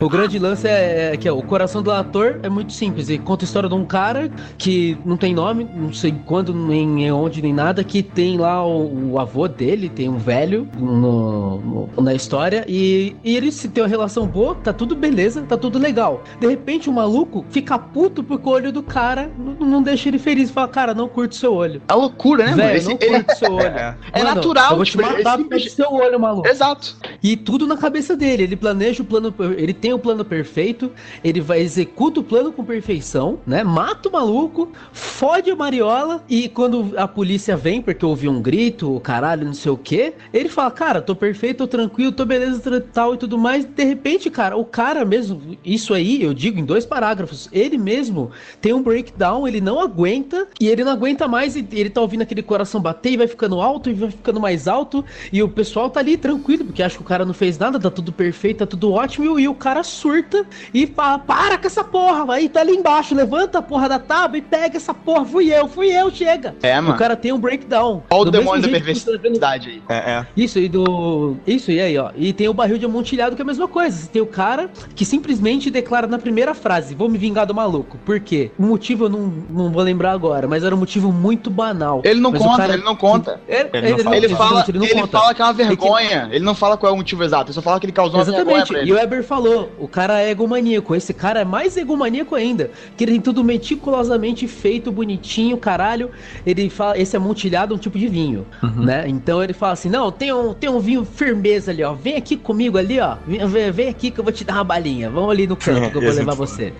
[0.00, 3.08] O grande lance é, é que ó, o coração do ator é muito simples.
[3.08, 7.10] Ele conta a história de um cara que não tem nome, não sei quando, nem
[7.10, 11.58] onde, nem nada, que tem lá o, o avô dele, tem um velho no,
[11.96, 15.56] no- na história, e, e ele se tem uma relação boa, tá tudo beleza, tá
[15.56, 16.22] tudo legal.
[16.38, 20.18] De repente o maluco fica puto porque o olho do cara não, não deixa ele
[20.20, 20.48] feliz.
[20.48, 21.82] Fala, cara, não curte seu olho.
[21.88, 22.54] A loucura, né?
[22.54, 23.66] Velho, Esse- não curte seu olho.
[23.66, 23.96] É.
[24.12, 26.46] É Mano, natural, Eu vou te tipo, matar é do seu olho, maluco.
[26.46, 26.94] Exato.
[27.20, 28.44] E tudo na cabeça dele.
[28.44, 29.34] Ele planeja o plano.
[29.56, 30.92] Ele tem tem o plano perfeito,
[31.24, 33.64] ele vai executa o plano com perfeição, né?
[33.64, 39.00] Mata o maluco, fode a Mariola e quando a polícia vem, porque ouviu um grito,
[39.00, 43.14] caralho, não sei o que, ele fala, cara, tô perfeito, tô tranquilo, tô beleza, tal
[43.14, 43.64] e tudo mais.
[43.64, 48.30] De repente, cara, o cara mesmo, isso aí eu digo em dois parágrafos, ele mesmo
[48.60, 52.20] tem um breakdown, ele não aguenta e ele não aguenta mais e ele tá ouvindo
[52.20, 55.88] aquele coração bater e vai ficando alto e vai ficando mais alto e o pessoal
[55.88, 58.66] tá ali tranquilo, porque acha que o cara não fez nada, tá tudo perfeito, tá
[58.66, 62.74] tudo ótimo e o cara surta e fala, para com essa porra, aí tá ali
[62.74, 66.54] embaixo, levanta a porra da tábua e pega essa porra, fui eu, fui eu, chega.
[66.62, 66.94] É, mano.
[66.94, 68.02] O cara tem um breakdown.
[68.10, 69.82] Olha o demônio da que você tá perversidade aí.
[69.88, 70.26] É, é.
[70.36, 71.36] isso, e do.
[71.46, 72.10] Isso, e aí, ó.
[72.16, 73.96] E tem o barril de amontilhado, que é a mesma coisa.
[73.96, 77.98] Você tem o cara que simplesmente declara na primeira frase: Vou me vingar do maluco.
[78.04, 78.50] Por quê?
[78.58, 82.00] O motivo eu não, não vou lembrar agora, mas era um motivo muito banal.
[82.04, 83.40] Ele não Mas conta, cara- ele não conta.
[83.48, 84.16] Ele, Ele não fala.
[84.16, 85.18] Ele exatamente, fala, ele não ele conta.
[85.18, 86.28] fala que é uma vergonha.
[86.30, 87.46] Ele não fala qual é o motivo exato.
[87.50, 90.20] Ele só fala que ele causou uma vergonha Exatamente, e o Eber falou, o cara
[90.20, 95.56] é egomaníaco, esse cara é mais egomaníaco ainda, que ele tem tudo meticulosamente feito, bonitinho,
[95.56, 96.10] caralho,
[96.46, 98.46] ele fala, esse é amontilhado um tipo de vinho,
[98.76, 102.16] né, então ele fala assim, não, tem um, tem um vinho firmeza ali, ó, vem
[102.16, 105.10] aqui comigo ali, ó, vem, vem- vem aqui que eu vou te dar uma balinha,
[105.10, 106.72] vamos ali no canto que eu vou é levar você.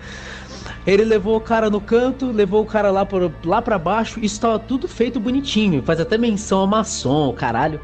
[0.87, 4.39] Ele levou o cara no canto, levou o cara lá, por, lá pra baixo, isso
[4.39, 7.79] tava tudo feito bonitinho, faz até menção a maçom, caralho.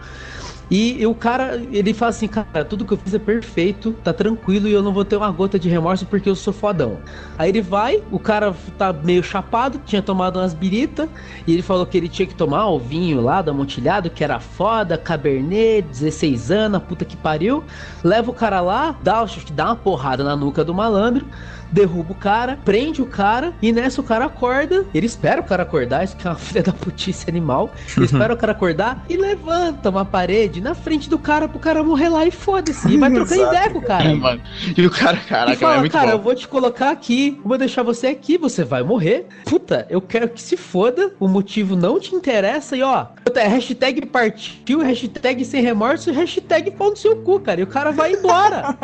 [0.70, 4.68] E o cara, ele fala assim, cara, tudo que eu fiz é perfeito, tá tranquilo
[4.68, 7.00] e eu não vou ter uma gota de remorso porque eu sou fodão.
[7.38, 11.08] Aí ele vai, o cara tá meio chapado, tinha tomado umas biritas,
[11.46, 14.40] e ele falou que ele tinha que tomar o vinho lá do amontilhado, que era
[14.40, 17.64] foda, cabernet, 16 anos, puta que pariu.
[18.04, 21.26] Leva o cara lá, dá, dá uma porrada na nuca do malandro,
[21.72, 24.86] derruba o cara, prende o cara, e nessa o cara acorda.
[24.94, 27.72] Ele espera o cara acordar, isso que é uma filha da putice animal.
[27.96, 31.84] Ele espera o cara acordar e levanta uma parede na frente do cara pro cara
[31.84, 32.88] morrer lá e foda-se.
[32.90, 34.04] E vai trocando ideia com o cara.
[34.06, 34.42] É, mano.
[34.78, 36.24] E o cara, E caraca, fala, é muito cara, eu bom.
[36.26, 39.28] vou te colocar aqui, vou deixar você aqui, você vai morrer.
[39.46, 43.08] Puta, eu quero que se foda, o motivo não te interessa e ó,
[43.40, 47.60] é hashtag partiu, hashtag sem remorso e hashtag pau no seu cu, cara.
[47.60, 48.78] E o cara vai embora.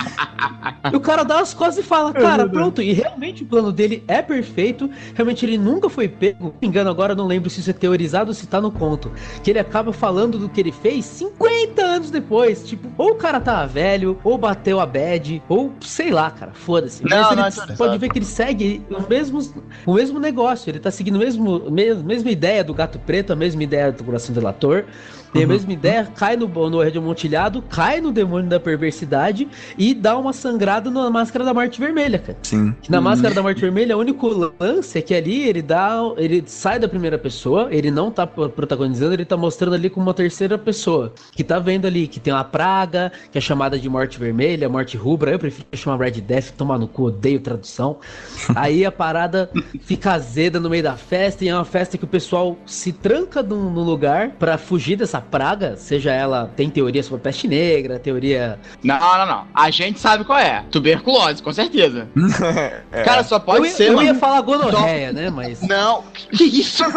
[0.92, 2.82] e o cara dá as costas e fala, cara, pronto.
[2.82, 4.90] E realmente o plano dele é perfeito.
[5.14, 6.30] Realmente ele nunca foi pego.
[6.38, 8.60] Se não me engano, agora eu não lembro se isso é teorizado ou se tá
[8.60, 9.12] no conto.
[9.42, 12.66] Que ele acaba falando do que ele fez 50 anos depois.
[12.66, 17.02] Tipo, ou o cara tava velho, ou bateu a bad, ou sei lá, cara, foda-se.
[17.02, 19.40] Não, Mas não, ele é pode ver que ele segue o mesmo,
[19.86, 20.70] o mesmo negócio.
[20.70, 24.04] Ele tá seguindo a mesmo, mesmo, mesma ideia do gato preto, a mesma ideia do
[24.04, 24.84] coração delator.
[25.32, 29.46] Tem a mesma ideia, cai no, no Red Amontilhado, cai no demônio da perversidade
[29.78, 32.38] e dá uma sangrada na máscara da morte vermelha, cara.
[32.42, 32.74] Sim.
[32.82, 35.98] Que na máscara da morte vermelha, o único lance é que ali ele dá.
[36.16, 40.06] Ele sai da primeira pessoa, ele não tá pro- protagonizando, ele tá mostrando ali como
[40.06, 41.12] uma terceira pessoa.
[41.32, 44.96] Que tá vendo ali que tem uma praga, que é chamada de morte vermelha, morte
[44.96, 45.30] rubra.
[45.30, 47.98] Eu prefiro chamar Red Death, tomar no cu, odeio tradução.
[48.54, 49.50] Aí a parada
[49.82, 53.42] fica azeda no meio da festa, e é uma festa que o pessoal se tranca
[53.42, 56.50] no, no lugar pra fugir dessa praga, seja ela.
[56.56, 58.58] Tem teoria sobre peste negra, teoria.
[58.82, 59.44] Não, não, não.
[59.54, 60.64] A gente sabe qual é.
[60.70, 62.08] Tuberculose, com certeza.
[63.04, 64.08] Cara, só pode eu ia, ser, eu mano.
[64.08, 65.30] ia falar gonorreia, né?
[65.30, 65.60] Mas.
[65.66, 66.04] Não.
[66.32, 66.82] Que isso?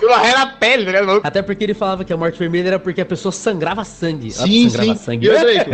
[0.00, 1.20] Gonorreia na pele, tá ligado?
[1.22, 4.32] Até porque ele falava que a morte vermelha era porque a pessoa sangrava sangue.
[4.36, 5.04] Ela Sim, sangrava sim.
[5.04, 5.26] sangue.
[5.26, 5.70] E o Drake?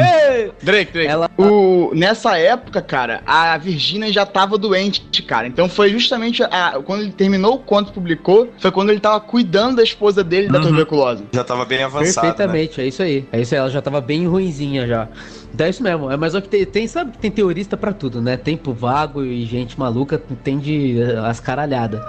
[0.62, 1.06] Drake, Drake.
[1.08, 5.46] Ela- O, nessa época, cara, a Virginia já tava doente, cara.
[5.46, 9.20] Então foi justamente a- quando ele terminou o conto e publicou, foi quando ele tava
[9.20, 10.66] cuidando da esposa dele da Uhum.
[10.68, 11.24] tuberculose.
[11.32, 12.26] Já tava bem avançado.
[12.26, 12.32] Né?
[12.32, 13.26] Perfeitamente, é isso aí.
[13.32, 15.08] É isso aí, ela já tava bem ruinzinha já.
[15.52, 16.10] Então é isso mesmo.
[16.10, 18.36] É, mas o que tem, tem, sabe que tem teorista pra tudo, né?
[18.36, 22.00] Tempo vago e gente maluca entende eh, as caralhadas.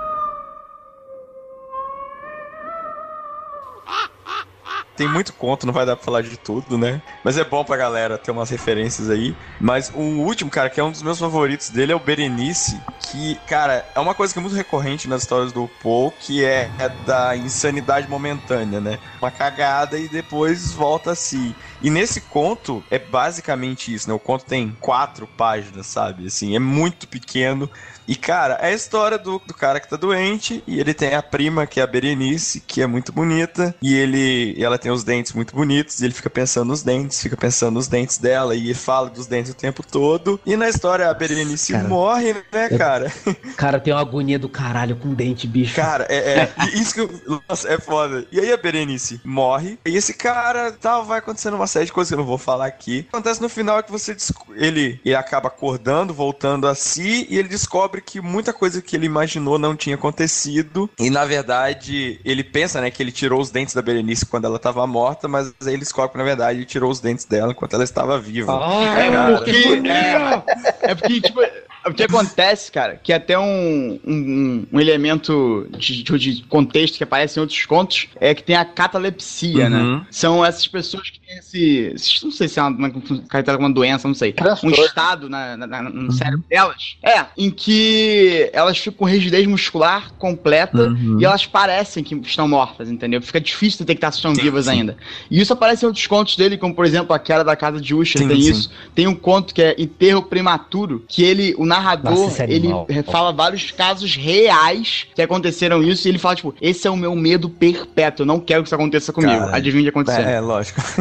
[4.95, 7.01] Tem muito conto, não vai dar pra falar de tudo, né?
[7.23, 9.35] Mas é bom pra galera ter umas referências aí.
[9.59, 13.35] Mas o último, cara, que é um dos meus favoritos dele é o Berenice, que,
[13.47, 16.89] cara, é uma coisa que é muito recorrente nas histórias do Poe, que é, é
[17.05, 18.99] da insanidade momentânea, né?
[19.21, 21.55] Uma cagada e depois volta a si.
[21.81, 24.13] E nesse conto é basicamente isso, né?
[24.13, 26.27] O conto tem quatro páginas, sabe?
[26.27, 27.69] Assim, é muito pequeno.
[28.07, 31.21] E, cara, é a história do, do cara que tá doente e ele tem a
[31.23, 35.03] prima, que é a Berenice, que é muito bonita, e ele e ela tem os
[35.03, 38.73] dentes muito bonitos, e ele fica pensando nos dentes, fica pensando nos dentes dela, e
[38.73, 40.39] fala dos dentes o tempo todo.
[40.45, 43.11] E na história a Berenice Cara, morre, né, eu- cara?
[43.55, 45.75] Cara, tem uma agonia do caralho com dente, bicho.
[45.75, 48.25] Cara, é, é isso que eu- nossa, é foda.
[48.31, 52.09] E aí a Berenice morre, e esse cara, tal, vai acontecendo uma série de coisas
[52.09, 53.07] que eu não vou falar aqui.
[53.11, 54.15] Acontece no final é que você
[54.55, 59.05] ele, ele acaba acordando, voltando a si, e ele descobre que muita coisa que ele
[59.05, 60.89] imaginou não tinha acontecido.
[60.99, 64.59] E na verdade, ele pensa, né, que ele tirou os dentes da Berenice quando ela
[64.59, 67.51] tava estava morta, mas aí ele descobre que, na verdade, ele tirou os dentes dela
[67.51, 68.53] enquanto ela estava viva.
[68.97, 69.37] É Cara.
[69.37, 69.51] porque,
[69.87, 71.39] é, é porque, tipo,
[71.85, 77.03] o que acontece, cara, que até um, um, um elemento de, de- de contexto que
[77.03, 79.69] aparece em outros contos é que tem a catalepsia, Uhum.
[79.99, 80.05] né?
[80.11, 81.95] São essas pessoas que têm esse.
[82.23, 84.33] Não sei se é uma, uma, uma doença, não sei.
[84.63, 86.95] Um estado na, na- na- no cérebro delas.
[87.03, 91.19] É, em que elas ficam com rigidez muscular completa Uhum.
[91.19, 93.21] e elas parecem que estão mortas, entendeu?
[93.21, 94.71] Fica difícil detectar se estão Sim, vivas sim.
[94.71, 94.97] ainda.
[95.29, 97.93] E isso aparece em outros contos dele, como por exemplo a queda da casa de
[97.95, 98.51] Usher, Sim, tem sim.
[98.51, 98.71] isso.
[98.95, 102.87] Tem um conto que é Enterro Prematuro, que ele, o narrador, Nossa, é ele animal.
[103.09, 107.15] fala vários casos reais que aconteceram isso, e ele fala, tipo, esse é o meu
[107.15, 109.39] medo perpétuo, eu não quero que isso aconteça comigo.
[109.39, 110.23] Cara, Adivinha o que aconteceu.
[110.23, 110.81] É, é, lógico.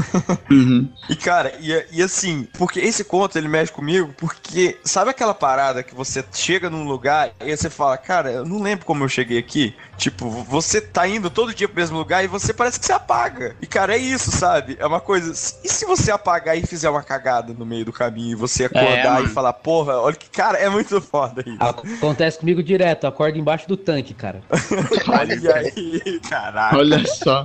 [0.50, 0.88] Uhum.
[1.08, 5.82] E, cara, e, e assim, porque esse conto ele mexe comigo, porque sabe aquela parada
[5.82, 9.38] que você chega num lugar e você fala, cara, eu não lembro como eu cheguei
[9.38, 9.74] aqui?
[9.96, 13.56] Tipo, você tá indo todo dia pro mesmo lugar e você parece que você apaga.
[13.62, 14.76] E, cara, é isso, sabe?
[14.78, 15.30] É uma coisa.
[15.62, 19.20] E se você apagar e fizer uma cagada no meio do caminho e você acordar
[19.20, 19.28] e mano.
[19.28, 21.56] falar, porra, olha que, cara, é muito foda isso.
[21.60, 24.40] Acontece comigo direto, eu acordo embaixo do tanque, cara.
[25.09, 26.78] Olha aí, caralho.
[26.78, 27.44] Olha só.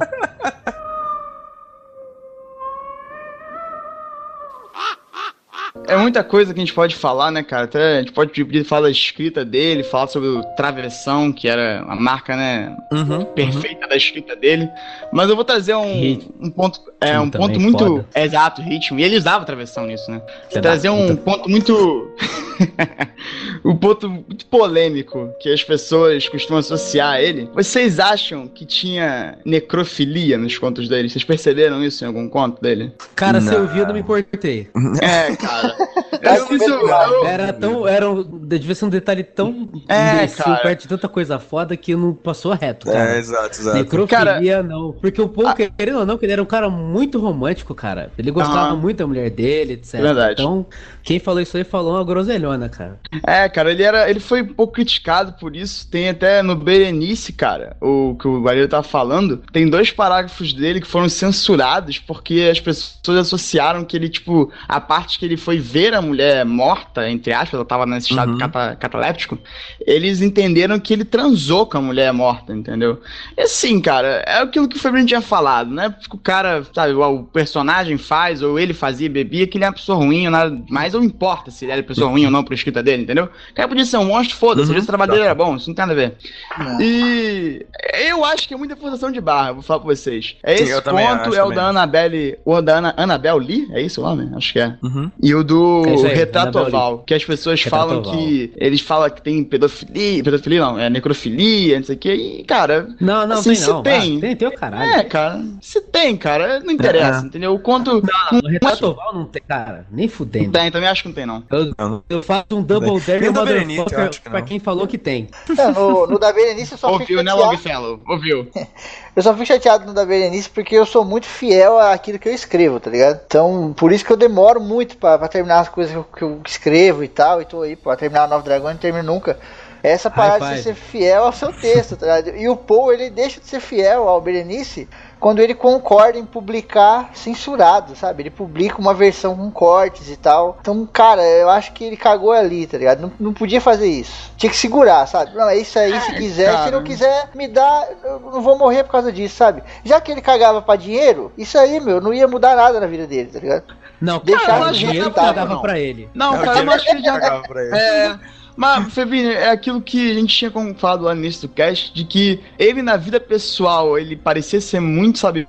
[5.88, 7.66] É muita coisa que a gente pode falar, né, cara?
[7.66, 11.82] Até a gente pode pedir falar da escrita dele, falar sobre o Travessão, que era
[11.88, 14.68] a marca, né, Uhum, perfeita da escrita dele.
[15.14, 18.06] Mas eu vou trazer um, um ponto, é um ponto também, muito foda.
[18.14, 19.00] é, exato, ritmo.
[19.00, 20.22] E ele usava travessão nisso, né?
[20.50, 22.12] Filha trazer um ponto muito
[23.64, 27.50] um ponto muito polêmico que as pessoas costumam associar a ele.
[27.54, 31.10] Vocês acham que tinha necrofilia nos contos dele?
[31.10, 32.92] Vocês perceberam isso em algum conto dele?
[33.16, 33.68] Cara, se eu Não.
[33.68, 34.68] vi, eu não me importei.
[35.02, 35.76] É, cara.
[36.22, 37.88] Eu, isso, eu, Era tão.
[37.88, 38.08] Era
[38.48, 40.58] devia ser um detalhe tão É, imbecil, cara.
[40.58, 43.16] perto de tanta coisa foda que não passou reto, cara.
[43.16, 43.78] É, exato, exato.
[43.78, 44.94] Necrofilia, não.
[44.94, 48.12] Porque o Paul, querendo ou não, que ele era um cara muito romântico, cara.
[48.18, 50.02] Ele gostava muito da mulher dele, etc.
[50.02, 50.42] Verdade.
[50.42, 50.66] Então,
[51.04, 53.00] quem falou isso aí falou uma groselhona, cara.
[53.26, 54.10] É, cara, ele era.
[54.10, 55.88] Ele foi um pouco criticado por isso.
[55.90, 59.42] Tem até no Berenice, cara, o que o Guarino tá falando.
[59.52, 64.80] Tem dois parágrafos dele que foram censurados porque as pessoas associaram que ele, tipo, a
[64.80, 68.38] parte que ele foi ver a mulher morta, entre aspas, ela tava nesse estado Uhum.
[68.38, 69.38] cata- cataléptico,
[69.86, 73.02] eles entenderam que ele transou com a mulher morta, entendeu?
[73.38, 75.94] E assim, cara, é aquilo que o Febrinho tinha falado, né?
[76.12, 79.98] O cara, sabe, o personagem faz, ou ele fazia, bebia, que ele é uma pessoa
[79.98, 82.82] ruim, ou nada mais, ou importa se ele era pessoa ruim ou não por escrita
[82.84, 83.26] dele, entendeu?
[83.52, 84.78] O cara podia ser um monstro, foda-se, Uhum.
[84.80, 86.16] o trabalho dele era bom, isso não tem nada a ver.
[86.58, 86.82] Não.
[86.82, 87.66] E
[88.08, 90.36] eu acho que é muita forçação de barra, vou falar pra vocês.
[90.44, 91.56] É Sim, esse acho é o também.
[91.56, 94.30] da Annabelle, o da Ana, Annabelle Lee, é isso o nome?
[94.36, 94.76] Acho que é.
[94.84, 95.12] Uhum.
[95.22, 98.14] E o do É isso aí, Retrato Oval, que as pessoas Retrato falam Oval.
[98.18, 98.54] que.
[98.58, 100.24] Eles falam que tem pedofilia.
[100.24, 102.14] Pedofilia não, é necrofilia, não sei o que.
[102.14, 102.88] E, cara.
[103.00, 103.84] Não, não, Assim, tem se não.
[103.84, 104.18] tem.
[104.18, 104.92] Ah, tem, tem o caralho.
[104.94, 105.42] É, cara.
[105.62, 107.54] Se tem, cara, não interessa, entendeu?
[107.54, 108.02] O conto.
[108.02, 109.86] Não, no Retrato Oval não tem, cara.
[109.92, 110.52] Nem Não fudendo.
[110.52, 111.44] tem, também acho que não tem, não.
[111.50, 111.74] Eu,
[112.10, 113.44] eu faço um double dare no
[113.76, 114.46] motherfucker que pra não.
[114.48, 115.28] quem falou que tem.
[115.58, 117.52] É, no, no da Berenice eu só Ouviu, né, chateado.
[117.52, 118.00] Longfellow?
[118.08, 118.48] Ouviu.
[119.16, 122.34] Eu só fico chateado no da Berenice porque eu sou muito fiel àquilo que eu
[122.36, 123.20] escrevo, tá ligado?
[123.26, 126.24] Então, por isso que eu demoro muito pra, pra terminar as coisas que eu, que
[126.24, 127.40] eu escrevo e tal.
[127.40, 129.38] E tô aí pra terminar o Novo Dragão e não termino nunca.
[129.84, 132.36] Essa parada de ser fiel ao seu texto, tá ligado?
[132.36, 134.90] E o Paul, ele deixa de ser fiel ao Berenice
[135.20, 138.24] quando ele concorda em publicar censurado, sabe?
[138.24, 140.58] Ele publica uma versão com cortes e tal.
[140.62, 143.02] Então, cara, eu acho que ele cagou ali, tá ligado?
[143.02, 144.32] Não, não podia fazer isso.
[144.38, 145.34] Tinha que segurar, sabe?
[145.36, 146.52] Não, é isso aí, se quiser.
[146.52, 146.72] Se cara.
[146.72, 149.64] não quiser me dar, eu não vou morrer por causa disso, sabe?
[149.84, 153.08] Já que ele cagava pra dinheiro, isso aí, meu, não ia mudar nada na vida
[153.08, 153.64] dele, tá ligado?
[154.00, 155.62] Não, Deixar cara, o dinheiro que tava, dava não.
[155.62, 156.08] pra ele.
[156.14, 157.14] Não, É o cara, que eu acho que ele já.
[157.20, 157.76] cagava pra ele.
[157.76, 158.20] É.
[158.58, 162.04] Mas, Febinho, é aquilo que a gente tinha falado lá no início do cast, de
[162.04, 165.48] que ele na vida pessoal, ele parecia ser muito, sabe,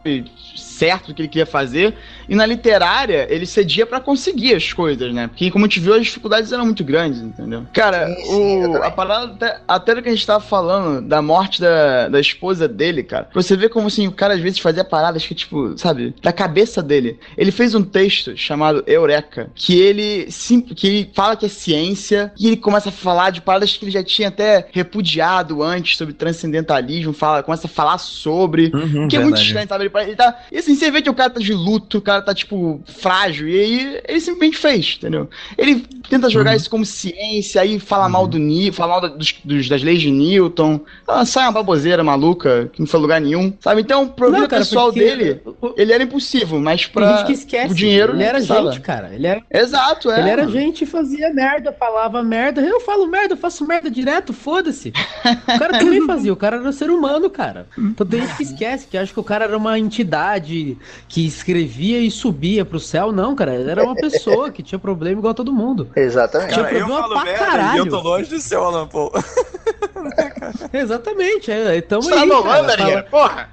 [0.54, 1.96] certo do que ele queria fazer,
[2.28, 5.26] e na literária ele cedia pra conseguir as coisas, né?
[5.28, 7.64] Porque, como a gente viu, as dificuldades eram muito grandes, entendeu?
[7.72, 11.20] Cara, Sim, sim, o, a parada, até, até do que a gente tava falando, da
[11.22, 14.84] morte da, da esposa dele, cara, você vê como, assim, o cara às vezes fazia
[14.84, 17.18] paradas que, tipo, sabe, da cabeça dele.
[17.36, 22.32] Ele fez um texto chamado Eureka, que ele, sim, que ele fala que é ciência,
[22.38, 26.14] e ele começa a falar de paradas que ele já tinha até repudiado antes, sobre
[26.14, 29.42] transcendentalismo, fala, começa a falar sobre, Uhum, que é muito verdade.
[29.46, 29.84] estranho, sabe?
[29.84, 30.38] Ele, ele tá.
[30.52, 33.48] E assim, você vê que o cara tá de luto, o cara tá, tipo, frágil.
[33.48, 35.28] E aí ele simplesmente fez, entendeu?
[35.56, 39.34] Ele tenta jogar isso como ciência, aí fala mal do Newton, fala mal da- dos,
[39.44, 40.80] dos- das leis de Newton.
[41.06, 43.52] Ah, sai uma baboseira maluca, que não foi lugar nenhum.
[43.60, 43.80] Sabe?
[43.82, 47.16] Então, pro vida pessoal porque dele, o- ele era impossível, mas pra.
[47.18, 47.72] gente que esquece.
[47.72, 49.14] o dinheiro ele era gente, cara.
[49.14, 50.20] Ele era, Exato, é.
[50.20, 52.60] ele era gente e fazia merda, falava merda.
[52.60, 54.88] Eu falo merda, eu faço merda direto, foda-se.
[55.24, 57.66] O cara também fazia, o cara era um ser humano, cara.
[57.76, 60.76] Então tem gente que esquece, que acha que o cara era uma entidade de
[61.08, 63.52] que escrevia e subia pro céu, não, cara.
[63.54, 65.88] Era uma pessoa que tinha problema igual todo mundo.
[65.96, 66.52] Exatamente.
[66.54, 67.78] Tinha Cara, eu problema falo pra merda e caralho.
[67.78, 69.12] eu tô longe do seu Alan Paul.
[70.72, 72.28] Exatamente, é, então Você tá aí,
[72.76, 73.02] cara?
[73.04, 73.48] Porra!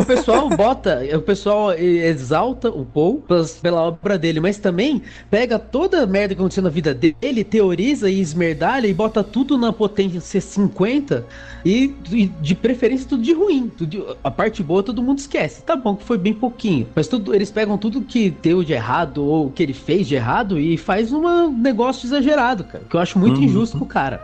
[0.00, 5.58] o pessoal bota, o pessoal exalta o Paul pelas- pela obra dele, mas também pega
[5.58, 9.72] toda a merda que aconteceu na vida dele, teoriza e esmerdalha e bota tudo na
[9.72, 11.24] potência 50
[11.64, 13.70] e, e de preferência tudo de ruim.
[13.76, 15.62] tudo de- a parte boa todo mundo esquece.
[15.62, 19.24] Tá bom que foi bem pouquinho, mas tudo, eles pegam tudo que deu de errado
[19.24, 22.84] ou que ele fez de errado e faz um negócio exagerado, cara.
[22.88, 23.44] Que eu acho muito Uhum.
[23.44, 24.20] injusto com o cara.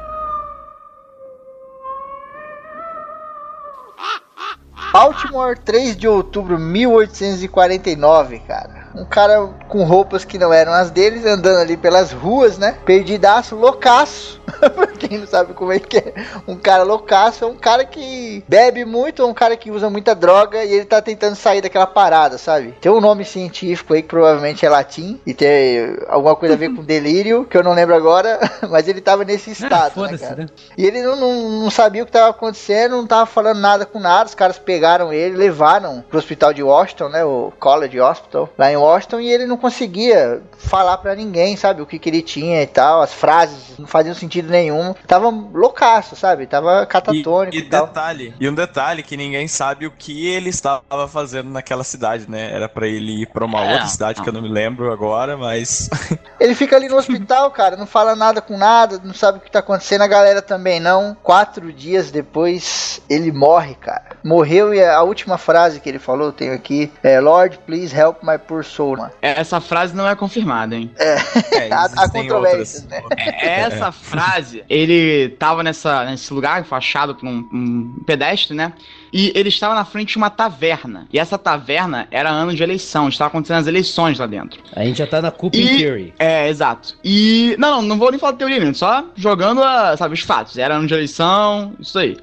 [4.93, 8.86] Baltimore, 3 de outubro de 1849, cara.
[8.97, 12.77] Um cara com roupas que não eram as deles, andando ali pelas ruas, né?
[12.85, 14.41] Perdidaço, loucaço.
[14.75, 16.15] pra quem não sabe como é que é.
[16.47, 20.15] Um cara loucaço é um cara que bebe muito, é um cara que usa muita
[20.15, 22.75] droga e ele tá tentando sair daquela parada, sabe?
[22.81, 26.75] Tem um nome científico aí que provavelmente é latim e tem alguma coisa a ver
[26.75, 28.39] com delírio, que eu não lembro agora,
[28.71, 30.37] mas ele tava nesse Ah, estado, né, cara?
[30.37, 30.47] né?
[30.79, 33.99] E ele não, não, não sabia o que estava acontecendo, não estava falando nada com
[33.99, 34.27] nada.
[34.29, 37.25] Os caras pegaram ele, levaram pro hospital de Washington, né?
[37.25, 38.86] O College Hospital, lá em Washington,
[39.21, 41.83] e ele não conseguia falar pra ninguém, sabe?
[41.83, 43.03] O que, que ele tinha e tal.
[43.03, 44.95] As frases não faziam sentido nenhum.
[45.07, 46.47] Tava loucaço, sabe?
[46.47, 47.87] Tava catatônico E, e, e tal.
[47.87, 52.53] detalhe, e um detalhe que ninguém sabe o que ele estava fazendo naquela cidade, né?
[52.53, 55.37] Era pra ele ir pra uma É, outra cidade que eu não me lembro agora,
[55.37, 55.89] mas
[56.39, 59.51] Ele fica ali no hospital, cara, não fala nada com nada, não sabe o que
[59.51, 61.17] tá acontecendo, a galera também não.
[61.23, 64.05] Quatro dias depois, ele morre, cara.
[64.23, 68.23] Morreu e a última frase que ele falou, eu tenho aqui, é Lord, please help
[68.23, 68.97] my poor soul.
[68.97, 69.11] mano.
[69.23, 70.91] Essa frase não é confirmada, hein?
[70.99, 71.17] é,
[71.73, 73.11] Há- há controvérsias, outras.
[73.17, 73.35] né?
[73.41, 78.73] É, Essa frase, ele tava nessa, nesse lugar, foi achado por um, um pedestre, né?
[79.13, 81.07] E ele estava na frente de uma taverna.
[81.13, 84.61] E essa taverna era ano de eleição, estava acontecendo as eleições lá dentro.
[84.75, 86.15] A gente já tá na Cooping E- Theory.
[86.19, 86.99] É, exato.
[87.03, 87.57] E.
[87.59, 90.59] Não, não, não vou nem falar de teoria, mesmo, só jogando, a, sabe, os fatos.
[90.59, 92.17] Era ano de eleição, isso aí.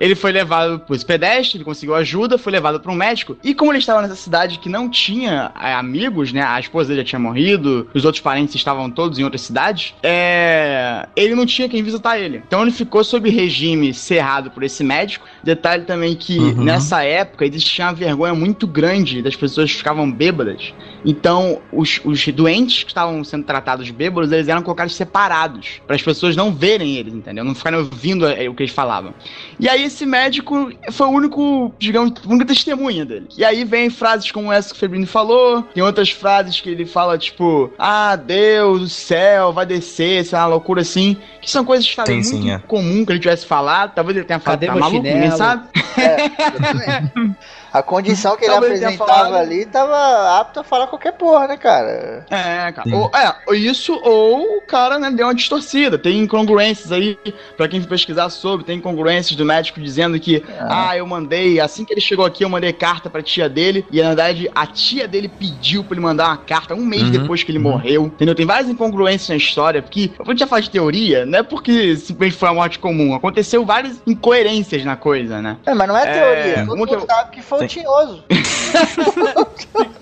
[0.00, 3.36] Ele foi levado por esse pedestre, ele conseguiu ajuda, foi levado para um médico.
[3.44, 6.42] E como ele estava nessa cidade que não tinha é, amigos, né?
[6.42, 9.94] A esposa dele já tinha morrido, os outros parentes estavam todos em outras cidades.
[10.02, 12.42] É, ele não tinha quem visitar ele.
[12.46, 15.26] Então ele ficou sob regime cerrado por esse médico.
[15.44, 16.64] Detalhe também que Uhum.
[16.64, 20.72] nessa época existia uma vergonha muito grande das pessoas que ficavam bêbadas.
[21.04, 26.02] Então, os, os doentes que estavam sendo tratados bêbados, eles eram colocados separados, para as
[26.02, 27.44] pessoas não verem eles, entendeu?
[27.44, 29.14] Não ficarem ouvindo eh, o que eles falavam.
[29.58, 33.26] E aí esse médico foi o único, digamos, a única testemunha dele.
[33.36, 36.86] E aí vem frases como essa que o Febrino falou, tem outras frases que ele
[36.86, 41.64] fala, tipo, ah, Deus do céu, vai descer, sei lá, uma loucura assim, que são
[41.64, 42.58] coisas que estavam muito sim, é.
[42.58, 45.68] comum que ele tivesse falado, talvez ele tenha falado, Cadê tá maluco, ninguém sabe.
[45.96, 47.36] Exatamente.
[47.72, 52.24] A condição que ele Talvez apresentava ali tava apto a falar qualquer porra, né, cara?
[52.30, 52.88] É, cara.
[52.92, 55.96] Ou, é, ou isso ou o cara, né, deu uma distorcida.
[55.98, 57.16] Tem incongruências aí,
[57.56, 61.92] pra quem pesquisar sobre, tem incongruências do médico dizendo que, ah, eu mandei, assim que
[61.92, 65.28] ele chegou aqui, eu mandei carta pra tia dele, e na verdade a tia dele
[65.28, 68.06] pediu pra ele mandar uma carta um mês Uhum, depois que ele morreu.
[68.06, 68.34] Entendeu?
[68.34, 71.42] Tem várias incongruências na história, porque, quando a gente já fala de teoria, não é
[71.42, 75.56] porque simplesmente foi a morte comum, aconteceu várias incoerências na coisa, né?
[75.64, 76.54] É, mas não é É, teoria.
[76.64, 78.24] Todo uma mundo que eu- sabe que foi tinhoso.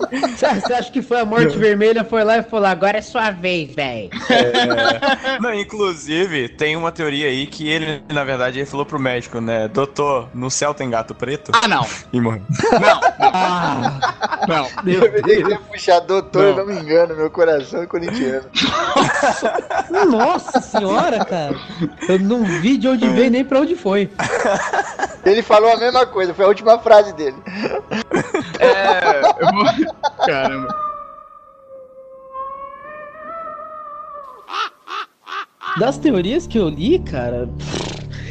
[0.09, 3.75] Você acha que foi a morte vermelha, foi lá e falou, agora é sua vez,
[3.75, 4.09] velho.
[5.39, 9.67] Não, inclusive, tem uma teoria aí que ele, na verdade, ele falou pro médico, né?
[9.67, 11.51] Doutor, no céu tem gato preto?
[11.53, 11.85] Ah, não.
[12.11, 12.41] E morreu.
[12.71, 12.99] Não,
[13.31, 13.99] Ah,
[14.47, 14.67] não.
[14.83, 16.65] meu Eu ia puxar doutor, eu Não.
[16.65, 18.45] não me engano, meu coração é corintiano.
[20.09, 21.55] Nossa senhora, cara.
[22.07, 24.09] Eu não vi de onde veio nem pra onde foi.
[25.25, 27.35] Ele falou a mesma coisa, foi a última frase dele.
[28.59, 29.65] É, eu vou...
[30.25, 30.67] Caramba.
[35.79, 37.47] Das teorias que eu li, cara,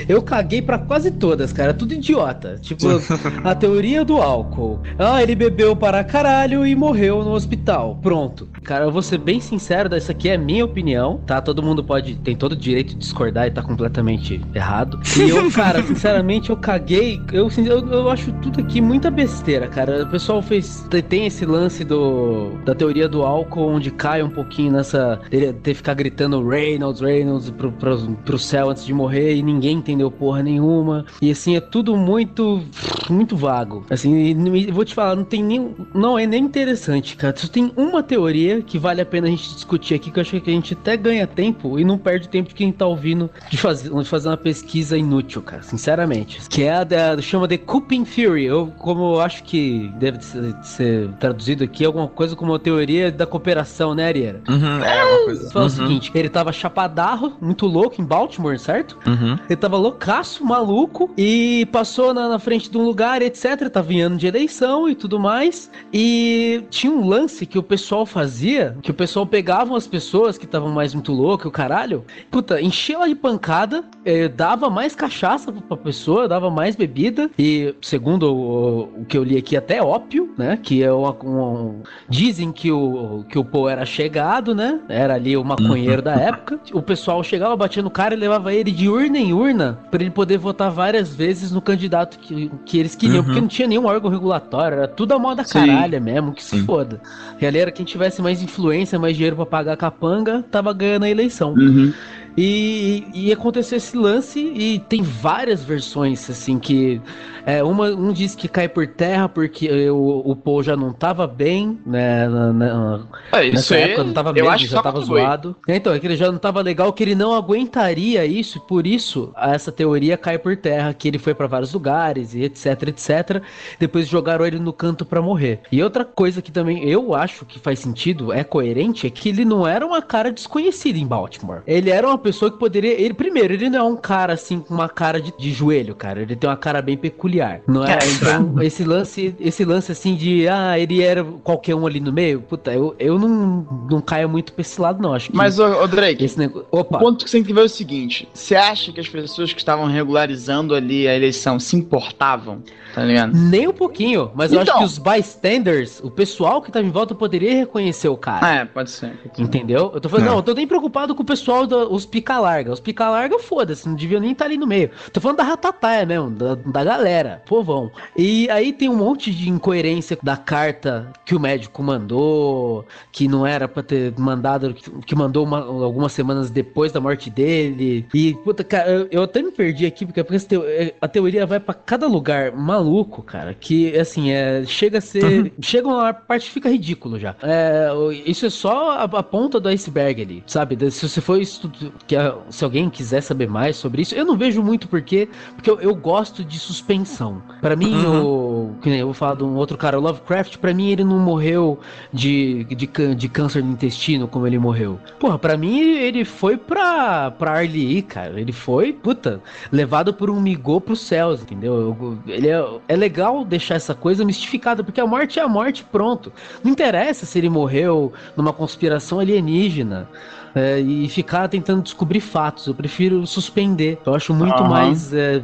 [0.09, 1.73] eu caguei pra quase todas, cara.
[1.73, 2.59] Tudo idiota.
[2.61, 2.87] Tipo,
[3.45, 4.81] a teoria do álcool.
[4.99, 7.99] Ah, ele bebeu para caralho e morreu no hospital.
[8.03, 8.49] Pronto.
[8.62, 11.41] Cara, eu vou ser bem sincero, essa aqui é minha opinião, tá?
[11.41, 15.01] Todo mundo pode, tem todo o direito de discordar e tá completamente errado.
[15.16, 17.20] E eu, cara, sinceramente, eu caguei.
[17.33, 20.05] Eu, eu, eu acho tudo aqui muita besteira, cara.
[20.05, 20.87] O pessoal fez.
[21.09, 25.20] Tem esse lance do da teoria do álcool, onde cai um pouquinho nessa.
[25.31, 29.81] Ter, ter ficar gritando Reynolds, Reynolds pro, pro, pro céu antes de morrer e ninguém
[29.89, 31.05] entendeu porra nenhuma.
[31.20, 32.62] E assim, é tudo muito.
[33.09, 33.86] muito vago.
[33.90, 34.35] Assim,
[34.70, 35.74] vou te falar, não tem nem.
[35.94, 37.35] Não é nem interessante, cara.
[37.36, 40.40] Só tem uma teoria que vale a pena a gente discutir aqui, que eu acho
[40.40, 43.56] que a gente até ganha tempo e não perde tempo de quem tá ouvindo de
[43.56, 45.62] fazer, de fazer uma pesquisa inútil, cara.
[45.62, 46.40] Sinceramente.
[46.51, 47.20] Que é a da.
[47.23, 48.44] chama de Cooping Theory.
[48.44, 53.10] Eu, como eu acho que deve ser, ser traduzido aqui, alguma coisa como a teoria
[53.10, 54.43] da cooperação, né, Ariera?
[54.48, 55.51] Uhum, é uma coisa.
[55.51, 58.98] Fala o Uhum, seguinte, ele tava chapadarro, muito louco, em Baltimore, certo?
[59.06, 59.39] uhum.
[59.48, 63.69] Ele tava loucaço, maluco, e passou na, na frente de um lugar, etc.
[63.71, 65.71] Tava em ano de eleição e tudo mais.
[65.93, 70.45] E tinha um lance que o pessoal fazia, que o pessoal pegava as pessoas que
[70.45, 75.53] estavam mais muito loucas, o caralho, puta, enchia ela de pancada, eh, dava mais cachaça
[75.53, 80.33] pra pessoa, dava mais bebida, e segundo o, o que eu li aqui, até ópio,
[80.37, 80.59] né?
[80.63, 84.81] Que é uma, um- Dizem que o, que o Paul era chegado, né?
[84.89, 86.61] Era ali o maconheiro da época.
[86.73, 90.11] O pessoal chegava, batia no cara e levava ele de urna em urna pra ele
[90.11, 93.24] poder votar várias vezes no candidato que, que eles queriam, Uhum.
[93.24, 95.66] porque não tinha nenhum órgão regulatório, era tudo a moda Sim.
[95.66, 96.65] caralha mesmo, que se Sim.
[96.65, 97.01] foda.
[97.40, 101.05] E ali era quem tivesse mais influência, mais dinheiro pra pagar a capanga, tava ganhando
[101.05, 101.53] a eleição.
[101.55, 101.93] Uhum.
[102.40, 107.01] E, e aconteceu esse lance e tem várias versões, assim, que
[107.44, 111.27] é, uma, um diz que cai por terra porque o, o Paul já não tava
[111.27, 113.01] bem, né, na- na-
[113.32, 115.56] É, isso nessa aí, época não tava que já tava zoado.
[115.66, 118.86] Então, é que ele já não tava legal, que ele não aguentaria isso, e por
[118.86, 123.43] isso essa teoria cai por terra, que ele foi pra vários lugares e etc, etc.
[123.81, 125.60] Depois jogaram ele no canto pra morrer.
[125.73, 129.44] E outra coisa que também eu acho que faz sentido, é coerente, é que ele
[129.44, 131.62] não era uma cara desconhecida em Baltimore.
[131.66, 132.93] Ele era uma pessoa que poderia.
[133.01, 136.23] Ele, primeiro, ele não é um cara assim com uma cara de, de joelho, cara.
[136.23, 137.61] Ele tem uma cara bem peculiar.
[137.67, 137.95] Não é?
[137.95, 142.13] É, Então, esse lance, esse lance assim de ah, ele era qualquer um ali no
[142.13, 145.15] meio, puta, eu, eu não, não caio muito pra esse lado, não.
[145.15, 146.67] Acho que Mas, ô, ô Drake, esse negócio.
[146.71, 146.99] o Opa!
[146.99, 149.59] ponto que você tem que ver é o seguinte: você acha que as pessoas que
[149.61, 152.63] estavam regularizando ali a eleição se importavam?
[152.95, 153.37] Tá ligado?
[153.37, 154.79] Nem um pouquinho, mas eu acho Então.
[154.81, 158.55] que os bystanders, o pessoal que tava em volta, poderia reconhecer o cara.
[158.61, 159.13] É, pode ser.
[159.39, 159.91] Entendeu?
[159.95, 160.33] Eu tô falando, Não.
[160.33, 162.73] não, eu tô nem preocupado com o pessoal dos pica larga.
[162.73, 164.90] Os pica larga, foda-se, não devia nem estar ali no meio.
[165.12, 167.90] Tô falando da ratataia mesmo, da, da galera, povão.
[168.16, 173.47] E aí tem um monte de incoerência da carta que o médico mandou, que não
[173.47, 178.07] era pra ter mandado, que- mandou uma- algumas semanas depois da morte dele.
[178.15, 181.74] E, puta, cara, eu, eu até me perdi aqui, porque, é, a teoria vai pra
[181.74, 185.53] cada lugar maluco, cara, que, assim, é, chega a ser...
[185.61, 187.35] Chega uma parte que fica ridículo já.
[187.43, 187.89] É,
[188.24, 190.77] isso é só a, a ponta do iceberg ali, sabe?
[190.90, 191.70] Se você for estu-
[192.07, 192.16] que
[192.51, 195.95] se alguém quiser saber mais sobre isso, eu não vejo muito porque, porque eu, eu
[195.95, 197.43] gosto de suspensão.
[197.61, 200.73] Pra mim, o, que nem eu vou falar de um outro cara, o Lovecraft, pra
[200.73, 201.79] mim ele não morreu
[202.12, 204.99] de, de, de câncer no intestino como ele morreu.
[205.19, 208.41] Porra, pra mim ele foi pra, pra Arlie, cara.
[208.41, 211.75] Ele foi, puta, levado por um migô pros céus, entendeu?
[211.75, 215.85] Eu- Ele é, é legal deixar essa coisa mistificada, porque a morte é a morte,
[215.85, 216.33] pronto.
[216.62, 220.09] Não interessa se ele morreu numa conspiração alienígena.
[220.55, 222.66] É, e ficar tentando descobrir fatos.
[222.66, 224.01] Eu prefiro suspender.
[224.05, 224.69] Eu acho muito Aham.
[224.69, 225.12] mais.
[225.12, 225.43] é,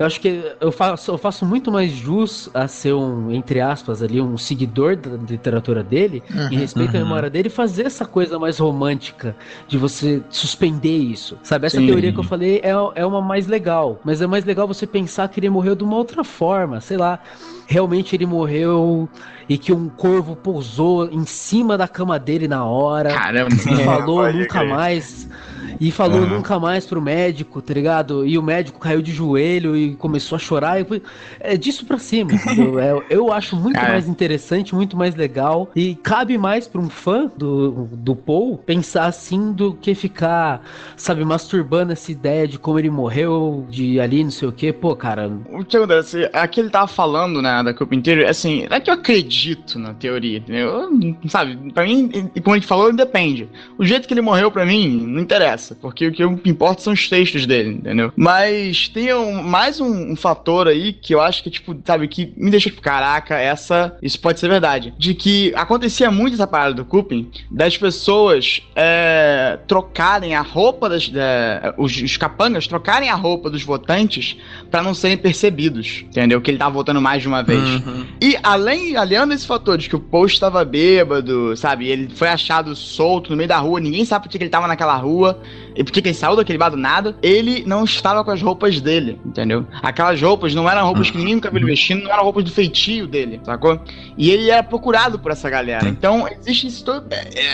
[0.00, 4.02] eu acho que eu faço, eu faço muito mais jus a ser um, entre aspas,
[4.02, 7.04] ali, um seguidor da literatura dele, em respeito à uhum.
[7.04, 9.36] memória dele, e fazer essa coisa mais romântica
[9.68, 11.36] de você suspender isso.
[11.42, 11.66] Sabe?
[11.66, 11.86] Essa Sim.
[11.86, 14.00] teoria que eu falei é, é uma mais legal.
[14.02, 16.80] Mas é mais legal você pensar que ele morreu de uma outra forma.
[16.80, 17.20] Sei lá.
[17.66, 19.06] Realmente ele morreu
[19.50, 23.12] e que um corvo pousou em cima da cama dele na hora.
[23.12, 23.54] Caramba.
[23.54, 24.68] E falou pode nunca crer.
[24.68, 25.28] mais.
[25.78, 26.26] E falou Uhum.
[26.28, 28.26] nunca mais pro médico, tá ligado?
[28.26, 30.80] E o médico caiu de joelho e começou a chorar.
[30.80, 31.02] E foi...
[31.38, 32.78] É disso pra cima, entendeu?
[32.78, 33.92] É, eu acho muito Cara.
[33.92, 35.70] mais interessante, muito mais legal.
[35.76, 40.62] E cabe mais pra um fã do, do Paul pensar assim do que ficar,
[40.96, 44.72] sabe, masturbando essa ideia de como ele morreu, de ali, não sei o que.
[44.72, 46.28] Pô, cara, O que acontece?
[46.32, 49.92] Aqui ele tava falando, né, da Copa inteira, assim, não é que eu acredito na
[49.94, 50.68] teoria, entendeu?
[50.68, 52.08] Eu, sabe, pra mim,
[52.42, 53.48] como a gente falou, depende.
[53.78, 57.08] O jeito que ele morreu, pra mim, não interessa, porque o que importa são os
[57.08, 58.12] textos dele, entendeu?
[58.16, 62.32] Mas tem um- mais um, um fator aí que eu acho que, tipo, sabe, que
[62.36, 64.92] me deixa, tipo, caraca, essa, isso pode ser verdade.
[64.98, 71.08] De que acontecia muito essa parada do Cupim, das pessoas é, trocarem a roupa das,
[71.08, 74.36] da- os, os capangas trocarem a roupa dos votantes
[74.70, 76.40] pra não serem percebidos, entendeu?
[76.40, 77.60] Que ele tava votando mais de uma vez.
[77.60, 78.06] Uhum.
[78.20, 81.88] E além, aliando esse fator de que o post estava bêbado, sabe?
[81.88, 84.96] Ele foi achado solto no meio da rua, ninguém sabe por que ele tava naquela
[84.96, 85.40] rua.
[85.74, 89.18] E porque ele saiu daquele bar do nada, ele não estava com as roupas dele,
[89.24, 89.64] entendeu?
[89.82, 93.06] Aquelas roupas não eram roupas que ninguém nunca viu vestindo, não eram roupas do feitio
[93.06, 93.80] dele, sacou?
[94.18, 95.88] E ele era procurado por essa galera.
[95.88, 97.06] Então, existe isso todo-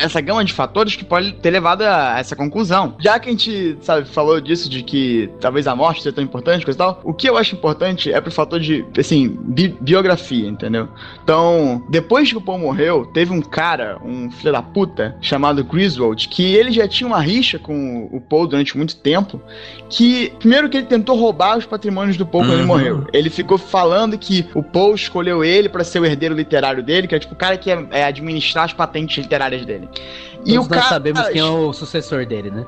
[0.02, 2.96] essa gama de fatores que pode ter levado a essa conclusão.
[2.98, 6.64] Já que a gente, sabe, falou disso, de que talvez a morte seja tão importante,
[6.64, 10.48] coisa e tal, o que eu acho importante é pro fator de, assim, bi- biografia,
[10.48, 10.88] entendeu?
[11.22, 16.28] Então, depois que o Paul morreu, teve um cara, um filho da puta, chamado Griswold,
[16.28, 17.76] que ele já tinha uma rixa com
[18.10, 19.40] o Paul durante muito tempo,
[19.88, 22.66] que, primeiro que ele tentou roubar os patrimônios do Paul quando ele Uhum.
[22.66, 23.06] morreu.
[23.12, 27.14] Ele ficou falando que o Paul escolheu ele pra ser o herdeiro literário dele, que
[27.14, 29.88] é tipo o cara que é, é administrar as patentes literárias dele.
[30.46, 32.64] E Todos o nós cara, sabemos quem é o sucessor dele, né?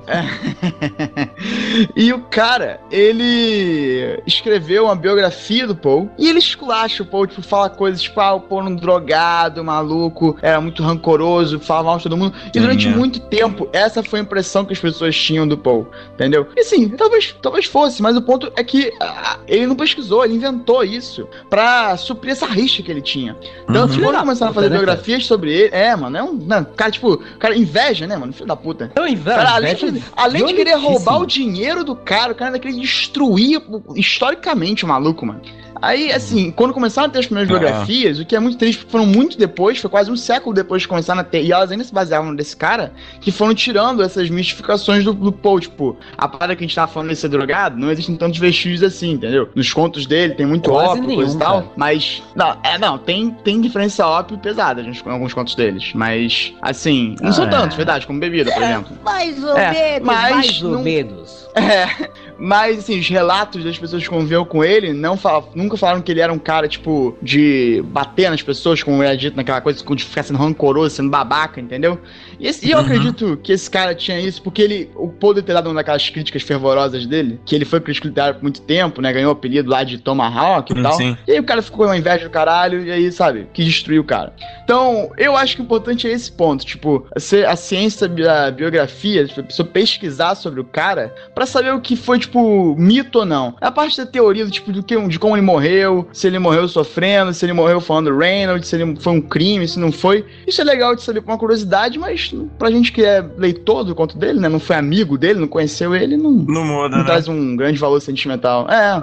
[1.94, 7.40] e o cara, ele escreveu uma biografia do Paul e ele esculacha o Paul, tipo,
[7.40, 12.02] fala coisas tipo, ah, o Paul um drogado, maluco, era muito rancoroso, falava mal de
[12.02, 12.34] todo mundo.
[12.52, 12.90] E durante é.
[12.90, 16.48] muito tempo, essa foi a impressão que as pessoas tinham do Paul, entendeu?
[16.56, 20.34] E sim, talvez, talvez fosse, mas o ponto é que ah, ele não pesquisou, ele
[20.34, 23.36] inventou isso pra suprir essa rixa que ele tinha.
[23.68, 24.02] Então, Uhum.
[24.02, 26.32] quando começaram a fazer né, biografias sobre ele, é, mano, é um.
[26.34, 28.32] Não, cara, tipo, cara, inveja, né, mano?
[28.32, 28.88] Filho da puta.
[28.90, 32.34] Então, inveja, Cara, além, inveja de, além de querer roubar o dinheiro do cara, o
[32.34, 33.62] cara ainda queria destruir
[33.94, 35.40] historicamente o maluco, mano.
[35.80, 37.58] Aí, assim, quando começaram a ter as primeiras Ah.
[37.58, 40.82] biografias, o que é muito triste, porque foram muito depois, foi quase um século depois
[40.82, 44.28] de começaram a ter, e elas ainda se baseavam nesse cara, que foram tirando essas
[44.30, 47.76] mistificações do, do Paul, tipo, a parada que a gente tava falando de ser drogado,
[47.78, 49.48] não existem tantos vestígios assim, entendeu?
[49.54, 51.72] Nos contos dele tem muito Quase ópio, coisa e nenhum, tal, cara.
[51.76, 56.52] mas, não, é, não, tem, tem diferença ópio pesada nos- em alguns contos deles, mas,
[56.62, 57.48] assim, não são Ah.
[57.48, 58.96] tantos, verdade, como bebida, por exemplo.
[59.04, 61.48] Mais ou É, menos, mas mais ou não- menos.
[61.58, 66.00] É, mas assim, os relatos das pessoas que conviveram com ele não fala- nunca falaram
[66.00, 69.84] que ele era um cara, tipo, de bater nas pessoas, como era dito naquela coisa,
[69.84, 71.98] de ficar sendo rancoroso, sendo babaca, entendeu?
[72.38, 72.84] E, esse- e eu Uhum.
[72.84, 76.42] acredito que esse cara tinha isso porque ele, o poder ter dado uma daquelas críticas
[76.42, 79.12] fervorosas dele, que ele foi crítico literário por muito tempo, né?
[79.12, 80.92] Ganhou o apelido lá de Tomahawk e Sim, tal.
[80.92, 81.16] sim.
[81.26, 83.98] E aí o cara ficou com uma inveja do caralho, e aí, sabe, quis destruir
[84.00, 84.32] o cara.
[84.64, 88.50] Então, eu acho que o importante é esse ponto, tipo, a ci- a ciência da
[88.50, 93.20] biografia, tipo, a pessoa pesquisar sobre o cara pra saber o que foi, tipo, mito
[93.20, 93.56] ou não.
[93.60, 97.32] A parte da teoria, tipo, do que, de como ele morreu, se ele morreu sofrendo,
[97.32, 100.24] se ele morreu falando Reynolds, se ele foi um crime, se não foi.
[100.46, 102.27] Isso é legal de saber por uma curiosidade, mas
[102.58, 105.94] pra gente que é leitor do conto dele, né, não foi amigo dele, não conheceu
[105.94, 107.04] ele, não, Não muda, não né?
[107.04, 108.68] traz um grande valor sentimental.
[108.68, 109.02] É,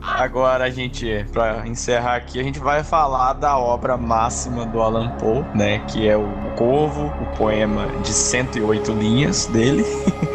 [0.00, 5.10] Agora a gente, pra encerrar aqui, a gente vai falar da obra máxima do Alan
[5.18, 5.80] Poe, né?
[5.80, 6.26] Que é o
[6.56, 9.84] Corvo, o poema de 108 linhas dele.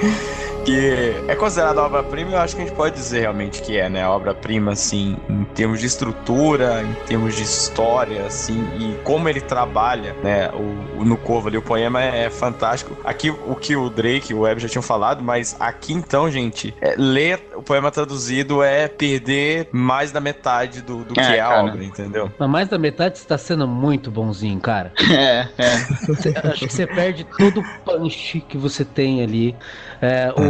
[0.63, 4.07] que é considerada obra-prima, eu acho que a gente pode dizer realmente que é, né?
[4.07, 10.17] Obra-prima, assim, em termos de estrutura, em termos de história, assim, e como ele trabalha,
[10.21, 10.49] né?
[10.53, 12.97] O, o- no Corvo ali, o poema é, é fantástico.
[13.03, 16.75] Aqui, o que o Drake e o Web já tinham falado, mas aqui então, gente,
[16.81, 21.41] é, ler o poema traduzido é perder mais da metade do, do É, que é
[21.41, 21.63] a cara.
[21.65, 22.31] obra, entendeu?
[22.38, 24.93] Mas mais da metade você tá sendo muito bonzinho, cara.
[25.11, 25.88] é, é.
[26.07, 29.59] Você- acho que você perde todo o punch que você tem ali.
[30.01, 30.41] É, o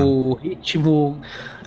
[0.42, 1.22] ritmo,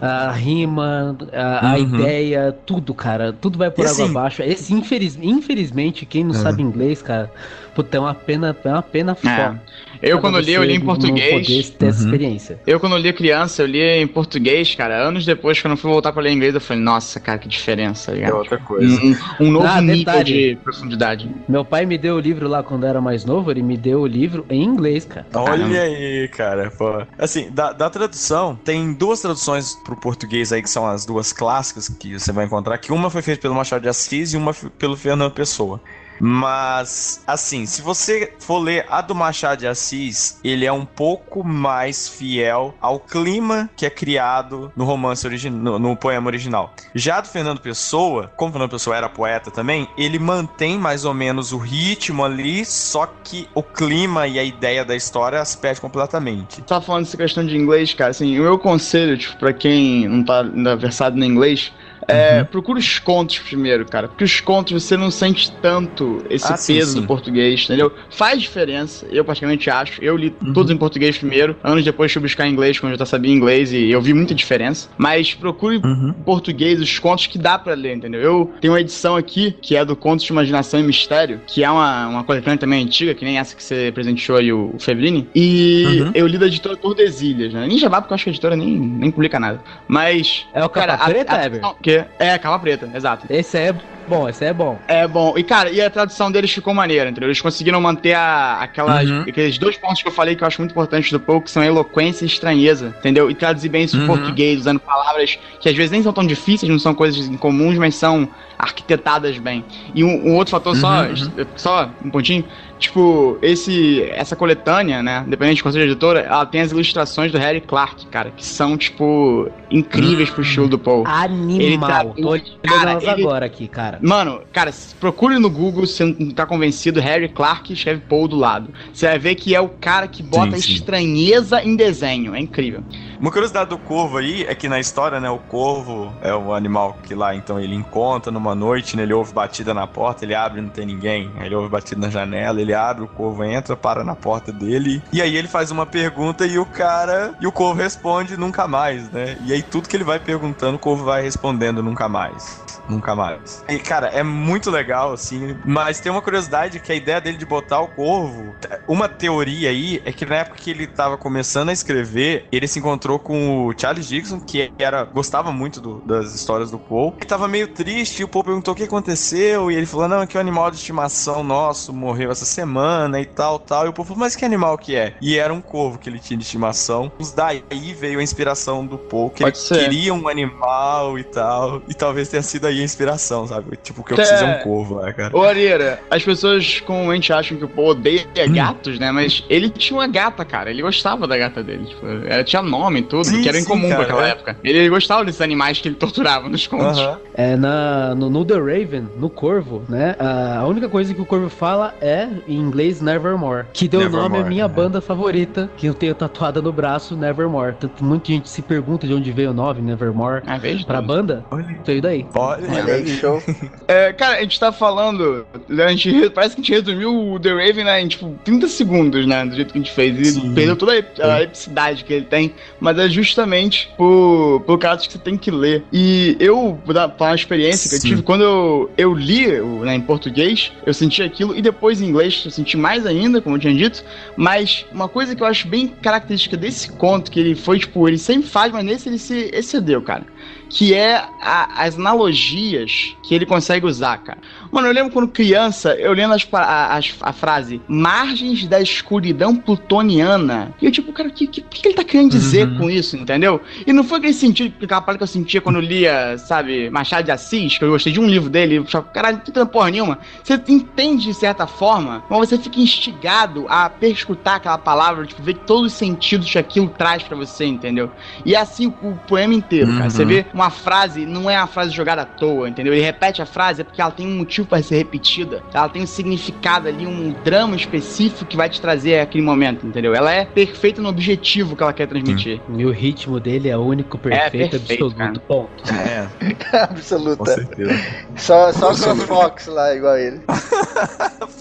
[0.04, 1.78] a rima, a, a Uhum.
[2.00, 3.32] ideia, tudo, cara.
[3.32, 4.42] Tudo vai por E água assim- abaixo.
[4.42, 6.38] Esse, infeliz, infelizmente, quem não É.
[6.38, 7.30] sabe inglês, cara,
[7.74, 9.60] puta, é uma pena, é uma pena foda.
[10.02, 11.30] Eu quando li, eu li em português.
[11.46, 12.04] poder ter essa Uhum.
[12.06, 12.58] experiência.
[12.66, 14.96] Eu quando li criança, eu li em português, cara.
[14.96, 18.12] Anos depois, quando eu fui voltar pra ler inglês, eu falei, nossa, cara, que diferença,
[18.12, 19.00] tá É outra coisa.
[19.40, 20.24] Um, um novo Ah, nível detalhe.
[20.24, 21.30] de profundidade.
[21.48, 24.00] Meu pai me deu o livro lá quando eu era mais novo, ele me deu
[24.02, 25.26] o livro em inglês, cara.
[25.32, 26.70] Olha aí, cara.
[26.76, 27.02] Pô.
[27.18, 31.88] Assim, da, da tradução, tem duas traduções pro português aí, que são as duas clássicas
[31.88, 34.96] que você vai encontrar, que uma foi feita pelo Machado de Assis e uma pelo
[34.96, 35.80] Fernando Pessoa.
[36.20, 41.44] Mas, assim, se você for ler a do Machado de Assis, ele é um pouco
[41.44, 46.74] mais fiel ao clima que é criado no romance original, no, poema original.
[46.94, 51.52] Já do Fernando Pessoa, como Fernando Pessoa era poeta também, ele mantém mais ou menos
[51.52, 56.62] o ritmo ali, só que o clima e a ideia da história se perde completamente.
[56.62, 58.10] Tava falando dessa questão de inglês, cara.
[58.10, 61.72] Assim, o meu conselho, tipo, pra quem não tá ainda versado no inglês,
[62.08, 62.44] é Uhum.
[62.46, 64.08] procura os contos primeiro, cara.
[64.08, 67.00] Porque os contos você não sente tanto esse Ah, sim, peso sim.
[67.00, 67.92] do português, entendeu?
[68.10, 70.02] Faz diferença, eu praticamente acho.
[70.02, 70.52] Eu li Uhum.
[70.52, 71.56] todos em português primeiro.
[71.62, 74.88] Anos depois fui buscar inglês, quando eu já sabia inglês, e eu vi muita diferença.
[74.98, 76.14] Mas procure Uhum.
[76.18, 78.20] em português os contos que dá pra ler, entendeu?
[78.20, 81.70] Eu tenho uma edição aqui, que é do Contos de Imaginação e Mistério, que é
[81.70, 85.28] uma, uma coletânea também antiga, que nem essa que você presenteou aí, o, o Febrini.
[85.34, 86.10] E Uhum.
[86.14, 87.66] eu li da editora Tordesilhas, né?
[87.66, 89.60] Nem jabá, porque eu acho que a editora nem, nem publica nada.
[89.88, 90.46] Mas.
[90.54, 91.60] É o capa cara, a- preta, a- Eber?
[91.60, 93.26] não, que é capa preta, exato.
[93.30, 93.74] Esse é
[94.06, 94.78] bom, esse é bom.
[94.86, 95.34] É bom.
[95.36, 97.28] E, cara, e a tradução deles ficou maneira, entendeu?
[97.28, 99.22] Eles conseguiram manter a, aquelas, Uhum.
[99.22, 101.62] aqueles dois pontos que eu falei que eu acho muito importantes do Poe, que são
[101.64, 103.30] eloquência e estranheza, entendeu?
[103.30, 104.06] E traduzir bem isso em Uhum.
[104.06, 107.94] português, usando palavras que às vezes nem são tão difíceis, não são coisas incomuns, mas
[107.94, 109.64] são arquitetadas bem.
[109.94, 112.44] E um, um outro fator só, Uhum, só um pontinho,
[112.84, 117.30] tipo, esse, essa coletânea, né, independente de qual seja a editora, ela tem as ilustrações
[117.32, 121.04] do Harry Clark, cara, que são, tipo, incríveis pro estilo do Poe.
[121.06, 121.88] Animal.
[121.88, 123.98] traduz- Tô olhando Cara, elas ele- agora aqui, cara.
[124.02, 124.70] Mano, cara,
[125.00, 128.68] procure no Google se não tá convencido, Harry Clark escreve Paul do lado.
[128.92, 130.72] Você vai ver que é o cara que bota Sim, sim.
[130.74, 132.34] estranheza em desenho.
[132.34, 132.82] É incrível.
[133.20, 136.98] Uma curiosidade do corvo aí é que na história, né, o corvo é o animal
[137.02, 140.58] que lá então ele encontra numa noite, né, ele ouve batida na porta, ele abre
[140.58, 141.30] e não tem ninguém.
[141.38, 145.02] Aí ele ouve batida na janela, ele abre, o corvo entra, para na porta dele.
[145.12, 147.34] E aí ele faz uma pergunta e o cara.
[147.40, 149.36] E o corvo responde nunca mais, né?
[149.44, 152.62] E aí tudo que ele vai perguntando, o corvo vai respondendo nunca mais.
[152.88, 153.64] Nunca mais.
[153.66, 155.56] E, cara, é muito legal, assim.
[155.64, 158.54] Mas tem uma curiosidade que a ideia dele de botar o corvo.
[158.86, 162.78] Uma teoria aí é que na época que ele tava começando a escrever, ele se
[162.78, 167.14] encontrou com o Charles Dixon, que era gostava muito do- das histórias do Paul.
[167.16, 169.70] Ele tava meio triste e o Paul perguntou o que aconteceu.
[169.70, 173.58] E ele falou: Não, que o animal de estimação nosso morreu essa semana e tal,
[173.58, 173.86] tal.
[173.86, 175.14] E o Paul falou: Mas que animal que é?
[175.20, 177.10] E era um corvo que ele tinha de estimação.
[177.36, 177.62] Daí
[177.98, 179.78] veio a inspiração do Paul, que Pode ele ser.
[179.78, 181.82] queria um animal e tal.
[181.88, 183.76] E talvez tenha sido aí a inspiração, sabe?
[183.82, 184.20] Tipo, o que eu É.
[184.20, 185.36] preciso é um corvo, né, cara?
[185.36, 188.52] Ô, Areira, as pessoas comumente acham que o Paul odeia Hum.
[188.52, 189.10] gatos, né?
[189.10, 190.70] Mas ele tinha uma gata, cara.
[190.70, 191.84] Ele gostava da gata dele.
[191.86, 194.30] Tipo, ela tinha nome e tudo, Sim, que era sim, incomum cara, pra aquela é.
[194.30, 194.56] época.
[194.62, 196.98] Ele gostava desses animais que ele torturava nos contos.
[196.98, 197.18] Aham.
[197.34, 200.14] É, na, no, no The Raven, no Corvo, né?
[200.18, 203.66] A única coisa que o Corvo fala é, em inglês, Nevermore.
[203.72, 204.68] Que deu Nevermore, nome à minha é.
[204.68, 207.74] banda favorita, que eu tenho tatuada no braço, Nevermore.
[207.78, 210.84] Tanto, muita gente se pergunta de onde veio o nome Nevermore Ah, veja.
[210.84, 211.44] pra banda.
[211.50, 212.26] Olha, Veio daí.
[212.34, 213.42] olha, Olha aí, show.
[213.86, 215.46] É, cara, a gente tá falando.
[215.70, 218.68] A gente, re- parece que a gente resumiu o The Raven né, em tipo 30
[218.68, 219.44] segundos, né?
[219.44, 220.18] Do jeito que a gente fez.
[220.18, 220.54] E Sim.
[220.54, 222.54] perdeu toda a ep- a epicidade que ele tem.
[222.80, 225.84] Mas é justamente por, por causa que você tem que ler.
[225.92, 228.08] E eu, dar falar uma experiência que eu Sim.
[228.08, 229.46] tive quando eu, eu li
[229.82, 231.54] né, em português, eu senti aquilo.
[231.56, 234.04] E depois em inglês eu senti mais ainda, como eu tinha dito.
[234.36, 238.18] Mas uma coisa que eu acho bem característica desse conto, que ele foi, tipo, ele
[238.18, 240.26] sempre faz, mas nesse ele se excedeu, cara
[240.68, 244.40] que é a- as analogias que ele consegue usar, cara.
[244.74, 249.54] Mano, eu lembro quando criança, eu lendo as, a, as- a frase margens da escuridão
[249.54, 250.74] plutoniana.
[250.82, 252.78] E eu, tipo, cara, o que, que, que ele tá querendo dizer Uhum.
[252.78, 253.60] com isso, entendeu?
[253.86, 257.24] E não foi aquele sentido, aquela parada que eu sentia quando eu lia, sabe, Machado
[257.24, 259.90] de Assis, que eu gostei de um livro dele, eu achava, caralho, não tem porra
[259.92, 260.18] nenhuma.
[260.42, 265.54] Você entende de certa forma, mas você fica instigado a perscrutar aquela palavra, tipo, ver
[265.66, 268.10] todos os sentidos que aquilo traz pra você, entendeu?
[268.44, 270.04] E é assim o poema inteiro, cara.
[270.04, 270.10] Uhum.
[270.10, 272.92] Você vê uma frase, não é uma frase jogada à toa, entendeu?
[272.92, 275.62] Ele repete a frase é porque ela tem um motivo para ser repetida.
[275.72, 280.14] Ela tem um significado ali, um drama específico que vai te trazer aquele momento, entendeu?
[280.14, 282.60] Ela é perfeita no objetivo que ela quer transmitir.
[282.76, 285.16] E o ritmo dele é único, perfeito, perfeito, absoluto.
[285.16, 285.40] cara.
[285.40, 285.84] Ponto.
[285.92, 286.28] É,
[286.70, 287.54] com Absoluta.
[287.54, 288.00] certeza.
[288.36, 290.40] Só, só o Fox lá, igual ele.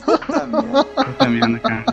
[0.06, 1.86] Puta merda, cara.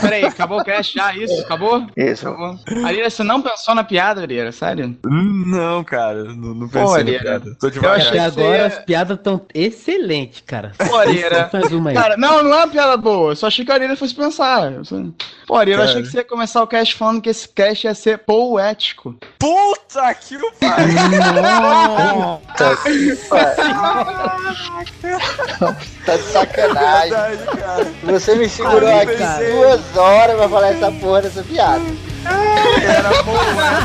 [0.00, 1.14] Peraí, acabou o cast já?
[1.16, 1.40] Isso?
[1.40, 1.86] Acabou?
[1.96, 2.28] Isso.
[2.28, 2.58] Acabou.
[2.84, 4.52] Arira, você não pensou na piada, Arira?
[4.52, 4.94] Sério?
[5.04, 7.56] Não, cara, não, não Pô, pensei Ariel, na piada.
[7.58, 7.96] Tô eu devagar.
[7.96, 10.72] achei- que agora você- as piadas estão excelentes, cara.
[10.76, 11.48] Pô, Arira.
[11.48, 11.96] Faz uma aí.
[11.96, 13.32] Cara, não, não é uma piada boa.
[13.32, 14.70] Eu só achei que a Arira fosse pensar.
[14.72, 14.82] Eu
[15.46, 15.90] Pô, Arira, eu Cara.
[15.90, 19.16] achei que você ia começar o cast falando que esse cast ia ser poético.
[19.38, 20.96] Puta que o pariu!
[22.56, 22.76] Tá,
[26.04, 27.10] tá de sacanagem.
[27.10, 27.84] Verdade, cara.
[28.04, 31.84] Você me segurou aqui cara duas horas pra falar essa porra dessa piada.
[32.82, 33.84] Era boa.